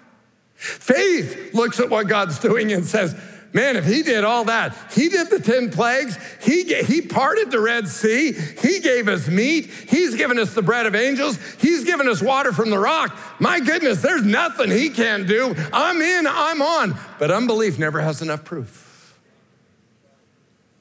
Faith 0.55 1.53
looks 1.53 1.79
at 1.79 1.89
what 1.89 2.07
God's 2.07 2.39
doing 2.39 2.73
and 2.73 2.85
says, 2.85 3.15
Man, 3.53 3.77
if 3.77 3.85
he 3.85 4.03
did 4.03 4.25
all 4.25 4.43
that, 4.45 4.75
he 4.91 5.07
did 5.07 5.29
the 5.29 5.39
10 5.39 5.71
plagues, 5.71 6.19
he, 6.43 6.63
he 6.83 7.01
parted 7.01 7.49
the 7.49 7.61
Red 7.61 7.87
Sea, 7.87 8.33
he 8.33 8.81
gave 8.81 9.07
us 9.07 9.29
meat, 9.29 9.67
he's 9.67 10.15
given 10.15 10.37
us 10.37 10.53
the 10.53 10.61
bread 10.61 10.85
of 10.85 10.93
angels, 10.93 11.39
he's 11.59 11.85
given 11.85 12.09
us 12.09 12.21
water 12.21 12.51
from 12.51 12.69
the 12.69 12.77
rock. 12.77 13.17
My 13.39 13.61
goodness, 13.61 14.01
there's 14.01 14.23
nothing 14.23 14.69
he 14.69 14.89
can't 14.89 15.27
do. 15.27 15.55
I'm 15.71 16.01
in, 16.01 16.27
I'm 16.27 16.61
on. 16.61 16.99
But 17.17 17.31
unbelief 17.31 17.79
never 17.79 18.01
has 18.01 18.21
enough 18.21 18.43
proof. 18.43 18.86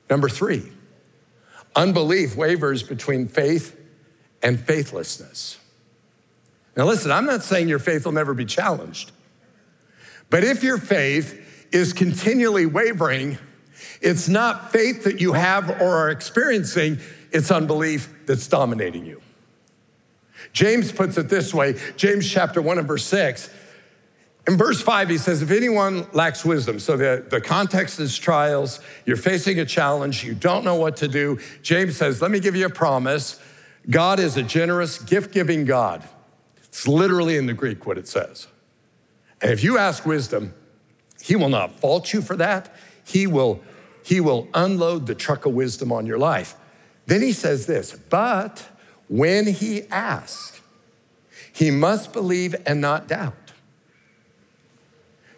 Number 0.08 0.28
three, 0.28 0.70
unbelief 1.74 2.36
wavers 2.36 2.82
between 2.82 3.28
faith 3.28 3.78
and 4.42 4.58
faithlessness. 4.58 5.58
Now, 6.76 6.84
listen, 6.84 7.10
I'm 7.10 7.26
not 7.26 7.42
saying 7.42 7.68
your 7.68 7.78
faith 7.78 8.04
will 8.04 8.12
never 8.12 8.34
be 8.34 8.44
challenged, 8.44 9.12
but 10.30 10.44
if 10.44 10.62
your 10.62 10.78
faith 10.78 11.42
is 11.72 11.92
continually 11.92 12.66
wavering, 12.66 13.38
it's 14.00 14.28
not 14.28 14.72
faith 14.72 15.04
that 15.04 15.20
you 15.20 15.32
have 15.32 15.80
or 15.80 15.96
are 15.96 16.10
experiencing, 16.10 16.98
it's 17.32 17.50
unbelief 17.50 18.12
that's 18.26 18.46
dominating 18.46 19.04
you. 19.04 19.20
James 20.52 20.92
puts 20.92 21.18
it 21.18 21.28
this 21.28 21.52
way 21.52 21.78
James 21.96 22.30
chapter 22.30 22.62
1 22.62 22.78
and 22.78 22.86
verse 22.86 23.04
6. 23.04 23.50
In 24.46 24.56
verse 24.56 24.80
5, 24.80 25.08
he 25.08 25.18
says, 25.18 25.42
If 25.42 25.50
anyone 25.50 26.06
lacks 26.12 26.44
wisdom, 26.44 26.78
so 26.78 26.96
the, 26.96 27.24
the 27.28 27.40
context 27.40 27.98
is 27.98 28.16
trials, 28.16 28.80
you're 29.04 29.16
facing 29.16 29.58
a 29.58 29.64
challenge, 29.64 30.22
you 30.24 30.34
don't 30.34 30.64
know 30.64 30.76
what 30.76 30.96
to 30.98 31.08
do. 31.08 31.38
James 31.62 31.96
says, 31.96 32.22
Let 32.22 32.30
me 32.30 32.38
give 32.38 32.54
you 32.54 32.66
a 32.66 32.70
promise. 32.70 33.40
God 33.90 34.20
is 34.20 34.36
a 34.36 34.42
generous, 34.42 34.98
gift 34.98 35.32
giving 35.32 35.64
God. 35.64 36.08
It's 36.56 36.86
literally 36.86 37.36
in 37.36 37.46
the 37.46 37.54
Greek 37.54 37.86
what 37.86 37.98
it 37.98 38.06
says. 38.06 38.46
And 39.40 39.50
if 39.50 39.62
you 39.64 39.78
ask 39.78 40.06
wisdom, 40.06 40.54
he 41.20 41.36
will 41.36 41.48
not 41.48 41.78
fault 41.78 42.12
you 42.12 42.22
for 42.22 42.36
that. 42.36 42.74
He 43.04 43.26
will, 43.26 43.60
he 44.04 44.20
will 44.20 44.48
unload 44.54 45.06
the 45.06 45.14
truck 45.14 45.46
of 45.46 45.54
wisdom 45.54 45.92
on 45.92 46.06
your 46.06 46.18
life. 46.18 46.54
Then 47.06 47.22
he 47.22 47.32
says 47.32 47.66
this, 47.66 47.92
but 47.92 48.68
when 49.08 49.46
he 49.46 49.88
asks, 49.88 50.60
he 51.52 51.70
must 51.70 52.12
believe 52.12 52.54
and 52.66 52.80
not 52.80 53.08
doubt. 53.08 53.45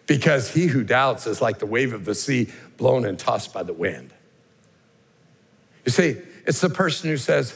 Because 0.09 0.49
he 0.49 0.65
who 0.65 0.83
doubts 0.83 1.27
is 1.27 1.39
like 1.39 1.59
the 1.59 1.67
wave 1.67 1.93
of 1.93 2.03
the 2.03 2.15
sea 2.15 2.49
blown 2.77 3.05
and 3.05 3.19
tossed 3.19 3.53
by 3.53 3.61
the 3.61 3.73
wind. 3.73 4.11
You 5.85 5.91
see, 5.91 6.17
it's 6.47 6.61
the 6.61 6.69
person 6.69 7.11
who 7.11 7.17
says, 7.17 7.55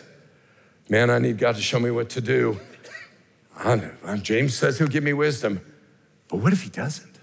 Man, 0.88 1.10
I 1.10 1.18
need 1.18 1.40
God 1.40 1.56
to 1.56 1.62
show 1.64 1.80
me 1.80 1.90
what 1.90 2.12
to 2.12 2.22
do. 2.22 2.60
Uh, 3.58 3.80
James 4.18 4.54
says 4.54 4.78
he'll 4.78 4.88
give 4.88 5.04
me 5.04 5.14
wisdom. 5.14 5.62
But 6.28 6.38
what 6.38 6.54
if 6.54 6.62
he 6.62 6.70
doesn't? 6.70 7.18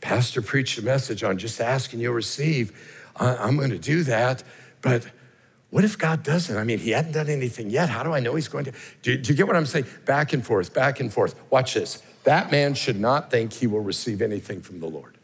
Pastor 0.00 0.42
preached 0.42 0.78
a 0.78 0.82
message 0.82 1.24
on 1.24 1.36
just 1.36 1.60
ask 1.60 1.92
and 1.92 2.00
you'll 2.00 2.14
receive. 2.14 2.72
I'm 3.16 3.56
going 3.56 3.70
to 3.70 3.78
do 3.78 4.04
that. 4.04 4.44
But 4.80 5.10
what 5.70 5.82
if 5.82 5.98
God 5.98 6.22
doesn't? 6.22 6.56
I 6.56 6.62
mean, 6.62 6.78
he 6.78 6.90
hadn't 6.90 7.12
done 7.12 7.28
anything 7.28 7.70
yet. 7.70 7.88
How 7.88 8.04
do 8.04 8.12
I 8.12 8.20
know 8.20 8.36
he's 8.36 8.48
going 8.48 8.66
to? 8.66 8.72
Do, 9.02 9.16
do 9.16 9.32
you 9.32 9.36
get 9.36 9.48
what 9.48 9.56
I'm 9.56 9.66
saying? 9.66 9.86
Back 10.04 10.32
and 10.32 10.46
forth, 10.46 10.72
back 10.72 11.00
and 11.00 11.12
forth. 11.12 11.34
Watch 11.50 11.74
this. 11.74 12.00
That 12.26 12.50
man 12.50 12.74
should 12.74 12.98
not 12.98 13.30
think 13.30 13.52
he 13.52 13.68
will 13.68 13.80
receive 13.80 14.20
anything 14.20 14.60
from 14.60 14.80
the 14.80 14.86
Lord. 14.86 15.16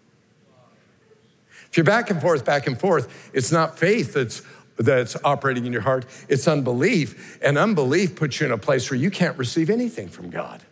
If 1.69 1.77
you're 1.77 1.85
back 1.85 2.11
and 2.11 2.21
forth, 2.21 2.45
back 2.45 2.69
and 2.69 2.79
forth, 2.79 3.31
it's 3.35 3.51
not 3.51 3.77
faith 3.77 4.15
that's, 4.15 4.43
that's 4.77 5.17
operating 5.25 5.67
in 5.67 5.73
your 5.73 5.83
heart, 5.83 6.07
it's 6.29 6.47
unbelief. 6.47 7.41
And 7.43 7.59
unbelief 7.59 8.15
puts 8.15 8.39
you 8.39 8.47
in 8.47 8.53
a 8.53 8.59
place 8.59 8.89
where 8.89 9.01
you 9.01 9.11
can't 9.11 9.37
receive 9.37 9.69
anything 9.69 10.09
from 10.09 10.31
God. 10.31 10.63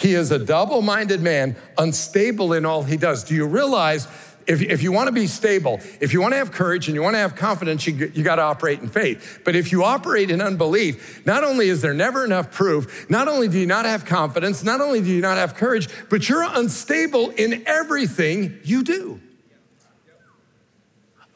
He 0.00 0.14
is 0.14 0.32
a 0.32 0.40
double 0.40 0.82
minded 0.82 1.20
man, 1.20 1.54
unstable 1.78 2.52
in 2.52 2.66
all 2.66 2.82
he 2.82 2.96
does. 2.96 3.22
Do 3.22 3.36
you 3.36 3.46
realize 3.46 4.08
if, 4.46 4.62
if 4.62 4.82
you 4.82 4.92
want 4.92 5.06
to 5.06 5.12
be 5.12 5.26
stable, 5.26 5.80
if 6.00 6.12
you 6.12 6.20
want 6.20 6.32
to 6.32 6.38
have 6.38 6.52
courage 6.52 6.88
and 6.88 6.94
you 6.94 7.02
want 7.02 7.14
to 7.14 7.18
have 7.18 7.34
confidence, 7.34 7.86
you, 7.86 8.10
you 8.14 8.22
got 8.22 8.36
to 8.36 8.42
operate 8.42 8.80
in 8.80 8.88
faith. 8.88 9.40
But 9.44 9.56
if 9.56 9.72
you 9.72 9.84
operate 9.84 10.30
in 10.30 10.40
unbelief, 10.40 11.24
not 11.26 11.44
only 11.44 11.68
is 11.68 11.82
there 11.82 11.94
never 11.94 12.24
enough 12.24 12.52
proof, 12.52 13.08
not 13.08 13.28
only 13.28 13.48
do 13.48 13.58
you 13.58 13.66
not 13.66 13.84
have 13.84 14.04
confidence, 14.04 14.62
not 14.62 14.80
only 14.80 15.00
do 15.00 15.08
you 15.08 15.20
not 15.20 15.38
have 15.38 15.54
courage, 15.54 15.88
but 16.10 16.28
you're 16.28 16.42
unstable 16.42 17.30
in 17.30 17.62
everything 17.66 18.58
you 18.64 18.82
do. 18.82 19.20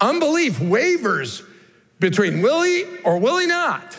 Unbelief 0.00 0.60
wavers 0.60 1.42
between 1.98 2.42
will 2.42 2.62
he 2.62 2.84
or 3.04 3.18
will 3.18 3.38
he 3.38 3.46
not. 3.46 3.96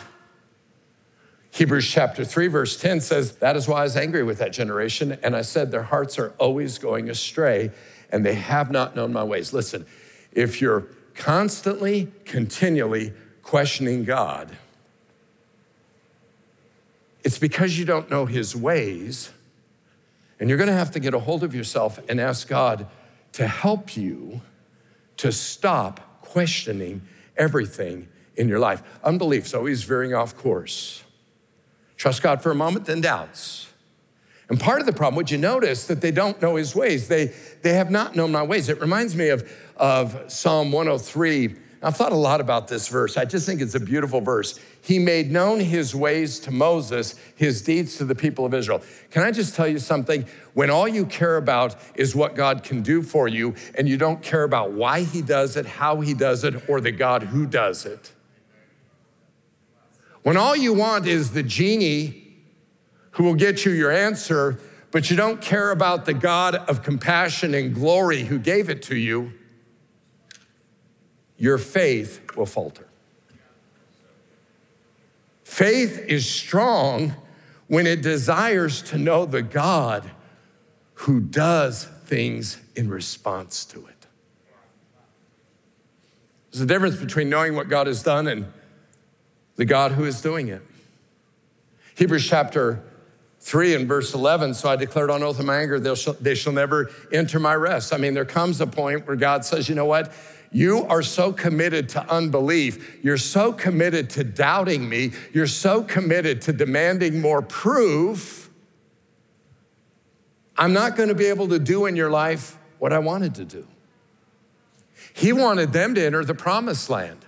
Hebrews 1.52 1.90
chapter 1.90 2.24
3, 2.24 2.46
verse 2.46 2.80
10 2.80 3.00
says, 3.00 3.36
That 3.36 3.56
is 3.56 3.66
why 3.66 3.80
I 3.80 3.82
was 3.82 3.96
angry 3.96 4.22
with 4.22 4.38
that 4.38 4.52
generation. 4.52 5.18
And 5.22 5.34
I 5.34 5.42
said, 5.42 5.70
Their 5.70 5.82
hearts 5.82 6.18
are 6.18 6.30
always 6.38 6.78
going 6.78 7.10
astray, 7.10 7.72
and 8.10 8.24
they 8.24 8.34
have 8.34 8.70
not 8.70 8.94
known 8.94 9.12
my 9.12 9.24
ways. 9.24 9.52
Listen, 9.52 9.86
if 10.32 10.60
you're 10.60 10.86
constantly, 11.14 12.12
continually 12.24 13.12
questioning 13.42 14.04
God, 14.04 14.56
it's 17.22 17.38
because 17.38 17.78
you 17.78 17.84
don't 17.84 18.10
know 18.10 18.26
his 18.26 18.56
ways. 18.56 19.30
And 20.38 20.48
you're 20.48 20.58
going 20.58 20.70
to 20.70 20.74
have 20.74 20.90
to 20.92 21.00
get 21.00 21.12
a 21.12 21.18
hold 21.18 21.44
of 21.44 21.54
yourself 21.54 22.00
and 22.08 22.18
ask 22.18 22.48
God 22.48 22.86
to 23.32 23.46
help 23.46 23.96
you 23.96 24.40
to 25.18 25.30
stop 25.30 26.22
questioning 26.22 27.02
everything 27.36 28.08
in 28.36 28.48
your 28.48 28.58
life. 28.58 28.82
Unbelief's 29.04 29.52
always 29.52 29.82
veering 29.84 30.14
off 30.14 30.34
course. 30.34 31.04
Trust 31.98 32.22
God 32.22 32.42
for 32.42 32.50
a 32.50 32.54
moment, 32.54 32.86
then 32.86 33.02
doubts. 33.02 33.69
And 34.50 34.58
part 34.58 34.80
of 34.80 34.86
the 34.86 34.92
problem, 34.92 35.14
would 35.14 35.30
you 35.30 35.38
notice 35.38 35.86
that 35.86 36.00
they 36.00 36.10
don't 36.10 36.42
know 36.42 36.56
his 36.56 36.74
ways? 36.74 37.06
They, 37.06 37.32
they 37.62 37.74
have 37.74 37.90
not 37.90 38.16
known 38.16 38.32
my 38.32 38.42
ways. 38.42 38.68
It 38.68 38.80
reminds 38.80 39.14
me 39.14 39.28
of, 39.28 39.48
of 39.76 40.30
Psalm 40.30 40.72
103. 40.72 41.54
I've 41.82 41.96
thought 41.96 42.10
a 42.10 42.16
lot 42.16 42.40
about 42.40 42.66
this 42.66 42.88
verse. 42.88 43.16
I 43.16 43.24
just 43.24 43.46
think 43.46 43.60
it's 43.60 43.76
a 43.76 43.80
beautiful 43.80 44.20
verse. 44.20 44.58
He 44.82 44.98
made 44.98 45.30
known 45.30 45.60
his 45.60 45.94
ways 45.94 46.40
to 46.40 46.50
Moses, 46.50 47.14
his 47.36 47.62
deeds 47.62 47.96
to 47.98 48.04
the 48.04 48.16
people 48.16 48.44
of 48.44 48.52
Israel. 48.52 48.82
Can 49.12 49.22
I 49.22 49.30
just 49.30 49.54
tell 49.54 49.68
you 49.68 49.78
something? 49.78 50.26
When 50.52 50.68
all 50.68 50.88
you 50.88 51.06
care 51.06 51.36
about 51.36 51.76
is 51.94 52.16
what 52.16 52.34
God 52.34 52.64
can 52.64 52.82
do 52.82 53.02
for 53.02 53.28
you, 53.28 53.54
and 53.76 53.88
you 53.88 53.96
don't 53.96 54.20
care 54.20 54.42
about 54.42 54.72
why 54.72 55.04
he 55.04 55.22
does 55.22 55.56
it, 55.56 55.64
how 55.64 56.00
he 56.00 56.12
does 56.12 56.42
it, 56.42 56.68
or 56.68 56.80
the 56.80 56.92
God 56.92 57.22
who 57.22 57.46
does 57.46 57.86
it, 57.86 58.12
when 60.22 60.36
all 60.36 60.56
you 60.56 60.74
want 60.74 61.06
is 61.06 61.30
the 61.30 61.42
genie 61.42 62.19
who 63.12 63.24
will 63.24 63.34
get 63.34 63.64
you 63.64 63.72
your 63.72 63.90
answer, 63.90 64.58
but 64.90 65.10
you 65.10 65.16
don't 65.16 65.40
care 65.40 65.70
about 65.70 66.04
the 66.04 66.14
God 66.14 66.54
of 66.54 66.82
compassion 66.82 67.54
and 67.54 67.74
glory 67.74 68.24
who 68.24 68.38
gave 68.38 68.68
it 68.68 68.82
to 68.82 68.96
you, 68.96 69.32
your 71.36 71.58
faith 71.58 72.36
will 72.36 72.46
falter. 72.46 72.86
Faith 75.42 75.98
is 76.06 76.28
strong 76.28 77.14
when 77.66 77.86
it 77.86 78.02
desires 78.02 78.82
to 78.82 78.98
know 78.98 79.24
the 79.24 79.42
God 79.42 80.10
who 80.94 81.20
does 81.20 81.86
things 82.04 82.60
in 82.76 82.88
response 82.88 83.64
to 83.64 83.86
it. 83.86 84.06
There's 86.50 86.62
a 86.62 86.66
difference 86.66 86.96
between 86.96 87.30
knowing 87.30 87.54
what 87.54 87.68
God 87.68 87.86
has 87.86 88.02
done 88.02 88.26
and 88.26 88.52
the 89.56 89.64
God 89.64 89.92
who 89.92 90.04
is 90.04 90.20
doing 90.20 90.48
it. 90.48 90.62
Hebrews 91.96 92.26
chapter 92.28 92.82
3 93.40 93.74
and 93.74 93.88
verse 93.88 94.12
11, 94.12 94.54
so 94.54 94.68
I 94.68 94.76
declared 94.76 95.10
on 95.10 95.22
oath 95.22 95.40
in 95.40 95.46
my 95.46 95.56
anger, 95.56 95.80
they 95.80 95.94
shall, 95.94 96.12
they 96.14 96.34
shall 96.34 96.52
never 96.52 96.90
enter 97.10 97.40
my 97.40 97.54
rest. 97.54 97.92
I 97.92 97.96
mean, 97.96 98.12
there 98.12 98.26
comes 98.26 98.60
a 98.60 98.66
point 98.66 99.06
where 99.06 99.16
God 99.16 99.44
says, 99.44 99.68
you 99.68 99.74
know 99.74 99.86
what? 99.86 100.12
You 100.52 100.84
are 100.84 101.02
so 101.02 101.32
committed 101.32 101.88
to 101.90 102.06
unbelief. 102.10 102.98
You're 103.02 103.16
so 103.16 103.52
committed 103.52 104.10
to 104.10 104.24
doubting 104.24 104.88
me. 104.88 105.12
You're 105.32 105.46
so 105.46 105.82
committed 105.82 106.42
to 106.42 106.52
demanding 106.52 107.20
more 107.20 107.40
proof. 107.40 108.50
I'm 110.56 110.72
not 110.72 110.96
going 110.96 111.08
to 111.08 111.14
be 111.14 111.26
able 111.26 111.48
to 111.48 111.58
do 111.58 111.86
in 111.86 111.96
your 111.96 112.10
life 112.10 112.58
what 112.78 112.92
I 112.92 112.98
wanted 112.98 113.36
to 113.36 113.44
do. 113.44 113.66
He 115.14 115.32
wanted 115.32 115.72
them 115.72 115.94
to 115.94 116.04
enter 116.04 116.24
the 116.24 116.34
promised 116.34 116.90
land. 116.90 117.24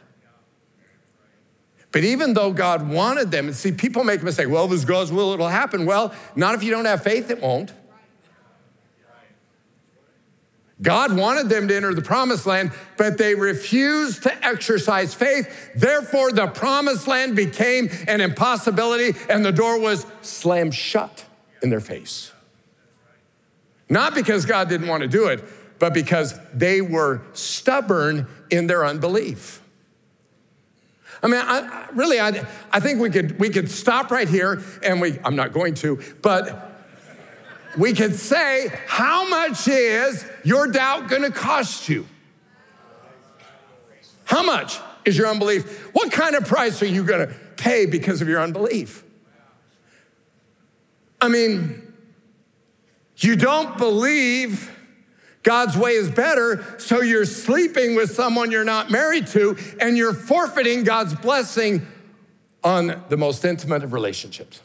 But 1.93 2.05
even 2.05 2.33
though 2.33 2.53
God 2.53 2.89
wanted 2.89 3.31
them, 3.31 3.47
and 3.47 3.55
see, 3.55 3.71
people 3.71 4.03
make 4.03 4.23
a 4.23 4.25
mistake. 4.25 4.49
Well, 4.49 4.67
this 4.67 4.85
God's 4.85 5.13
will, 5.13 5.33
it'll 5.33 5.49
happen. 5.49 5.85
Well, 5.85 6.15
not 6.35 6.55
if 6.55 6.63
you 6.63 6.71
don't 6.71 6.87
have 6.87 7.03
faith, 7.03 7.31
it 7.31 7.41
won't. 7.41 7.71
God 10.81 11.17
wanted 11.17 11.49
them 11.49 11.69
to 11.69 11.77
enter 11.77 11.95
the 11.95 12.03
promised 12.03 12.45
land, 12.45 12.73
but 12.97 13.17
they 13.17 13.37
refused 13.37 14.25
to 14.25 14.45
exercise 14.45 15.15
faith. 15.15 15.71
Therefore, 15.77 16.33
the 16.33 16.49
promised 16.49 17.07
land 17.07 17.37
became 17.37 17.89
an 18.09 18.21
impossibility 18.21 19.17
and 19.31 19.45
the 19.45 19.53
door 19.53 19.79
was 19.79 20.05
slammed 20.23 20.75
shut 20.75 21.25
in 21.63 21.71
their 21.71 21.81
face. 21.81 22.33
Not 23.89 24.15
because 24.15 24.45
God 24.45 24.69
didn't 24.69 24.89
want 24.89 25.03
to 25.03 25.09
do 25.09 25.29
it, 25.29 25.45
but 25.79 25.95
because 25.95 26.35
they 26.53 26.81
were 26.81 27.23
stubborn 27.33 28.27
in 28.51 28.67
their 28.67 28.85
unbelief. 28.85 29.62
I 31.23 31.29
mean, 31.29 31.41
I, 31.41 31.89
really, 31.93 32.19
I, 32.19 32.45
I 32.73 32.81
think 32.81 33.01
we 33.01 33.09
could, 33.09 33.39
we 33.39 33.49
could 33.49 33.71
stop 33.71 34.11
right 34.11 34.29
here 34.29 34.61
and 34.83 35.01
we, 35.01 35.19
I'm 35.25 35.37
not 35.37 35.53
going 35.53 35.75
to, 35.75 36.03
but 36.21 36.73
we 37.79 37.93
could 37.93 38.15
say, 38.17 38.73
How 38.87 39.29
much 39.29 39.69
is 39.69 40.27
your 40.45 40.67
doubt 40.67 41.09
gonna 41.09 41.31
cost 41.31 41.89
you? 41.89 42.07
How 44.25 44.43
much 44.43 44.79
is 45.05 45.17
your 45.17 45.29
unbelief? 45.29 45.95
What 45.95 46.11
kind 46.11 46.35
of 46.35 46.47
price 46.47 46.83
are 46.83 46.87
you 46.87 47.05
gonna 47.05 47.33
pay 47.57 47.87
because 47.87 48.21
of 48.21 48.29
your 48.29 48.41
unbelief? 48.41 49.05
I 51.21 51.29
mean, 51.29 51.93
you 53.19 53.37
don't 53.37 53.79
believe 53.79 54.72
God's 55.43 55.77
way 55.77 55.93
is 55.93 56.09
better, 56.09 56.65
so 56.79 57.01
you're 57.01 57.25
sleeping 57.25 57.97
with 57.97 58.13
someone 58.13 58.51
you're 58.51 58.65
not 58.65 58.91
married 58.91 59.27
to, 59.29 59.57
and 59.81 59.97
you're 59.97 60.15
forfeiting 60.15 60.85
God's 60.85 61.15
blessing 61.15 61.87
on 62.63 63.03
the 63.09 63.17
most 63.17 63.45
intimate 63.45 63.83
of 63.83 63.93
relationships. 63.93 64.61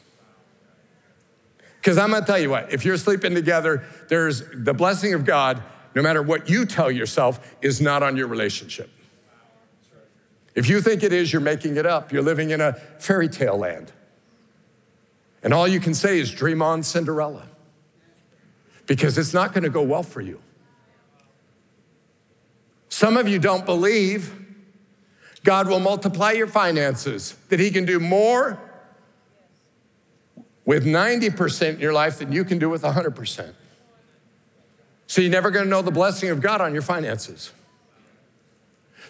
Because 1.77 1.97
I'm 1.97 2.11
gonna 2.11 2.25
tell 2.25 2.37
you 2.37 2.49
what, 2.49 2.71
if 2.71 2.85
you're 2.85 2.97
sleeping 2.97 3.33
together, 3.33 3.85
there's 4.09 4.43
the 4.53 4.73
blessing 4.73 5.13
of 5.13 5.25
God, 5.25 5.63
no 5.95 6.01
matter 6.01 6.21
what 6.21 6.49
you 6.49 6.65
tell 6.65 6.91
yourself, 6.91 7.55
is 7.61 7.81
not 7.81 8.03
on 8.03 8.17
your 8.17 8.27
relationship. 8.27 8.89
If 10.53 10.69
you 10.69 10.81
think 10.81 11.03
it 11.03 11.13
is, 11.13 11.31
you're 11.31 11.41
making 11.41 11.77
it 11.77 11.85
up. 11.85 12.11
You're 12.11 12.23
living 12.23 12.49
in 12.49 12.61
a 12.61 12.73
fairy 12.73 13.29
tale 13.29 13.57
land. 13.57 13.91
And 15.43 15.53
all 15.53 15.67
you 15.67 15.79
can 15.79 15.93
say 15.93 16.19
is 16.19 16.31
dream 16.31 16.61
on 16.61 16.83
Cinderella 16.83 17.47
because 18.85 19.17
it's 19.17 19.33
not 19.33 19.53
gonna 19.53 19.69
go 19.69 19.83
well 19.83 20.03
for 20.03 20.21
you. 20.21 20.41
Some 22.97 23.15
of 23.15 23.27
you 23.27 23.37
don't 23.37 23.63
believe 23.63 24.33
God 25.43 25.67
will 25.67 25.79
multiply 25.79 26.31
your 26.31 26.47
finances, 26.47 27.35
that 27.49 27.59
He 27.59 27.69
can 27.69 27.85
do 27.85 27.99
more 27.99 28.59
with 30.65 30.83
90% 30.83 31.75
in 31.75 31.79
your 31.79 31.93
life 31.93 32.17
than 32.17 32.31
you 32.31 32.43
can 32.43 32.57
do 32.57 32.69
with 32.71 32.81
100%. 32.81 33.53
So 35.05 35.21
you're 35.21 35.29
never 35.29 35.51
gonna 35.51 35.69
know 35.69 35.83
the 35.83 35.91
blessing 35.91 36.31
of 36.31 36.41
God 36.41 36.59
on 36.59 36.73
your 36.73 36.81
finances. 36.81 37.51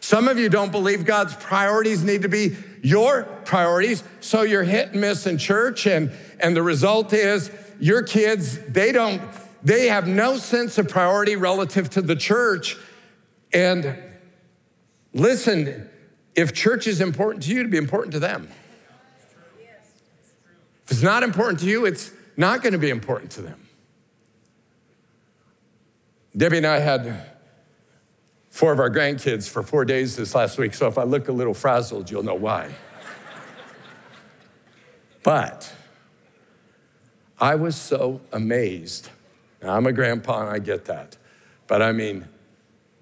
Some 0.02 0.28
of 0.28 0.38
you 0.38 0.50
don't 0.50 0.74
believe 0.74 1.06
God's 1.06 1.38
priorities 1.38 2.04
need 2.04 2.24
to 2.24 2.30
be 2.30 2.58
your 2.84 3.24
priorities, 3.46 4.04
so 4.20 4.42
you're 4.42 4.66
hit 4.66 4.92
and 4.92 5.00
miss 5.00 5.26
in 5.26 5.38
church, 5.38 5.88
and, 5.88 6.12
and 6.42 6.58
the 6.58 6.62
result 6.62 7.14
is 7.14 7.50
your 7.80 8.04
kids, 8.04 8.60
they 8.68 8.92
don't, 8.92 9.22
they 9.64 9.88
have 9.88 10.10
no 10.10 10.36
sense 10.36 10.78
of 10.78 10.90
priority 10.90 11.38
relative 11.38 11.90
to 11.92 12.02
the 12.02 12.18
church. 12.18 12.76
And 13.54 13.98
listen, 15.14 15.90
if 16.36 16.54
church 16.54 16.88
is 16.88 17.02
important 17.02 17.44
to 17.44 17.54
you, 17.54 17.64
to 17.64 17.70
be 17.70 17.78
important 17.78 18.14
to 18.14 18.20
them. 18.20 18.50
If 20.86 20.92
it's 20.92 21.04
not 21.04 21.24
important 21.24 21.60
to 21.62 21.66
you, 21.66 21.86
it's 21.86 22.12
not 22.38 22.62
going 22.62 22.74
to 22.74 22.80
be 22.80 22.90
important 22.90 23.32
to 23.32 23.42
them. 23.42 23.68
Debbie 26.36 26.58
and 26.58 26.68
I 26.68 26.80
had 26.80 27.26
four 28.52 28.72
of 28.72 28.80
our 28.80 28.90
grandkids 28.90 29.50
for 29.50 29.64
four 29.64 29.84
days 29.86 30.16
this 30.16 30.36
last 30.36 30.58
week, 30.58 30.74
so 30.74 30.88
if 30.88 30.98
I 30.98 31.04
look 31.04 31.28
a 31.28 31.32
little 31.32 31.54
frazzled, 31.54 32.10
you'll 32.12 32.24
know 32.24 32.36
why. 32.36 32.70
but 35.24 35.74
I 37.40 37.56
was 37.56 37.76
so 37.76 38.22
amazed. 38.32 39.10
Now, 39.62 39.76
I'm 39.76 39.88
a 39.88 39.92
grandpa 39.92 40.42
and 40.42 40.50
I 40.50 40.60
get 40.60 40.86
that, 40.86 41.18
but 41.66 41.82
I 41.82 41.92
mean, 41.92 42.28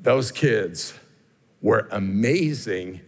those 0.05 0.31
kids 0.31 0.93
were 1.61 1.87
amazing 1.91 3.01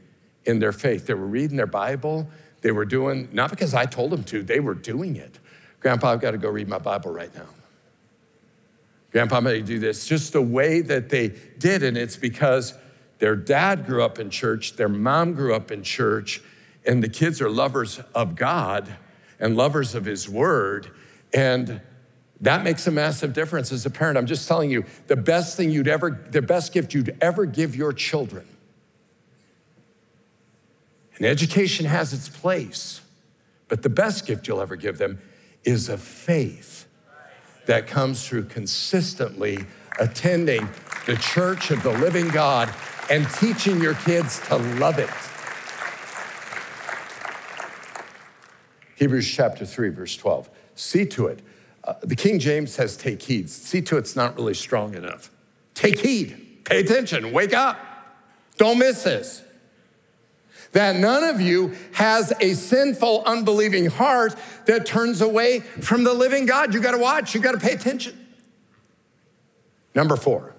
in 0.45 0.59
their 0.59 0.71
faith. 0.71 1.05
They 1.05 1.13
were 1.13 1.27
reading 1.27 1.55
their 1.55 1.67
Bible, 1.67 2.27
they 2.61 2.71
were 2.71 2.85
doing, 2.85 3.29
not 3.31 3.51
because 3.51 3.73
I 3.73 3.85
told 3.85 4.11
them 4.11 4.23
to, 4.25 4.43
they 4.43 4.59
were 4.59 4.73
doing 4.73 5.15
it. 5.15 5.39
Grandpa, 5.79 6.11
I've 6.11 6.21
got 6.21 6.31
to 6.31 6.37
go 6.37 6.49
read 6.49 6.67
my 6.67 6.79
Bible 6.79 7.11
right 7.11 7.33
now. 7.35 7.47
Grandpa, 9.11 9.39
may 9.39 9.61
do 9.61 9.79
this. 9.79 10.07
Just 10.07 10.33
the 10.33 10.41
way 10.41 10.81
that 10.81 11.09
they 11.09 11.29
did, 11.59 11.83
and 11.83 11.95
it's 11.95 12.17
because 12.17 12.73
their 13.19 13.35
dad 13.35 13.85
grew 13.85 14.03
up 14.03 14.19
in 14.19 14.29
church, 14.29 14.75
their 14.75 14.89
mom 14.89 15.33
grew 15.33 15.53
up 15.53 15.71
in 15.71 15.83
church, 15.83 16.41
and 16.85 17.03
the 17.03 17.09
kids 17.09 17.41
are 17.41 17.49
lovers 17.49 17.99
of 18.15 18.35
God 18.35 18.95
and 19.39 19.55
lovers 19.55 19.93
of 19.93 20.05
His 20.05 20.27
Word. 20.27 20.91
And 21.33 21.79
that 22.41 22.63
makes 22.63 22.85
a 22.85 22.91
massive 22.91 23.33
difference 23.33 23.71
as 23.71 23.85
a 23.85 23.89
parent. 23.89 24.17
I'm 24.17 24.27
just 24.27 24.47
telling 24.47 24.69
you, 24.69 24.85
the 25.07 25.15
best 25.15 25.57
thing 25.57 25.71
you'd 25.71 25.87
ever, 25.87 26.11
the 26.29 26.41
best 26.41 26.71
gift 26.71 26.93
you'd 26.93 27.17
ever 27.21 27.45
give 27.45 27.75
your 27.75 27.93
children 27.93 28.47
and 31.17 31.25
education 31.25 31.85
has 31.85 32.13
its 32.13 32.29
place, 32.29 33.01
but 33.67 33.81
the 33.81 33.89
best 33.89 34.25
gift 34.25 34.47
you'll 34.47 34.61
ever 34.61 34.75
give 34.75 34.97
them 34.97 35.19
is 35.63 35.89
a 35.89 35.97
faith 35.97 36.87
that 37.65 37.87
comes 37.87 38.25
through 38.27 38.45
consistently 38.45 39.57
attending 39.99 40.69
the 41.05 41.15
church 41.17 41.71
of 41.71 41.81
the 41.83 41.91
living 41.91 42.27
God 42.29 42.73
and 43.09 43.27
teaching 43.31 43.81
your 43.81 43.95
kids 43.95 44.39
to 44.47 44.57
love 44.57 44.99
it. 44.99 45.09
Hebrews 48.95 49.29
chapter 49.29 49.65
3, 49.65 49.89
verse 49.89 50.15
12. 50.15 50.49
See 50.75 51.05
to 51.07 51.27
it. 51.27 51.39
Uh, 51.87 51.93
the 52.03 52.15
King 52.15 52.37
James 52.37 52.71
says, 52.71 52.95
take 52.97 53.21
heed. 53.21 53.49
See 53.49 53.81
to 53.81 53.97
it's 53.97 54.15
not 54.15 54.35
really 54.35 54.53
strong 54.53 54.93
enough. 54.93 55.31
Take 55.73 55.99
heed. 55.99 56.65
Pay 56.65 56.81
attention. 56.81 57.31
Wake 57.31 57.53
up. 57.53 57.79
Don't 58.57 58.77
miss 58.77 59.03
this 59.03 59.43
that 60.73 60.95
none 60.95 61.23
of 61.23 61.41
you 61.41 61.73
has 61.93 62.33
a 62.39 62.53
sinful, 62.53 63.23
unbelieving 63.25 63.87
heart 63.87 64.35
that 64.65 64.85
turns 64.85 65.21
away 65.21 65.61
from 65.61 66.03
the 66.03 66.13
living 66.13 66.45
God. 66.45 66.73
You 66.73 66.81
got 66.81 66.91
to 66.91 66.97
watch, 66.97 67.33
you 67.33 67.41
got 67.41 67.53
to 67.53 67.59
pay 67.59 67.71
attention. 67.71 68.27
Number 69.95 70.15
four, 70.15 70.53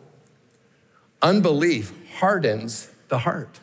unbelief 1.22 1.92
hardens 2.16 2.90
the 3.08 3.18
heart. 3.18 3.60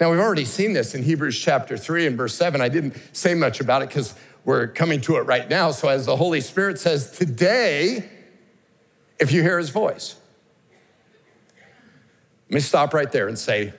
Now, 0.00 0.10
we've 0.10 0.20
already 0.20 0.44
seen 0.44 0.72
this 0.74 0.94
in 0.94 1.02
Hebrews 1.02 1.38
chapter 1.38 1.76
3 1.76 2.06
and 2.06 2.16
verse 2.16 2.34
7. 2.34 2.60
I 2.60 2.68
didn't 2.68 2.96
say 3.12 3.32
much 3.34 3.60
about 3.60 3.82
it 3.82 3.88
because 3.88 4.14
we're 4.46 4.68
coming 4.68 5.00
to 5.02 5.16
it 5.16 5.22
right 5.22 5.50
now. 5.50 5.72
So, 5.72 5.88
as 5.88 6.06
the 6.06 6.16
Holy 6.16 6.40
Spirit 6.40 6.78
says, 6.78 7.10
today, 7.10 8.08
if 9.18 9.32
you 9.32 9.42
hear 9.42 9.58
his 9.58 9.70
voice, 9.70 10.14
let 12.48 12.54
me 12.54 12.60
stop 12.60 12.94
right 12.94 13.10
there 13.10 13.26
and 13.26 13.36
say, 13.36 13.74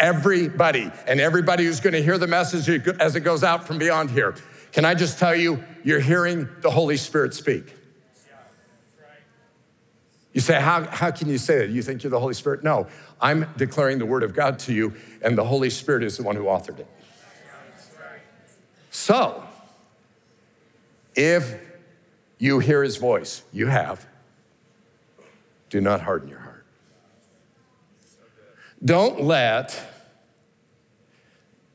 everybody 0.00 0.90
and 1.06 1.20
everybody 1.20 1.64
who's 1.64 1.78
going 1.78 1.92
to 1.92 2.02
hear 2.02 2.18
the 2.18 2.26
message 2.26 2.68
as 3.00 3.14
it 3.14 3.20
goes 3.20 3.44
out 3.44 3.64
from 3.64 3.78
beyond 3.78 4.10
here. 4.10 4.34
Can 4.72 4.84
I 4.84 4.94
just 4.94 5.20
tell 5.20 5.34
you, 5.34 5.62
you're 5.84 6.00
hearing 6.00 6.48
the 6.60 6.70
Holy 6.70 6.96
Spirit 6.96 7.32
speak. 7.32 7.72
You 10.32 10.40
say, 10.40 10.60
how, 10.60 10.84
how 10.86 11.12
can 11.12 11.28
you 11.28 11.38
say 11.38 11.58
that? 11.58 11.70
You 11.70 11.82
think 11.82 12.02
you're 12.02 12.10
the 12.10 12.18
Holy 12.18 12.34
Spirit? 12.34 12.64
No, 12.64 12.88
I'm 13.20 13.46
declaring 13.56 13.98
the 13.98 14.06
Word 14.06 14.24
of 14.24 14.34
God 14.34 14.58
to 14.60 14.72
you, 14.72 14.94
and 15.22 15.38
the 15.38 15.44
Holy 15.44 15.70
Spirit 15.70 16.02
is 16.02 16.16
the 16.16 16.24
one 16.24 16.34
who 16.34 16.44
authored 16.44 16.80
it. 16.80 16.88
So, 18.90 19.44
if 21.14 21.54
you 22.38 22.58
hear 22.58 22.82
His 22.82 22.96
voice, 22.96 23.42
you 23.52 23.66
have, 23.66 24.06
do 25.70 25.80
not 25.80 26.00
harden 26.00 26.28
your 26.28 26.40
heart. 26.40 26.64
Don't 28.84 29.22
let 29.22 29.80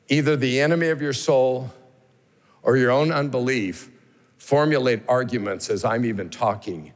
either 0.08 0.36
the 0.36 0.60
enemy 0.60 0.88
of 0.88 1.00
your 1.00 1.12
soul 1.12 1.72
or 2.62 2.76
your 2.76 2.90
own 2.90 3.10
unbelief 3.10 3.90
formulate 4.36 5.02
arguments 5.08 5.70
as 5.70 5.84
I'm 5.84 6.04
even 6.04 6.30
talking 6.30 6.92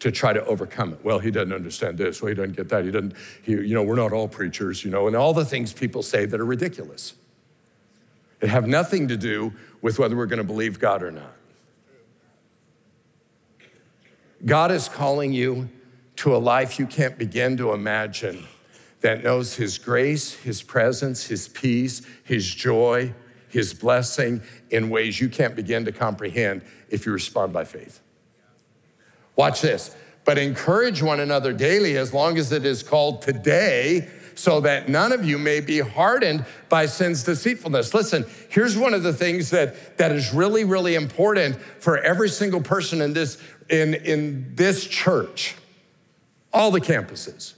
to 0.00 0.12
try 0.12 0.32
to 0.34 0.44
overcome 0.44 0.92
it. 0.92 1.02
Well, 1.02 1.18
he 1.18 1.30
doesn't 1.30 1.52
understand 1.52 1.96
this. 1.96 2.20
Well, 2.20 2.28
he 2.28 2.34
doesn't 2.34 2.56
get 2.56 2.68
that. 2.68 2.84
He 2.84 2.90
doesn't, 2.90 3.14
he, 3.42 3.52
you 3.52 3.74
know, 3.74 3.82
we're 3.82 3.94
not 3.94 4.12
all 4.12 4.28
preachers, 4.28 4.84
you 4.84 4.90
know, 4.90 5.06
and 5.06 5.16
all 5.16 5.32
the 5.32 5.44
things 5.44 5.72
people 5.72 6.02
say 6.02 6.26
that 6.26 6.38
are 6.38 6.44
ridiculous. 6.44 7.14
It 8.40 8.48
have 8.50 8.66
nothing 8.66 9.08
to 9.08 9.16
do 9.16 9.54
with 9.80 9.98
whether 9.98 10.14
we're 10.14 10.26
going 10.26 10.38
to 10.38 10.44
believe 10.44 10.78
God 10.78 11.02
or 11.02 11.10
not. 11.10 11.34
God 14.44 14.70
is 14.70 14.88
calling 14.88 15.32
you 15.32 15.70
to 16.16 16.36
a 16.36 16.38
life 16.38 16.78
you 16.78 16.86
can't 16.86 17.16
begin 17.16 17.56
to 17.56 17.72
imagine 17.72 18.46
that 19.00 19.24
knows 19.24 19.54
His 19.54 19.78
grace, 19.78 20.34
His 20.34 20.62
presence, 20.62 21.26
His 21.26 21.48
peace, 21.48 22.02
His 22.24 22.54
joy, 22.54 23.14
His 23.48 23.72
blessing 23.72 24.42
in 24.70 24.90
ways 24.90 25.20
you 25.20 25.28
can't 25.30 25.56
begin 25.56 25.86
to 25.86 25.92
comprehend 25.92 26.62
if 26.90 27.06
you 27.06 27.12
respond 27.12 27.52
by 27.52 27.64
faith. 27.64 28.00
Watch 29.36 29.62
this. 29.62 29.94
But 30.24 30.38
encourage 30.38 31.02
one 31.02 31.20
another 31.20 31.52
daily 31.52 31.96
as 31.96 32.14
long 32.14 32.38
as 32.38 32.50
it 32.52 32.64
is 32.64 32.82
called 32.82 33.20
today, 33.22 34.08
so 34.34 34.60
that 34.60 34.88
none 34.88 35.12
of 35.12 35.24
you 35.24 35.38
may 35.38 35.60
be 35.60 35.80
hardened 35.80 36.44
by 36.68 36.86
sin's 36.86 37.22
deceitfulness. 37.22 37.94
Listen, 37.94 38.24
here's 38.48 38.76
one 38.76 38.94
of 38.94 39.02
the 39.02 39.12
things 39.12 39.50
that, 39.50 39.98
that 39.98 40.12
is 40.12 40.32
really, 40.32 40.64
really 40.64 40.94
important 40.94 41.60
for 41.78 41.98
every 41.98 42.28
single 42.28 42.60
person 42.60 43.00
in 43.00 43.12
this, 43.12 43.38
in, 43.68 43.94
in 43.94 44.54
this 44.54 44.86
church, 44.86 45.56
all 46.52 46.70
the 46.70 46.80
campuses 46.80 47.54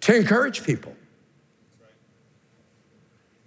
to 0.00 0.14
encourage 0.14 0.62
people. 0.64 0.94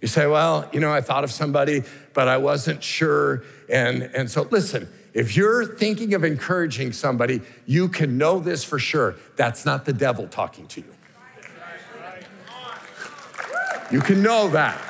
You 0.00 0.08
say, 0.08 0.26
well, 0.26 0.68
you 0.72 0.80
know, 0.80 0.92
I 0.92 1.00
thought 1.00 1.24
of 1.24 1.30
somebody, 1.30 1.82
but 2.14 2.28
I 2.28 2.38
wasn't 2.38 2.82
sure. 2.82 3.44
And, 3.68 4.02
and 4.02 4.30
so, 4.30 4.42
listen, 4.50 4.88
if 5.12 5.36
you're 5.36 5.64
thinking 5.64 6.14
of 6.14 6.24
encouraging 6.24 6.92
somebody, 6.92 7.40
you 7.66 7.88
can 7.88 8.16
know 8.16 8.38
this 8.38 8.64
for 8.64 8.78
sure. 8.78 9.16
That's 9.36 9.66
not 9.66 9.84
the 9.84 9.92
devil 9.92 10.26
talking 10.28 10.66
to 10.68 10.80
you. 10.80 10.94
You 13.90 14.00
can 14.00 14.22
know 14.22 14.48
that. 14.50 14.80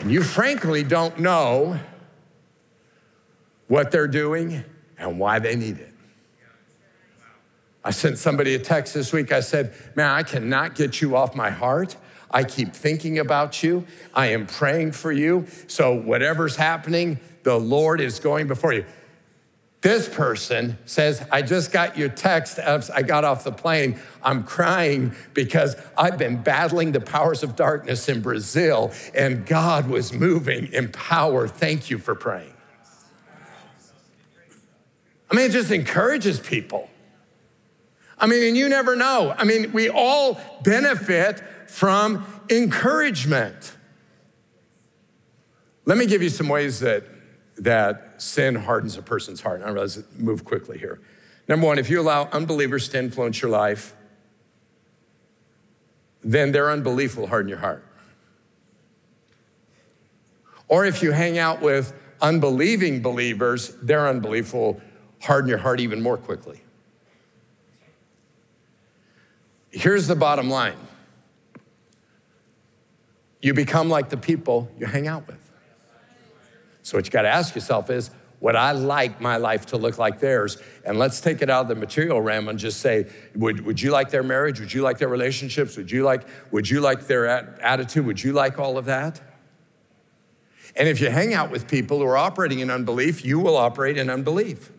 And 0.00 0.10
you 0.10 0.22
frankly 0.22 0.82
don't 0.82 1.18
know 1.18 1.78
what 3.70 3.92
they're 3.92 4.08
doing 4.08 4.64
and 4.98 5.16
why 5.20 5.38
they 5.38 5.54
need 5.54 5.78
it. 5.78 5.94
I 7.84 7.92
sent 7.92 8.18
somebody 8.18 8.56
a 8.56 8.58
text 8.58 8.94
this 8.94 9.12
week. 9.12 9.30
I 9.30 9.38
said, 9.38 9.72
Man, 9.94 10.10
I 10.10 10.24
cannot 10.24 10.74
get 10.74 11.00
you 11.00 11.16
off 11.16 11.36
my 11.36 11.50
heart. 11.50 11.96
I 12.32 12.42
keep 12.42 12.74
thinking 12.74 13.20
about 13.20 13.62
you. 13.62 13.86
I 14.12 14.26
am 14.26 14.48
praying 14.48 14.92
for 14.92 15.12
you. 15.12 15.46
So, 15.68 15.94
whatever's 15.94 16.56
happening, 16.56 17.20
the 17.44 17.58
Lord 17.58 18.00
is 18.00 18.18
going 18.18 18.48
before 18.48 18.72
you. 18.72 18.84
This 19.82 20.08
person 20.08 20.76
says, 20.84 21.24
I 21.30 21.40
just 21.40 21.70
got 21.70 21.96
your 21.96 22.08
text 22.08 22.58
I 22.58 23.02
got 23.02 23.24
off 23.24 23.44
the 23.44 23.52
plane. 23.52 24.00
I'm 24.20 24.42
crying 24.42 25.14
because 25.32 25.76
I've 25.96 26.18
been 26.18 26.42
battling 26.42 26.90
the 26.90 27.00
powers 27.00 27.44
of 27.44 27.54
darkness 27.54 28.08
in 28.08 28.20
Brazil 28.20 28.92
and 29.14 29.46
God 29.46 29.88
was 29.88 30.12
moving 30.12 30.72
in 30.72 30.90
power. 30.90 31.46
Thank 31.46 31.88
you 31.88 31.98
for 31.98 32.16
praying. 32.16 32.52
I 35.30 35.36
mean, 35.36 35.46
it 35.46 35.52
just 35.52 35.70
encourages 35.70 36.40
people. 36.40 36.90
I 38.18 38.26
mean, 38.26 38.42
and 38.42 38.56
you 38.56 38.68
never 38.68 38.96
know. 38.96 39.34
I 39.36 39.44
mean, 39.44 39.72
we 39.72 39.88
all 39.88 40.38
benefit 40.62 41.42
from 41.68 42.26
encouragement. 42.50 43.76
Let 45.84 45.96
me 45.96 46.06
give 46.06 46.22
you 46.22 46.28
some 46.28 46.48
ways 46.48 46.80
that, 46.80 47.04
that 47.58 48.20
sin 48.20 48.54
hardens 48.56 48.98
a 48.98 49.02
person's 49.02 49.40
heart. 49.40 49.62
I 49.64 49.70
realize 49.70 49.96
it 49.96 50.18
move 50.18 50.44
quickly 50.44 50.78
here. 50.78 51.00
Number 51.48 51.66
one, 51.66 51.78
if 51.78 51.88
you 51.88 52.00
allow 52.00 52.28
unbelievers 52.32 52.88
to 52.90 52.98
influence 52.98 53.40
your 53.40 53.50
life, 53.50 53.94
then 56.22 56.52
their 56.52 56.70
unbelief 56.70 57.16
will 57.16 57.26
harden 57.28 57.48
your 57.48 57.58
heart. 57.58 57.84
Or 60.68 60.84
if 60.84 61.02
you 61.02 61.12
hang 61.12 61.38
out 61.38 61.62
with 61.62 61.92
unbelieving 62.20 63.00
believers, 63.00 63.70
their 63.82 64.06
unbelief 64.06 64.52
will 64.52 64.80
harden 65.20 65.48
your 65.48 65.58
heart 65.58 65.80
even 65.80 66.02
more 66.02 66.16
quickly. 66.16 66.62
Here's 69.70 70.06
the 70.06 70.16
bottom 70.16 70.50
line 70.50 70.76
you 73.42 73.54
become 73.54 73.88
like 73.88 74.10
the 74.10 74.16
people 74.16 74.70
you 74.78 74.84
hang 74.86 75.06
out 75.06 75.26
with. 75.26 75.50
So, 76.82 76.98
what 76.98 77.06
you 77.06 77.10
got 77.10 77.22
to 77.22 77.28
ask 77.28 77.54
yourself 77.54 77.88
is, 77.88 78.10
would 78.40 78.56
I 78.56 78.72
like 78.72 79.20
my 79.20 79.36
life 79.36 79.66
to 79.66 79.76
look 79.76 79.98
like 79.98 80.18
theirs? 80.18 80.56
And 80.84 80.98
let's 80.98 81.20
take 81.20 81.42
it 81.42 81.50
out 81.50 81.62
of 81.62 81.68
the 81.68 81.74
material 81.74 82.20
realm 82.20 82.48
and 82.48 82.58
just 82.58 82.80
say, 82.80 83.06
would, 83.34 83.64
would 83.66 83.80
you 83.80 83.90
like 83.90 84.10
their 84.10 84.22
marriage? 84.22 84.60
Would 84.60 84.72
you 84.72 84.82
like 84.82 84.98
their 84.98 85.08
relationships? 85.08 85.76
Would 85.76 85.90
you 85.90 86.04
like, 86.04 86.26
would 86.50 86.68
you 86.68 86.80
like 86.80 87.06
their 87.06 87.26
attitude? 87.62 88.06
Would 88.06 88.22
you 88.22 88.32
like 88.32 88.58
all 88.58 88.78
of 88.78 88.86
that? 88.86 89.20
And 90.74 90.88
if 90.88 91.00
you 91.00 91.10
hang 91.10 91.34
out 91.34 91.50
with 91.50 91.68
people 91.68 91.98
who 91.98 92.04
are 92.04 92.16
operating 92.16 92.60
in 92.60 92.70
unbelief, 92.70 93.24
you 93.24 93.38
will 93.38 93.56
operate 93.56 93.98
in 93.98 94.08
unbelief. 94.08 94.72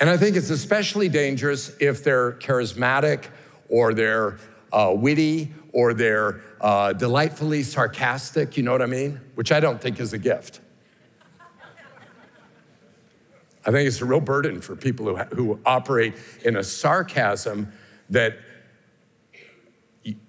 And 0.00 0.08
I 0.08 0.16
think 0.16 0.34
it's 0.34 0.48
especially 0.48 1.10
dangerous 1.10 1.72
if 1.78 2.02
they're 2.02 2.32
charismatic 2.32 3.26
or 3.68 3.92
they're 3.92 4.38
uh, 4.72 4.94
witty 4.96 5.52
or 5.72 5.92
they're 5.92 6.40
uh, 6.60 6.94
delightfully 6.94 7.62
sarcastic, 7.62 8.56
you 8.56 8.62
know 8.62 8.72
what 8.72 8.82
I 8.82 8.86
mean? 8.86 9.20
Which 9.34 9.52
I 9.52 9.60
don't 9.60 9.80
think 9.80 10.00
is 10.00 10.14
a 10.14 10.18
gift. 10.18 10.60
I 13.66 13.70
think 13.70 13.86
it's 13.86 14.00
a 14.00 14.06
real 14.06 14.20
burden 14.20 14.62
for 14.62 14.74
people 14.74 15.04
who, 15.04 15.16
who 15.36 15.60
operate 15.66 16.14
in 16.44 16.56
a 16.56 16.64
sarcasm 16.64 17.70
that 18.08 18.38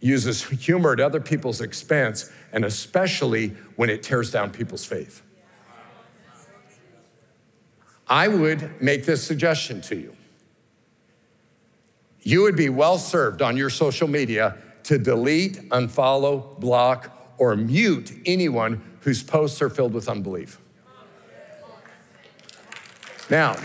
uses 0.01 0.43
humor 0.43 0.91
at 0.91 0.99
other 0.99 1.21
people's 1.21 1.61
expense, 1.61 2.29
and 2.51 2.65
especially 2.65 3.49
when 3.77 3.89
it 3.89 4.03
tears 4.03 4.31
down 4.31 4.51
people's 4.51 4.83
faith. 4.83 5.21
I 8.11 8.27
would 8.27 8.81
make 8.81 9.05
this 9.05 9.23
suggestion 9.23 9.79
to 9.83 9.95
you. 9.95 10.13
You 12.19 12.41
would 12.41 12.57
be 12.57 12.67
well 12.67 12.97
served 12.97 13.41
on 13.41 13.55
your 13.55 13.69
social 13.69 14.07
media 14.09 14.57
to 14.83 14.97
delete, 14.97 15.69
unfollow, 15.69 16.59
block, 16.59 17.33
or 17.37 17.55
mute 17.55 18.11
anyone 18.25 18.83
whose 18.99 19.23
posts 19.23 19.61
are 19.61 19.69
filled 19.69 19.93
with 19.93 20.09
unbelief. 20.09 20.59
Now, 23.29 23.55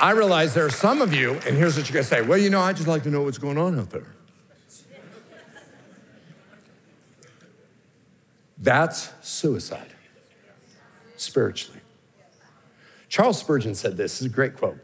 I 0.00 0.12
realize 0.12 0.54
there 0.54 0.66
are 0.66 0.70
some 0.70 1.02
of 1.02 1.12
you, 1.12 1.32
and 1.32 1.56
here's 1.56 1.76
what 1.76 1.88
you're 1.88 1.94
gonna 1.94 2.04
say 2.04 2.22
well, 2.22 2.38
you 2.38 2.48
know, 2.48 2.60
I 2.60 2.72
just 2.72 2.86
like 2.86 3.02
to 3.02 3.10
know 3.10 3.22
what's 3.22 3.38
going 3.38 3.58
on 3.58 3.76
out 3.76 3.90
there. 3.90 4.06
That's 8.56 9.10
suicide, 9.20 9.92
spiritually. 11.16 11.79
Charles 13.10 13.38
Spurgeon 13.38 13.74
said 13.74 13.96
this, 13.96 14.12
this 14.12 14.20
is 14.22 14.26
a 14.28 14.30
great 14.30 14.56
quote. 14.56 14.78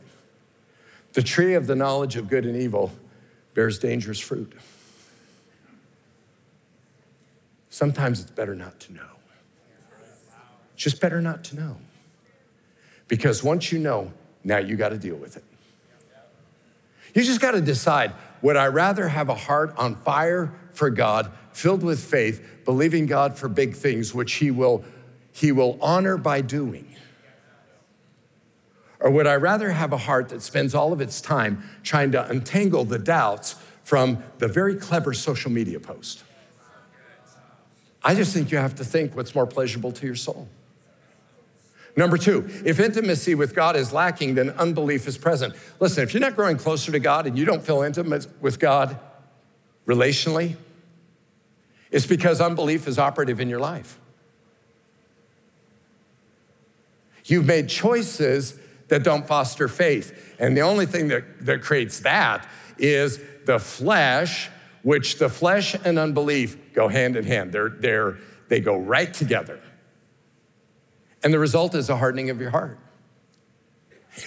The 1.15 1.23
tree 1.23 1.55
of 1.55 1.67
the 1.67 1.77
knowledge 1.77 2.17
of 2.17 2.29
good 2.29 2.45
and 2.45 2.61
evil 2.61 2.93
bears 3.55 3.79
dangerous 3.79 4.21
fruit. 4.21 4.53
Sometimes 7.71 8.21
it's 8.21 8.31
better 8.31 8.55
not 8.55 8.79
to 8.81 8.93
know. 8.93 9.07
Just 10.75 11.01
better 11.01 11.23
not 11.23 11.45
to 11.45 11.57
know. 11.57 11.77
Because 13.09 13.43
once 13.43 13.71
you 13.71 13.79
know, 13.79 14.13
now 14.45 14.59
you 14.59 14.77
got 14.77 14.91
to 14.91 14.99
deal 14.99 15.17
with 15.17 15.37
it. 15.37 15.45
You 17.15 17.23
just 17.23 17.41
got 17.41 17.53
to 17.53 17.61
decide 17.61 18.13
would 18.43 18.57
I 18.57 18.67
rather 18.67 19.09
have 19.09 19.29
a 19.29 19.35
heart 19.35 19.73
on 19.79 19.97
fire 19.97 20.53
for 20.73 20.91
God, 20.91 21.33
filled 21.53 21.83
with 21.83 22.03
faith, 22.03 22.45
believing 22.65 23.07
God 23.07 23.39
for 23.39 23.49
big 23.49 23.75
things, 23.75 24.13
which 24.13 24.35
He 24.35 24.51
will, 24.51 24.85
he 25.33 25.53
will 25.53 25.79
honor 25.81 26.19
by 26.19 26.43
doing? 26.43 26.96
Or 29.01 29.11
would 29.11 29.27
I 29.27 29.35
rather 29.35 29.71
have 29.71 29.93
a 29.93 29.99
heart 29.99 30.31
that 30.31 30.43
spends 30.43 30.75
all 30.75 30.93
of 30.93 31.01
its 31.01 31.21
time 31.21 31.63
trying 31.83 32.13
to 32.13 32.29
untangle 32.29 32.85
the 32.85 32.99
doubts 32.99 33.57
from 33.85 34.23
the 34.39 34.49
very 34.49 34.75
clever 34.75 35.13
social 35.13 35.51
media 35.51 35.79
post? 35.79 36.25
I 38.03 38.15
just 38.15 38.33
think 38.33 38.51
you 38.51 38.59
have 38.59 38.77
to 38.77 38.85
think 38.85 39.17
what's 39.17 39.35
more 39.35 39.47
pleasurable 39.47 39.93
to 39.93 40.07
your 40.07 40.15
soul. 40.15 40.49
Number 41.97 42.19
two, 42.19 42.49
if 42.65 42.79
intimacy 42.79 43.35
with 43.35 43.55
God 43.55 43.75
is 43.75 43.93
lacking, 43.93 44.35
then 44.35 44.51
unbelief 44.51 45.09
is 45.09 45.17
present. 45.17 45.55
Listen, 45.81 46.05
if 46.05 46.13
you're 46.13 46.21
not 46.21 46.37
growing 46.37 46.59
closer 46.59 46.93
to 46.93 46.99
God 46.99 47.27
and 47.27 47.39
you 47.39 47.45
don't 47.45 47.63
feel 47.63 47.83
intimate 47.83 48.27
with 48.41 48.59
God 48.59 48.99
relationally, 49.87 50.57
it's 51.91 52.07
because 52.07 52.41
unbelief 52.41 52.87
is 52.87 52.99
operative 52.99 53.41
in 53.41 53.49
your 53.49 53.61
life. 53.61 53.99
You've 57.25 57.47
made 57.47 57.69
choices 57.69 58.59
that 58.89 59.03
don't 59.03 59.27
foster 59.27 59.69
faith. 59.69 60.37
And 60.39 60.57
the 60.57 60.61
only 60.61 60.87
thing 60.87 61.09
that, 61.09 61.25
that 61.45 61.63
creates 61.63 62.01
that 62.01 62.49
is 62.79 63.21
the 63.47 63.59
flesh, 63.59 64.49
which 64.83 65.19
the 65.19 65.29
flesh 65.29 65.75
and 65.85 65.99
unbelief 65.99 66.73
go 66.73 66.89
hand 66.89 67.17
in 67.17 67.25
hand. 67.25 67.53
They're, 67.53 67.71
they're, 67.71 68.19
they 68.49 68.61
go 68.61 68.77
right 68.77 69.13
together. 69.13 69.61
And 71.23 71.33
the 71.33 71.39
result 71.39 71.75
is 71.75 71.89
a 71.91 71.97
hardening 71.97 72.31
of 72.31 72.41
your 72.41 72.51
heart. 72.51 72.79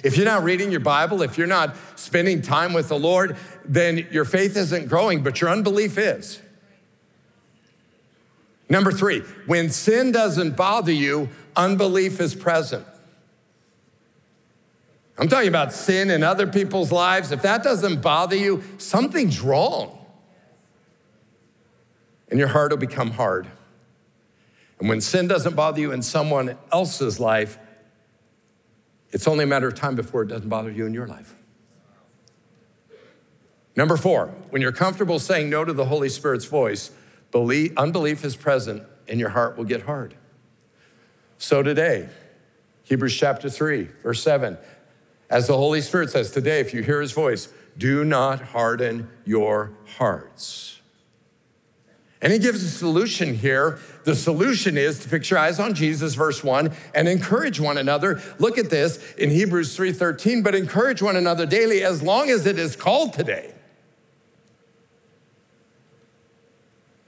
If 0.04 0.18
you're 0.18 0.26
not 0.26 0.44
reading 0.44 0.70
your 0.72 0.82
Bible, 0.82 1.22
if 1.22 1.38
you're 1.38 1.48
not 1.48 1.76
spending 1.96 2.42
time 2.42 2.74
with 2.74 2.90
the 2.90 3.00
Lord, 3.00 3.38
then 3.66 4.08
your 4.12 4.26
faith 4.26 4.56
isn't 4.56 4.88
growing, 4.88 5.24
but 5.24 5.42
your 5.42 5.50
unbelief 5.50 5.98
is. 5.98 6.42
Number 8.70 8.92
three, 8.92 9.22
when 9.48 9.70
sin 9.70 10.12
doesn't 10.12 10.56
bother 10.56 10.92
you, 10.92 11.30
unbelief 11.56 12.22
is 12.22 12.36
present. 12.36 12.86
I'm 15.20 15.28
talking 15.28 15.50
about 15.50 15.74
sin 15.74 16.10
in 16.10 16.24
other 16.24 16.48
people's 16.48 16.94
lives. 16.94 17.34
If 17.34 17.42
that 17.42 17.62
doesn't 17.62 18.02
bother 18.02 18.38
you, 18.38 18.64
something's 18.78 19.42
wrong. 19.42 19.98
And 22.30 22.40
your 22.40 22.48
heart 22.48 22.72
will 22.72 22.78
become 22.78 23.12
hard. 23.12 23.48
And 24.80 24.88
when 24.88 25.02
sin 25.02 25.28
doesn't 25.28 25.58
bother 25.58 25.82
you 25.82 25.92
in 25.92 26.02
someone 26.02 26.58
else's 26.72 27.20
life, 27.20 27.58
it's 29.12 29.28
only 29.28 29.44
a 29.44 29.48
matter 29.48 29.68
of 29.68 29.76
time 29.76 29.96
before 29.96 30.22
it 30.22 30.28
doesn't 30.28 30.48
bother 30.48 30.72
you 30.72 30.86
in 30.86 30.94
your 30.94 31.08
life. 31.08 31.36
Number 33.76 33.98
four, 33.98 34.28
when 34.52 34.62
you're 34.62 34.72
comfortable 34.72 35.20
saying 35.20 35.50
no 35.50 35.66
to 35.66 35.74
the 35.74 35.86
Holy 35.86 36.10
Spirit's 36.10 36.46
voice, 36.46 36.92
belief, 37.32 37.74
unbelief 37.76 38.24
is 38.24 38.38
present 38.38 38.84
and 39.08 39.20
your 39.20 39.30
heart 39.30 39.58
will 39.58 39.66
get 39.66 39.82
hard. 39.82 40.16
So 41.38 41.62
today, 41.62 42.08
Hebrews 42.84 43.16
chapter 43.16 43.50
3, 43.50 43.84
verse 44.02 44.24
7 44.24 44.58
as 45.30 45.48
the 45.48 45.56
Holy 45.56 45.82
Spirit 45.82 46.10
says 46.10 46.32
today, 46.32 46.60
if 46.60 46.74
you 46.74 46.82
hear 46.82 47.02
his 47.02 47.12
voice, 47.12 47.50
do 47.78 48.04
not 48.04 48.42
harden 48.42 49.10
your 49.26 49.72
hearts 49.98 50.82
And 52.22 52.34
he 52.34 52.40
gives 52.40 52.62
a 52.64 52.70
solution 52.70 53.34
here. 53.34 53.80
The 54.04 54.16
solution 54.16 54.78
is 54.78 55.00
to 55.00 55.08
fix 55.08 55.30
your 55.30 55.40
eyes 55.40 55.58
on 55.60 55.74
Jesus, 55.74 56.16
verse 56.16 56.44
1, 56.44 56.74
and 56.94 57.08
encourage 57.08 57.62
one 57.62 57.78
another. 57.78 58.22
Look 58.40 58.58
at 58.58 58.70
this 58.70 59.00
in 59.14 59.30
Hebrews 59.30 59.74
3:13, 59.78 60.44
but 60.44 60.54
encourage 60.54 61.02
one 61.02 61.16
another 61.16 61.46
daily 61.46 61.82
as 61.82 62.04
long 62.04 62.30
as 62.30 62.46
it 62.46 62.60
is 62.60 62.76
called 62.76 63.14
today. 63.14 63.54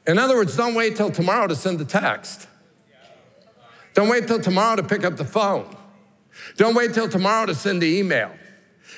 In 0.07 0.17
other 0.17 0.35
words, 0.35 0.55
don't 0.55 0.75
wait 0.75 0.95
till 0.95 1.11
tomorrow 1.11 1.47
to 1.47 1.55
send 1.55 1.79
the 1.79 1.85
text. 1.85 2.47
Don't 3.93 4.07
wait 4.07 4.27
till 4.27 4.39
tomorrow 4.39 4.77
to 4.77 4.83
pick 4.83 5.03
up 5.03 5.17
the 5.17 5.25
phone. 5.25 5.75
Don't 6.57 6.75
wait 6.75 6.93
till 6.93 7.09
tomorrow 7.09 7.45
to 7.45 7.55
send 7.55 7.81
the 7.81 7.99
email. 7.99 8.31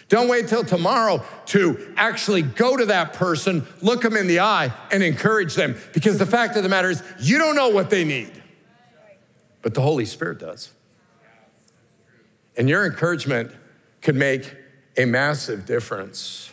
Don't 0.10 0.28
wait 0.28 0.48
till 0.48 0.64
tomorrow 0.64 1.24
to 1.48 1.94
actually 1.98 2.42
go 2.42 2.78
to 2.78 2.86
that 2.86 3.14
person, 3.14 3.66
look 3.82 4.02
them 4.02 4.16
in 4.16 4.28
the 4.28 4.42
eye, 4.42 4.72
and 4.92 5.02
encourage 5.02 5.56
them. 5.56 5.76
Because 5.94 6.18
the 6.18 6.26
fact 6.26 6.56
of 6.56 6.64
the 6.64 6.70
matter 6.70 6.90
is, 6.90 7.02
you 7.20 7.38
don't 7.38 7.56
know 7.56 7.70
what 7.70 7.90
they 7.90 8.04
need, 8.04 8.32
but 9.62 9.74
the 9.74 9.82
Holy 9.82 10.06
Spirit 10.06 10.40
does. 10.40 10.72
And 12.58 12.70
your 12.70 12.86
encouragement 12.86 13.52
could 14.02 14.16
make 14.16 14.54
a 14.98 15.06
massive 15.06 15.66
difference. 15.66 16.52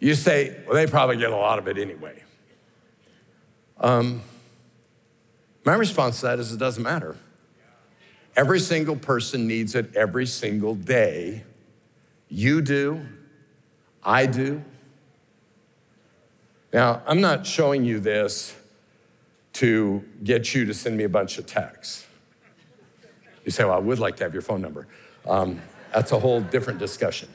You 0.00 0.14
say, 0.14 0.56
well, 0.66 0.74
they 0.74 0.86
probably 0.86 1.16
get 1.16 1.30
a 1.30 1.36
lot 1.36 1.58
of 1.58 1.68
it 1.68 1.78
anyway. 1.78 2.22
Um, 3.78 4.22
my 5.64 5.74
response 5.74 6.20
to 6.20 6.26
that 6.26 6.38
is 6.40 6.52
it 6.52 6.58
doesn't 6.58 6.82
matter. 6.82 7.16
Every 8.34 8.60
single 8.60 8.96
person 8.96 9.46
needs 9.46 9.74
it 9.74 9.94
every 9.94 10.26
single 10.26 10.74
day. 10.74 11.44
You 12.28 12.62
do, 12.62 13.06
I 14.02 14.26
do. 14.26 14.62
Now, 16.72 17.02
I'm 17.06 17.20
not 17.20 17.46
showing 17.46 17.84
you 17.84 18.00
this 18.00 18.54
to 19.54 20.02
get 20.24 20.54
you 20.54 20.64
to 20.64 20.72
send 20.72 20.96
me 20.96 21.04
a 21.04 21.08
bunch 21.08 21.36
of 21.36 21.46
texts. 21.46 22.06
You 23.44 23.50
say, 23.50 23.64
well, 23.64 23.74
I 23.74 23.78
would 23.78 23.98
like 23.98 24.16
to 24.16 24.24
have 24.24 24.32
your 24.32 24.42
phone 24.42 24.62
number. 24.62 24.86
Um, 25.26 25.60
that's 25.92 26.12
a 26.12 26.18
whole 26.18 26.40
different 26.40 26.78
discussion. 26.78 27.28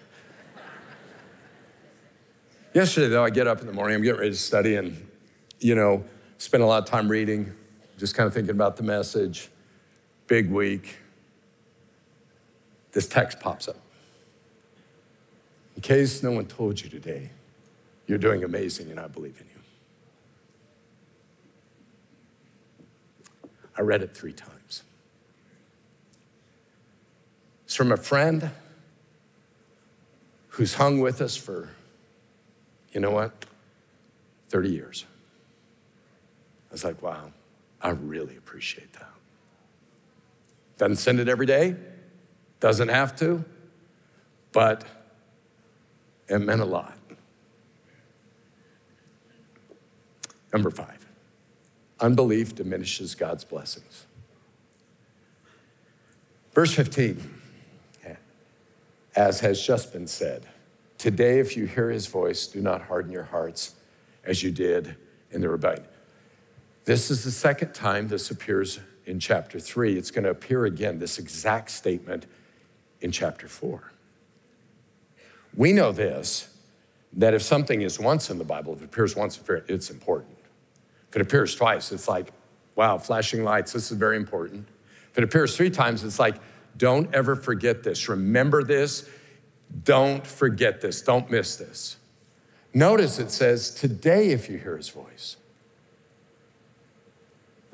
Yesterday, 2.74 3.08
though, 3.08 3.24
I 3.24 3.30
get 3.30 3.46
up 3.46 3.62
in 3.62 3.68
the 3.68 3.74
morning, 3.74 3.96
I'm 3.96 4.02
getting 4.02 4.20
ready 4.20 4.32
to 4.32 4.38
study, 4.38 4.76
and, 4.76 5.08
you 5.60 5.76
know, 5.76 6.04
spend 6.38 6.64
a 6.64 6.66
lot 6.66 6.82
of 6.82 6.90
time 6.90 7.08
reading, 7.08 7.52
just 7.98 8.16
kind 8.16 8.26
of 8.26 8.34
thinking 8.34 8.52
about 8.52 8.78
the 8.78 8.84
message. 8.84 9.50
Big 10.28 10.52
week. 10.52 10.98
This 12.92 13.08
text 13.08 13.40
pops 13.40 13.68
up. 13.68 13.78
In 15.76 15.82
case 15.82 16.24
no 16.24 16.32
one 16.32 16.46
told 16.46 16.82
you 16.82 16.90
today, 16.90 17.30
you're 18.08 18.18
doing 18.18 18.44
amazing 18.44 18.90
and 18.90 19.00
I 19.00 19.08
believe 19.08 19.40
in 19.40 19.46
you. 19.48 19.54
I 23.78 23.82
read 23.82 24.02
it 24.02 24.16
three 24.16 24.34
times. 24.34 24.84
It's 27.66 27.76
from 27.76 27.92
a 27.92 27.98
friend 27.98 28.50
who's 30.48 30.74
hung 30.74 31.00
with 31.00 31.22
us 31.22 31.38
for, 31.38 31.70
you 32.92 33.00
know 33.00 33.12
what, 33.12 33.46
30 34.50 34.70
years. 34.70 35.06
I 36.72 36.74
was 36.74 36.84
like, 36.84 37.04
wow, 37.04 37.32
I 37.82 37.90
really 37.90 38.36
appreciate 38.36 38.92
that. 38.94 39.12
Doesn't 40.78 40.98
send 40.98 41.20
it 41.20 41.28
every 41.28 41.46
day, 41.46 41.76
doesn't 42.60 42.90
have 42.90 43.16
to, 43.18 43.44
but 44.52 44.84
it 46.28 46.40
meant 46.40 46.62
a 46.62 46.66
lot. 46.66 46.98
Number 50.54 50.72
five, 50.72 51.06
unbelief 52.00 52.56
diminishes 52.56 53.16
God's 53.16 53.44
blessings. 53.44 54.06
Verse 56.54 56.74
15, 56.74 57.36
as 59.16 59.40
has 59.42 59.62
just 59.62 59.94
been 59.94 60.08
said, 60.08 60.48
today 60.98 61.40
if 61.40 61.58
you 61.58 61.66
hear 61.66 61.90
his 61.90 62.08
voice, 62.08 62.48
do 62.48 62.62
not 62.62 62.84
harden 62.84 63.12
your 63.12 63.26
hearts 63.26 63.76
as 64.24 64.42
you 64.44 64.52
did 64.52 64.96
in 65.32 65.42
the 65.42 65.50
rebellion. 65.50 65.86
This 66.86 67.12
is 67.12 67.24
the 67.24 67.32
second 67.32 67.74
time 67.74 68.08
this 68.08 68.32
appears 68.32 68.80
in 69.08 69.20
chapter 69.20 69.60
three. 69.60 69.98
It's 69.98 70.12
going 70.12 70.26
to 70.26 70.30
appear 70.30 70.66
again, 70.66 71.00
this 71.00 71.18
exact 71.18 71.72
statement 71.72 72.28
in 73.02 73.12
chapter 73.12 73.48
four. 73.48 73.92
We 75.56 75.74
know 75.74 75.92
this 75.92 76.54
that 77.14 77.34
if 77.34 77.42
something 77.42 77.82
is 77.82 78.00
once 78.00 78.30
in 78.30 78.38
the 78.38 78.44
Bible, 78.44 78.74
if 78.74 78.82
it 78.82 78.86
appears 78.86 79.16
once, 79.16 79.40
it's 79.68 79.90
important. 79.90 80.38
If 81.10 81.16
it 81.16 81.22
appears 81.22 81.56
twice, 81.56 81.92
it's 81.92 82.08
like, 82.08 82.32
wow, 82.76 82.98
flashing 83.00 83.44
lights, 83.44 83.74
this 83.74 83.90
is 83.90 83.98
very 83.98 84.18
important. 84.18 84.68
If 85.12 85.18
it 85.18 85.24
appears 85.24 85.56
three 85.56 85.72
times, 85.72 86.04
it's 86.04 86.20
like, 86.20 86.36
don't 86.76 87.12
ever 87.16 87.36
forget 87.36 87.82
this. 87.82 88.08
Remember 88.08 88.62
this. 88.62 89.10
Don't 89.84 90.28
forget 90.28 90.82
this. 90.82 91.02
Don't 91.02 91.32
miss 91.32 91.56
this. 91.56 91.98
Notice 92.74 93.18
it 93.18 93.32
says, 93.32 93.74
today, 93.74 94.30
if 94.30 94.50
you 94.50 94.60
hear 94.60 94.78
his 94.78 94.90
voice. 94.90 95.38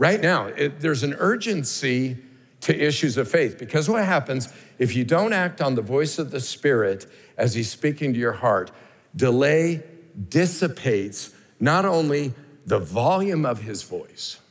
Right 0.03 0.19
now, 0.19 0.47
it, 0.47 0.81
there's 0.81 1.03
an 1.03 1.13
urgency 1.17 2.17
to 2.59 2.77
issues 2.77 3.15
of 3.15 3.29
faith 3.29 3.57
because 3.57 3.87
what 3.87 4.03
happens 4.03 4.49
if 4.77 4.97
you 4.97 5.05
don't 5.05 5.31
act 5.31 5.61
on 5.61 5.75
the 5.75 5.81
voice 5.81 6.19
of 6.19 6.29
the 6.29 6.41
Spirit 6.41 7.05
as 7.37 7.53
He's 7.53 7.71
speaking 7.71 8.11
to 8.11 8.19
your 8.19 8.33
heart? 8.33 8.69
Delay 9.15 9.81
dissipates 10.27 11.33
not 11.57 11.85
only 11.85 12.33
the 12.65 12.79
volume 12.79 13.45
of 13.45 13.61
His 13.61 13.83
voice, 13.83 14.41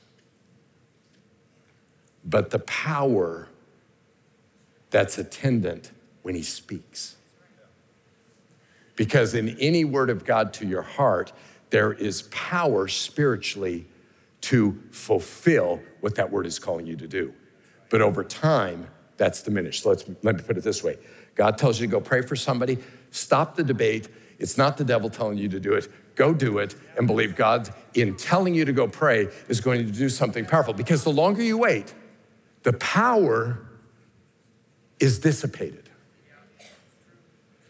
but 2.24 2.48
the 2.48 2.61
power 2.61 3.50
that's 4.88 5.18
attendant 5.18 5.90
when 6.22 6.34
He 6.34 6.42
speaks. 6.42 7.16
Because 8.96 9.34
in 9.34 9.50
any 9.61 9.84
word 9.84 10.09
of 10.09 10.24
God 10.24 10.55
to 10.55 10.66
your 10.66 10.80
heart, 10.80 11.30
there 11.68 11.92
is 11.92 12.22
power 12.30 12.88
spiritually 12.88 13.84
to 14.43 14.80
fulfill 14.90 15.80
what 16.01 16.16
that 16.16 16.30
word 16.30 16.47
is 16.47 16.59
calling 16.59 16.86
you 16.86 16.97
to 16.97 17.09
do. 17.09 17.32
But 17.90 18.03
over 18.03 18.24
time, 18.24 18.88
that's 19.16 19.43
diminished. 19.43 19.86
Let's, 19.86 20.05
let 20.22 20.36
me 20.36 20.43
put 20.43 20.57
it 20.57 20.64
this 20.64 20.82
way 20.82 20.97
God 21.34 21.59
tells 21.59 21.80
you 21.80 21.86
to 21.86 21.90
go 21.90 22.01
pray 22.01 22.22
for 22.22 22.36
somebody, 22.36 22.78
stop 23.11 23.57
the 23.57 23.64
debate. 23.64 24.09
It's 24.38 24.59
not 24.59 24.76
the 24.76 24.84
devil 24.84 25.09
telling 25.09 25.38
you 25.38 25.49
to 25.51 25.61
do 25.61 25.74
it. 25.74 25.88
Go 26.16 26.34
do 26.34 26.59
it 26.59 26.74
and 26.97 27.07
believe 27.07 27.36
God, 27.36 27.72
in 27.95 28.16
telling 28.16 28.55
you 28.55 28.64
to 28.64 28.72
go 28.72 28.88
pray, 28.88 29.28
is 29.49 29.61
going 29.61 29.86
to 29.86 29.93
do 29.93 30.09
something 30.09 30.45
powerful. 30.45 30.74
Because 30.74 31.05
the 31.05 31.12
longer 31.12 31.43
you 31.43 31.57
wait, 31.57 31.95
the 32.64 32.72
power 32.74 33.64
is 34.99 35.20
dissipated. 35.20 35.88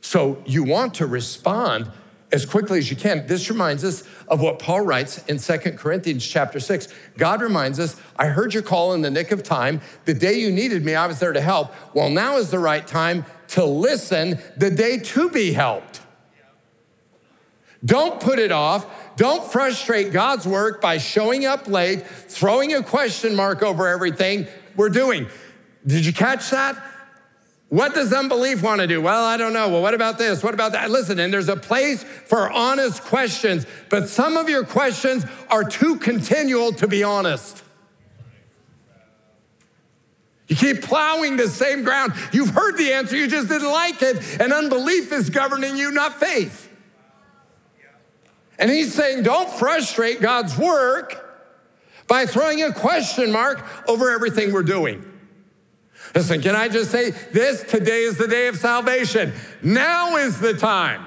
So 0.01 0.43
you 0.47 0.64
want 0.64 0.95
to 0.95 1.07
respond 1.07 1.91
as 2.33 2.47
quickly 2.47 2.78
as 2.78 2.91
you 2.91 2.97
can. 2.97 3.26
This 3.26 3.51
reminds 3.51 3.85
us 3.85 4.03
of 4.28 4.41
what 4.41 4.59
Paul 4.59 4.80
writes 4.80 5.22
in 5.26 5.39
Second 5.39 5.78
Corinthians 5.78 6.26
chapter 6.26 6.59
6. 6.59 6.89
God 7.18 7.43
reminds 7.43 7.78
us, 7.78 8.01
I 8.16 8.26
heard 8.26 8.55
your 8.55 8.62
call 8.62 8.95
in 8.95 9.03
the 9.03 9.11
nick 9.11 9.30
of 9.30 9.43
time. 9.43 9.83
The 10.07 10.14
day 10.14 10.39
you 10.39 10.51
needed 10.51 10.85
me, 10.85 10.95
I 10.95 11.07
was 11.07 11.20
there 11.20 11.33
to 11.33 11.41
help. 11.41 11.72
Well, 11.95 12.09
now 12.09 12.39
is 12.39 12.51
the 12.51 12.59
right 12.59 12.87
time 12.87 13.26
to 13.49 13.64
listen, 13.64 14.39
the 14.57 14.70
day 14.70 14.99
to 14.99 15.28
be 15.28 15.53
helped. 15.53 16.01
Don't 17.85 18.20
put 18.20 18.39
it 18.39 18.53
off. 18.53 18.87
Don't 19.16 19.45
frustrate 19.51 20.12
God's 20.12 20.47
work 20.47 20.80
by 20.80 20.99
showing 20.99 21.45
up 21.45 21.68
late, 21.68 22.07
throwing 22.07 22.72
a 22.74 22.83
question 22.83 23.37
mark 23.37 23.62
over 23.62 23.89
everything 23.89 24.47
we're 24.76 24.89
doing. 24.89 25.26
Did 25.87 26.07
you 26.07 26.12
catch 26.12 26.51
that? 26.51 26.83
What 27.73 27.95
does 27.95 28.12
unbelief 28.12 28.62
want 28.62 28.83
to 28.83 28.87
do? 28.87 29.01
Well, 29.01 29.25
I 29.25 29.39
don't 29.39 29.55
know. 29.55 29.66
Well, 29.70 29.81
what 29.81 29.95
about 29.95 30.18
this? 30.18 30.43
What 30.43 30.53
about 30.53 30.73
that? 30.73 30.91
Listen, 30.91 31.18
and 31.18 31.33
there's 31.33 31.49
a 31.49 31.57
place 31.57 32.03
for 32.03 32.53
honest 32.53 33.03
questions, 33.05 33.64
but 33.89 34.11
some 34.11 34.37
of 34.37 34.51
your 34.51 34.62
questions 34.62 35.25
are 35.49 35.64
too 35.64 35.97
continual 35.97 36.75
to 36.75 36.87
be 36.87 37.03
honest. 37.03 37.62
You 40.49 40.57
keep 40.57 40.83
plowing 40.83 41.39
the 41.39 41.49
same 41.49 41.83
ground. 41.83 42.12
You've 42.31 42.51
heard 42.51 42.77
the 42.77 42.93
answer, 42.93 43.16
you 43.16 43.27
just 43.27 43.49
didn't 43.49 43.73
like 43.73 44.03
it, 44.03 44.18
and 44.39 44.53
unbelief 44.53 45.11
is 45.11 45.31
governing 45.31 45.79
you, 45.79 45.93
not 45.93 46.20
faith. 46.20 46.68
And 48.59 48.70
he's 48.70 48.93
saying, 48.93 49.23
don't 49.23 49.49
frustrate 49.49 50.20
God's 50.20 50.59
work 50.59 51.51
by 52.07 52.27
throwing 52.27 52.62
a 52.64 52.70
question 52.70 53.33
mark 53.33 53.64
over 53.89 54.11
everything 54.11 54.53
we're 54.53 54.62
doing. 54.62 55.09
Listen, 56.14 56.42
can 56.42 56.54
I 56.54 56.68
just 56.68 56.90
say 56.90 57.10
this? 57.10 57.62
Today 57.62 58.02
is 58.02 58.18
the 58.18 58.28
day 58.28 58.48
of 58.48 58.56
salvation. 58.56 59.32
Now 59.62 60.16
is 60.16 60.40
the 60.40 60.54
time. 60.54 61.06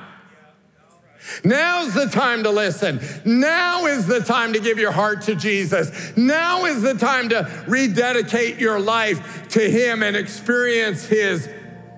Now's 1.43 1.93
the 1.93 2.07
time 2.07 2.43
to 2.43 2.51
listen. 2.51 2.99
Now 3.25 3.85
is 3.87 4.07
the 4.07 4.19
time 4.19 4.53
to 4.53 4.59
give 4.59 4.77
your 4.77 4.91
heart 4.91 5.23
to 5.23 5.35
Jesus. 5.35 6.15
Now 6.15 6.65
is 6.65 6.81
the 6.81 6.93
time 6.93 7.29
to 7.29 7.49
rededicate 7.67 8.57
your 8.57 8.79
life 8.79 9.47
to 9.49 9.69
Him 9.69 10.03
and 10.03 10.15
experience 10.15 11.05
His 11.05 11.49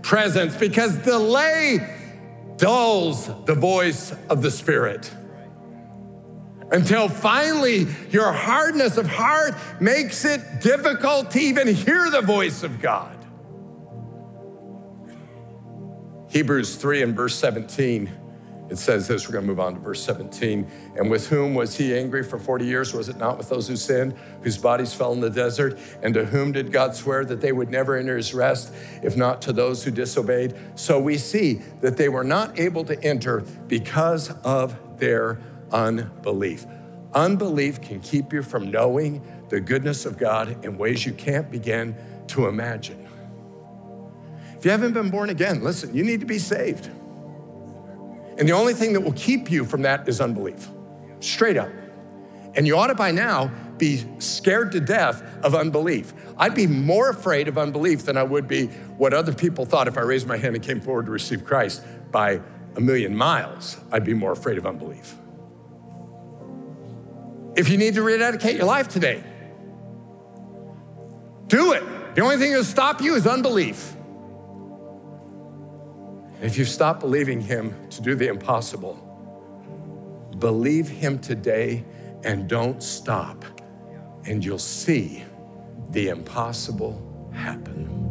presence 0.01 0.55
because 0.55 0.97
delay 0.99 1.95
dulls 2.57 3.27
the 3.45 3.55
voice 3.55 4.13
of 4.29 4.41
the 4.41 4.51
Spirit. 4.51 5.11
Until 6.71 7.07
finally 7.07 7.87
your 8.09 8.31
hardness 8.31 8.97
of 8.97 9.07
heart 9.07 9.55
makes 9.79 10.25
it 10.25 10.61
difficult 10.61 11.31
to 11.31 11.39
even 11.39 11.67
hear 11.67 12.09
the 12.09 12.21
voice 12.21 12.63
of 12.63 12.81
God. 12.81 13.13
Hebrews 16.29 16.75
3 16.75 17.03
and 17.03 17.15
verse 17.15 17.35
17 17.35 18.11
it 18.69 18.77
says 18.77 19.07
this, 19.07 19.27
we're 19.27 19.33
going 19.33 19.45
to 19.45 19.47
move 19.47 19.59
on 19.59 19.75
to 19.75 19.79
verse 19.79 20.03
17. 20.03 20.69
And 20.97 21.09
with 21.09 21.29
whom 21.29 21.53
was 21.53 21.77
he 21.77 21.97
angry 21.97 22.23
for 22.23 22.37
40 22.37 22.65
years? 22.65 22.93
Was 22.93 23.07
it 23.07 23.17
not 23.17 23.37
with 23.37 23.49
those 23.49 23.67
who 23.67 23.77
sinned, 23.77 24.13
whose 24.41 24.57
bodies 24.57 24.93
fell 24.93 25.13
in 25.13 25.21
the 25.21 25.29
desert? 25.29 25.79
And 26.03 26.13
to 26.13 26.25
whom 26.25 26.51
did 26.51 26.71
God 26.71 26.93
swear 26.93 27.23
that 27.25 27.39
they 27.39 27.53
would 27.53 27.69
never 27.69 27.95
enter 27.95 28.17
his 28.17 28.33
rest, 28.33 28.73
if 29.03 29.15
not 29.15 29.41
to 29.43 29.53
those 29.53 29.83
who 29.83 29.91
disobeyed? 29.91 30.55
So 30.75 30.99
we 30.99 31.17
see 31.17 31.61
that 31.81 31.95
they 31.95 32.09
were 32.09 32.25
not 32.25 32.59
able 32.59 32.83
to 32.85 33.01
enter 33.03 33.45
because 33.67 34.31
of 34.43 34.77
their 34.99 35.39
unbelief. 35.71 36.65
Unbelief 37.13 37.81
can 37.81 37.99
keep 38.01 38.33
you 38.33 38.43
from 38.43 38.69
knowing 38.69 39.21
the 39.49 39.59
goodness 39.59 40.05
of 40.05 40.17
God 40.17 40.63
in 40.65 40.77
ways 40.77 41.05
you 41.05 41.13
can't 41.13 41.49
begin 41.49 41.95
to 42.27 42.47
imagine. 42.47 43.07
If 44.57 44.65
you 44.65 44.71
haven't 44.71 44.93
been 44.93 45.09
born 45.09 45.29
again, 45.29 45.63
listen, 45.63 45.95
you 45.95 46.03
need 46.03 46.19
to 46.19 46.25
be 46.25 46.39
saved. 46.39 46.87
And 48.37 48.47
the 48.47 48.53
only 48.53 48.73
thing 48.73 48.93
that 48.93 49.01
will 49.01 49.13
keep 49.13 49.49
you 49.49 49.65
from 49.65 49.83
that 49.83 50.07
is 50.07 50.21
unbelief, 50.21 50.69
straight 51.19 51.57
up. 51.57 51.69
And 52.55 52.65
you 52.67 52.77
ought 52.77 52.87
to 52.87 52.95
by 52.95 53.11
now 53.11 53.51
be 53.77 54.03
scared 54.19 54.71
to 54.71 54.79
death 54.79 55.21
of 55.43 55.53
unbelief. 55.53 56.13
I'd 56.37 56.55
be 56.55 56.67
more 56.67 57.09
afraid 57.09 57.47
of 57.47 57.57
unbelief 57.57 58.05
than 58.05 58.17
I 58.17 58.23
would 58.23 58.47
be 58.47 58.67
what 58.97 59.13
other 59.13 59.33
people 59.33 59.65
thought 59.65 59.87
if 59.87 59.97
I 59.97 60.01
raised 60.01 60.27
my 60.27 60.37
hand 60.37 60.55
and 60.55 60.63
came 60.63 60.81
forward 60.81 61.05
to 61.05 61.11
receive 61.11 61.45
Christ 61.45 61.83
by 62.11 62.41
a 62.75 62.81
million 62.81 63.15
miles. 63.15 63.77
I'd 63.91 64.03
be 64.03 64.13
more 64.13 64.31
afraid 64.31 64.57
of 64.57 64.65
unbelief. 64.65 65.15
If 67.57 67.69
you 67.69 67.77
need 67.77 67.95
to 67.95 68.03
rededicate 68.03 68.55
your 68.55 68.65
life 68.65 68.87
today, 68.87 69.23
do 71.47 71.73
it. 71.73 71.83
The 72.13 72.21
only 72.21 72.37
thing 72.37 72.51
that'll 72.51 72.63
stop 72.63 73.01
you 73.01 73.15
is 73.15 73.25
unbelief. 73.25 73.95
If 76.39 76.55
you 76.55 76.65
stop 76.65 76.99
believing 76.99 77.41
Him 77.41 77.73
to 77.89 78.01
do 78.01 78.13
the 78.13 78.27
impossible, 78.27 78.93
believe 80.37 80.87
Him 80.87 81.17
today 81.17 81.83
and 82.23 82.47
don't 82.47 82.81
stop, 82.83 83.43
and 84.25 84.45
you'll 84.45 84.59
see 84.59 85.23
the 85.89 86.09
impossible 86.09 87.31
happen. 87.33 88.06